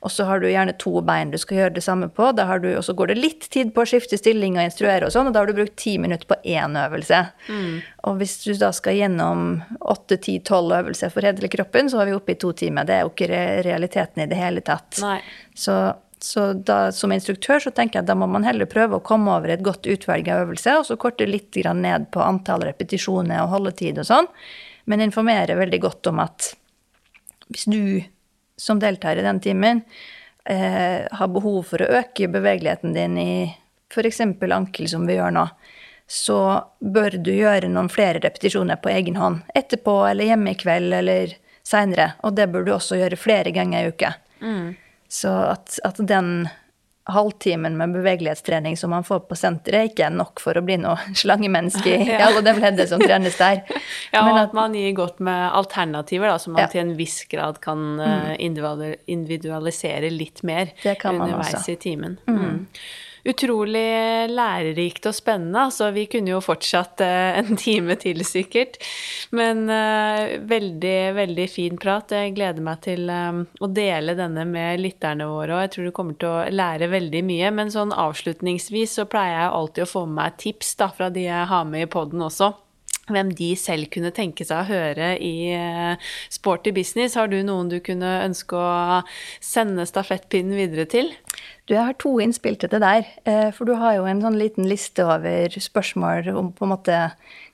og 0.00 0.14
så 0.14 0.24
har 0.28 0.40
du 0.40 0.48
gjerne 0.48 0.74
to 0.80 1.02
bein 1.04 1.32
du 1.32 1.38
skal 1.40 1.60
gjøre 1.60 1.76
det 1.76 1.84
samme 1.84 2.08
på, 2.08 2.30
du, 2.32 2.70
og 2.72 2.84
så 2.84 2.94
går 2.96 3.12
det 3.12 3.18
litt 3.20 3.48
tid 3.52 3.74
på 3.74 3.84
å 3.84 3.88
skifte 3.88 4.18
stilling 4.20 4.56
og 4.56 4.66
instruere 4.70 5.08
og 5.08 5.12
sånn, 5.14 5.28
og 5.28 5.36
da 5.36 5.42
har 5.42 5.52
du 5.52 5.58
brukt 5.60 5.76
ti 5.80 5.98
minutter 6.00 6.28
på 6.30 6.38
én 6.48 6.78
øvelse. 6.80 7.20
Mm. 7.48 7.74
Og 8.08 8.16
hvis 8.22 8.38
du 8.46 8.54
da 8.58 8.72
skal 8.74 8.96
gjennom 8.96 9.50
åtte, 9.80 10.16
ti, 10.22 10.38
tolv 10.40 10.72
øvelser 10.80 11.12
for 11.12 11.28
hele 11.28 11.50
kroppen, 11.52 11.92
så 11.92 12.00
er 12.00 12.08
vi 12.08 12.16
oppe 12.16 12.34
i 12.34 12.40
to 12.40 12.54
timer. 12.56 12.88
Det 12.88 12.96
er 12.96 13.04
jo 13.04 13.12
ikke 13.12 13.42
realiteten 13.68 14.24
i 14.24 14.30
det 14.30 14.40
hele 14.40 14.64
tatt. 14.64 14.96
Nei. 15.04 15.18
Så 15.54 15.76
så 16.22 16.52
da, 16.52 16.92
som 16.94 17.12
instruktør 17.12 17.60
så 17.62 17.72
tenker 17.74 17.98
jeg 17.98 18.04
at 18.04 18.10
da 18.10 18.16
må 18.18 18.28
man 18.30 18.46
heller 18.46 18.68
prøve 18.70 18.98
å 18.98 19.04
komme 19.04 19.34
over 19.34 19.52
et 19.52 19.64
godt 19.64 19.88
utvalg 19.90 20.28
av 20.30 20.46
øvelser, 20.46 20.78
og 20.78 20.86
så 20.88 20.96
korte 21.00 21.26
litt 21.26 21.58
ned 21.74 22.08
på 22.14 22.22
antall 22.22 22.64
repetisjoner 22.68 23.42
og 23.42 23.52
holdetid 23.56 23.98
og 23.98 24.08
sånn, 24.08 24.30
men 24.86 25.04
informere 25.04 25.58
veldig 25.58 25.80
godt 25.82 26.10
om 26.12 26.22
at 26.22 26.52
hvis 27.52 27.66
du 27.70 27.82
som 28.56 28.78
deltar 28.80 29.18
i 29.18 29.26
den 29.26 29.40
timen 29.42 29.82
eh, 30.44 31.02
har 31.10 31.28
behov 31.34 31.62
for 31.72 31.82
å 31.82 31.90
øke 32.00 32.30
bevegeligheten 32.30 32.94
din 32.94 33.18
i 33.18 33.34
f.eks. 33.92 34.20
ankel, 34.22 34.88
som 34.88 35.06
vi 35.06 35.18
gjør 35.18 35.34
nå, 35.34 35.46
så 36.06 36.38
bør 36.80 37.16
du 37.24 37.32
gjøre 37.34 37.70
noen 37.72 37.90
flere 37.92 38.20
repetisjoner 38.22 38.80
på 38.82 38.90
egen 38.92 39.16
hånd. 39.16 39.42
Etterpå 39.54 40.02
eller 40.08 40.30
hjemme 40.32 40.52
i 40.52 40.58
kveld 40.60 40.94
eller 40.98 41.34
seinere. 41.66 42.12
Og 42.26 42.34
det 42.36 42.48
bør 42.52 42.66
du 42.66 42.72
også 42.74 42.98
gjøre 43.00 43.20
flere 43.20 43.52
ganger 43.54 43.84
i 43.84 43.92
uka. 43.92 44.14
Mm. 44.42 44.72
Så 45.12 45.30
at, 45.52 45.76
at 45.84 46.00
den 46.08 46.48
halvtimen 47.04 47.76
med 47.76 47.92
bevegelighetstrening 47.92 48.76
som 48.76 48.90
man 48.90 49.04
får 49.04 49.24
på 49.28 49.36
senteret, 49.36 49.90
ikke 49.90 50.06
er 50.06 50.14
nok 50.14 50.40
for 50.40 50.56
å 50.56 50.62
bli 50.64 50.78
noe 50.80 50.96
slangemenneske 51.22 51.96
i 51.98 52.16
alle 52.26 52.44
de 52.46 52.54
leddene 52.56 52.88
som 52.88 53.02
trenes 53.02 53.38
der. 53.40 53.62
ja, 54.14 54.22
og 54.22 54.38
at 54.38 54.56
man 54.56 54.76
gir 54.78 54.94
godt 54.96 55.22
med 55.24 55.48
alternativer, 55.50 56.30
da, 56.30 56.38
så 56.38 56.54
man 56.54 56.64
ja. 56.64 56.72
til 56.72 56.84
en 56.84 56.96
viss 56.98 57.22
grad 57.30 57.60
kan 57.64 57.86
eh, 58.00 58.34
mm. 58.38 58.92
individualisere 59.16 60.12
litt 60.14 60.44
mer 60.46 60.72
underveis 60.86 61.68
i 61.68 61.78
timen. 61.80 62.20
Mm. 62.30 62.68
Utrolig 63.22 64.30
lærerikt 64.34 65.06
og 65.06 65.14
spennende. 65.14 65.60
Altså, 65.68 65.92
vi 65.94 66.08
kunne 66.10 66.32
jo 66.32 66.40
fortsatt 66.42 67.04
uh, 67.06 67.38
en 67.38 67.54
time 67.60 67.94
til, 68.02 68.24
sikkert. 68.26 68.80
Men 69.30 69.68
uh, 69.70 70.34
veldig, 70.50 70.96
veldig 71.14 71.46
fin 71.50 71.78
prat. 71.78 72.10
Jeg 72.16 72.34
gleder 72.34 72.64
meg 72.66 72.82
til 72.82 73.06
um, 73.06 73.44
å 73.62 73.70
dele 73.70 74.16
denne 74.18 74.46
med 74.48 74.82
lytterne 74.82 75.30
våre, 75.30 75.54
og 75.54 75.62
jeg 75.62 75.74
tror 75.76 75.86
du 75.86 75.94
kommer 75.94 76.18
til 76.18 76.32
å 76.32 76.50
lære 76.50 76.90
veldig 76.90 77.22
mye. 77.28 77.52
Men 77.54 77.70
sånn 77.70 77.94
avslutningsvis 77.94 78.98
så 78.98 79.06
pleier 79.06 79.38
jeg 79.38 79.54
alltid 79.60 79.86
å 79.86 79.92
få 79.92 80.04
med 80.08 80.18
meg 80.18 80.42
tips 80.42 80.74
da, 80.82 80.90
fra 80.90 81.12
de 81.14 81.28
jeg 81.28 81.48
har 81.54 81.64
med 81.70 81.86
i 81.86 81.90
poden 81.94 82.26
også 82.26 82.52
hvem 83.10 83.32
de 83.34 83.48
selv 83.58 83.88
kunne 83.92 84.12
tenke 84.14 84.44
seg 84.46 84.60
å 84.62 84.68
høre 84.68 85.08
i 85.18 85.50
Sporty 86.32 86.70
business. 86.72 87.16
Har 87.18 87.28
du 87.28 87.40
noen 87.44 87.68
du 87.68 87.80
kunne 87.84 88.12
ønske 88.22 88.56
å 88.56 89.00
sende 89.42 89.88
stafettpinnen 89.90 90.54
videre 90.56 90.86
til? 90.88 91.10
Du, 91.68 91.74
jeg 91.76 91.84
har 91.86 91.98
to 92.02 92.16
innspill 92.22 92.56
til 92.58 92.72
det 92.72 92.80
der. 92.82 93.06
Eh, 93.28 93.50
for 93.54 93.68
du 93.68 93.76
har 93.78 93.94
jo 93.98 94.06
en 94.10 94.22
sånn 94.24 94.38
liten 94.40 94.66
liste 94.66 95.04
over 95.06 95.52
spørsmål 95.62 96.32
om 96.34 96.50
på 96.56 96.66
en 96.66 96.72
måte 96.74 96.96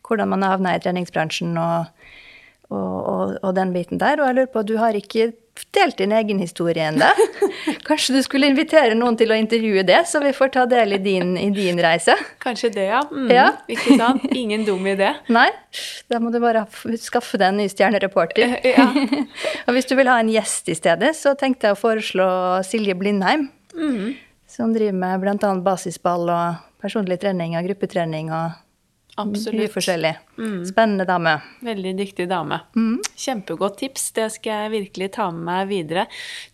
hvordan 0.08 0.30
man 0.32 0.46
havna 0.46 0.72
i 0.76 0.80
treningsbransjen 0.80 1.52
og, 1.60 1.90
og, 2.70 2.78
og, 2.78 3.34
og, 3.42 3.50
den 3.58 3.74
biten 3.74 4.00
der. 4.00 4.16
Og 4.22 4.30
jeg 4.30 4.38
lurer 4.38 4.54
på, 4.54 4.64
du 4.64 4.78
har 4.80 4.96
ikke 4.96 5.32
delt 5.74 5.98
din 5.98 6.14
egen 6.14 6.38
historie 6.40 6.86
ennå. 6.88 7.10
Kanskje 7.88 8.14
du 8.16 8.22
skulle 8.24 8.48
invitere 8.48 8.96
noen 8.96 9.18
til 9.18 9.34
å 9.34 9.36
intervjue 9.36 9.82
det, 9.84 9.98
så 10.08 10.22
vi 10.22 10.32
får 10.32 10.52
ta 10.54 10.64
del 10.70 10.96
i 10.96 11.00
din, 11.02 11.34
i 11.36 11.50
din 11.52 11.80
reise? 11.82 12.14
Kanskje 12.40 12.70
det, 12.78 12.86
ja. 12.88 13.02
Mm, 13.10 13.28
Ja. 13.34 13.46
Ikke 13.68 13.98
sant? 13.98 14.24
Ingen 14.32 14.64
dum 14.64 14.86
idé. 14.88 15.10
Nei, 15.36 15.50
da 16.08 16.22
må 16.22 16.32
du 16.32 16.40
bare 16.40 16.64
skaffe 16.96 17.36
deg 17.36 17.50
en 17.52 17.60
ny 17.60 17.68
stjernereporter. 17.68 18.56
Ja. 18.68 18.88
Og 19.66 19.74
hvis 19.76 19.88
du 19.90 19.96
vil 19.98 20.08
ha 20.08 20.16
en 20.22 20.32
gjest 20.32 20.68
i 20.72 20.76
stedet, 20.78 21.12
så 21.18 21.34
tenkte 21.36 21.68
jeg 21.68 21.76
å 21.76 21.80
foreslå 21.82 22.28
Silje 22.64 22.96
Blindheim. 22.96 23.48
Mm. 23.74 24.14
Som 24.48 24.72
driver 24.72 24.96
med 24.96 25.20
bl.a. 25.20 25.52
basisball 25.64 26.30
og 26.32 26.64
personlig 26.80 27.18
trening 27.20 27.56
og 27.58 27.66
gruppetrening 27.68 28.32
og 28.32 28.56
mye 29.18 29.34
forskjellig. 29.34 29.68
forskjellig. 29.74 30.12
Spennende 30.68 31.04
dame. 31.08 31.34
Veldig 31.66 31.94
dyktig 31.98 32.28
dame. 32.30 32.60
Kjempegodt 33.18 33.80
tips. 33.80 34.12
Det 34.14 34.28
skal 34.36 34.64
jeg 34.64 34.74
virkelig 34.76 35.10
ta 35.16 35.30
med 35.34 35.44
meg 35.48 35.72
videre. 35.72 36.06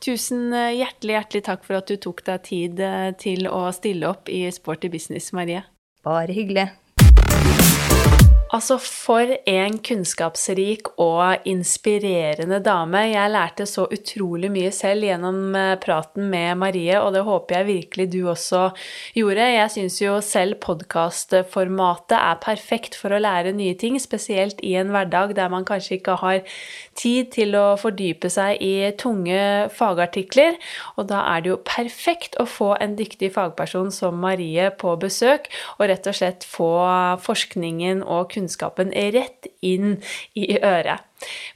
Tusen 0.04 0.48
eh, 0.52 0.72
hjertelig, 0.78 1.18
hjertelig 1.18 1.44
takk 1.50 1.66
for 1.66 1.80
at 1.80 1.90
du 1.90 1.98
tok 2.00 2.24
deg 2.24 2.46
tid 2.48 2.80
eh, 2.80 3.10
til 3.20 3.50
å 3.50 3.66
stille 3.76 4.08
opp 4.08 4.32
i 4.32 4.46
Sporty 4.54 4.88
business, 4.92 5.32
Marie. 5.36 5.64
Bare 6.04 6.32
hyggelig. 6.32 6.70
Altså, 8.55 8.76
for 8.78 9.32
en 9.50 9.80
kunnskapsrik 9.82 10.92
og 11.02 11.42
inspirerende 11.50 12.61
dame. 12.62 13.00
Jeg 13.11 13.32
lærte 13.34 13.64
så 13.66 13.88
utrolig 13.90 14.50
mye 14.55 14.70
selv 14.70 15.02
gjennom 15.09 15.57
eh, 15.59 15.72
praten 15.82 16.28
med 16.30 16.61
Marie, 16.61 17.00
og 17.00 17.16
det 17.16 17.24
håper 17.26 17.57
jeg 17.59 17.66
virkelig 17.66 18.07
du 18.12 18.20
også 18.30 18.68
gjorde. 19.16 19.48
Jeg 19.57 19.72
syns 19.74 19.98
jo 20.05 20.20
selv 20.22 20.61
podkastformatet 20.62 22.14
er 22.20 22.38
perfekt 22.44 22.94
for 23.00 23.16
å 23.16 23.22
lære 23.24 23.57
nye 23.59 23.74
ting, 23.80 23.98
spesielt 23.98 24.62
i 24.62 24.76
en 24.78 24.94
hverdag 24.94 25.34
der 25.34 25.50
man 25.50 25.66
kanskje 25.66 25.98
ikke 25.98 26.20
har 26.22 26.57
tid 26.99 27.30
til 27.34 27.55
å 27.59 27.74
fordype 27.80 28.30
seg 28.32 28.62
i 28.64 28.90
tunge 29.01 29.70
fagartikler. 29.74 30.59
Og 30.97 31.09
da 31.11 31.22
er 31.34 31.45
det 31.45 31.53
jo 31.53 31.61
perfekt 31.66 32.38
å 32.40 32.47
få 32.49 32.74
en 32.80 32.97
dyktig 32.99 33.32
fagperson 33.36 33.92
som 33.95 34.20
Marie 34.22 34.70
på 34.80 34.97
besøk, 35.01 35.51
og 35.78 35.88
rett 35.90 36.07
og 36.11 36.18
slett 36.18 36.47
få 36.49 36.72
forskningen 37.24 38.05
og 38.05 38.30
kunnskapen 38.34 38.95
rett 39.14 39.51
inn 39.64 39.99
i 40.38 40.55
øret. 40.61 41.05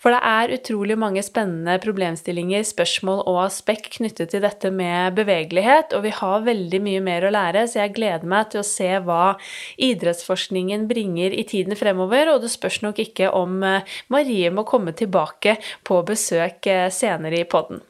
For 0.02 0.14
det 0.14 0.20
er 0.26 0.54
utrolig 0.58 0.96
mange 1.00 1.22
spennende 1.26 1.78
problemstillinger, 1.82 2.64
spørsmål 2.66 3.24
og 3.30 3.40
aspekt 3.46 3.90
knyttet 3.96 4.32
til 4.32 4.44
dette 4.44 4.70
med 4.74 5.16
bevegelighet, 5.18 5.94
og 5.96 6.04
vi 6.06 6.14
har 6.14 6.46
veldig 6.46 6.82
mye 6.84 7.02
mer 7.04 7.26
å 7.28 7.32
lære, 7.34 7.66
så 7.68 7.82
jeg 7.82 7.96
gleder 7.98 8.28
meg 8.28 8.52
til 8.52 8.62
å 8.62 8.68
se 8.68 8.90
hva 9.04 9.34
idrettsforskningen 9.88 10.88
bringer 10.90 11.34
i 11.34 11.44
tiden 11.48 11.78
fremover, 11.78 12.32
og 12.34 12.42
det 12.44 12.52
spørs 12.54 12.80
nok 12.86 13.02
ikke 13.08 13.32
om 13.34 13.62
eh, 13.66 13.98
Marie 14.12 14.50
må 14.54 14.66
komme 14.68 14.94
tilbake 14.96 15.58
på 15.86 16.02
besøk 16.08 16.70
eh, 16.70 16.88
senere 16.94 17.42
i 17.42 17.48
podden. 17.48 17.82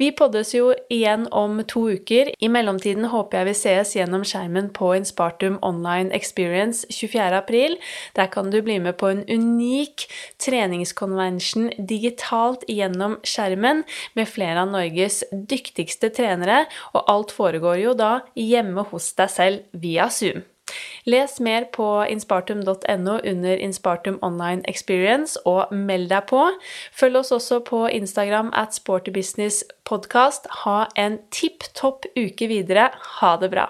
Vi 0.00 0.10
poddes 0.16 0.54
jo 0.54 0.70
igjen 0.92 1.26
om 1.34 1.60
to 1.70 1.86
uker. 1.94 2.30
I 2.38 2.50
mellomtiden 2.52 3.08
håper 3.12 3.40
jeg 3.40 3.48
vi 3.48 3.56
sees 3.58 3.94
gjennom 3.96 4.24
skjermen 4.26 4.70
på 4.76 4.92
Inspartum 4.98 5.58
Online 5.62 6.12
Experience 6.16 6.86
24. 6.90 7.30
april. 7.38 7.76
Der 8.16 8.30
kan 8.32 8.50
du 8.50 8.60
bli 8.62 8.78
med 8.82 8.98
på 9.00 9.10
en 9.12 9.24
unik 9.28 10.06
treningskonvensjon 10.42 11.70
digitalt 11.78 12.64
gjennom 12.70 13.18
skjermen 13.26 13.84
med 14.14 14.30
flere 14.30 14.64
av 14.64 14.72
Norges 14.72 15.22
dyktigste 15.32 16.12
trenere, 16.14 16.64
og 16.94 17.04
alt 17.10 17.34
foregår 17.34 17.82
jo 17.84 17.94
da 17.98 18.16
hjemme 18.38 18.86
hos 18.90 19.12
deg 19.18 19.32
selv 19.32 19.80
via 19.84 20.10
Zoom. 20.12 20.44
Les 21.04 21.40
mer 21.40 21.64
på 21.64 22.06
inspartum.no 22.08 23.18
under 23.24 23.56
Inspartum 23.56 24.18
Online 24.22 24.62
Experience, 24.68 25.38
og 25.44 25.72
meld 25.72 26.08
deg 26.08 26.26
på. 26.30 26.46
Følg 26.92 27.20
oss 27.20 27.32
også 27.32 27.60
på 27.66 27.84
Instagram 27.92 28.50
at 28.56 28.74
sportybusinesspodkast. 28.74 30.48
Ha 30.64 30.84
en 30.96 31.18
tipp 31.30 31.68
topp 31.74 32.08
uke 32.16 32.48
videre. 32.48 32.90
Ha 33.20 33.36
det 33.40 33.52
bra. 33.52 33.68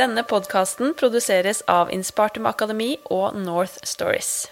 Denne 0.00 0.22
podkasten 0.24 0.94
produseres 0.96 1.60
av 1.68 1.90
Inspartum 1.92 2.46
Akademi 2.48 2.94
og 3.10 3.36
North 3.36 3.82
Stories. 3.84 4.46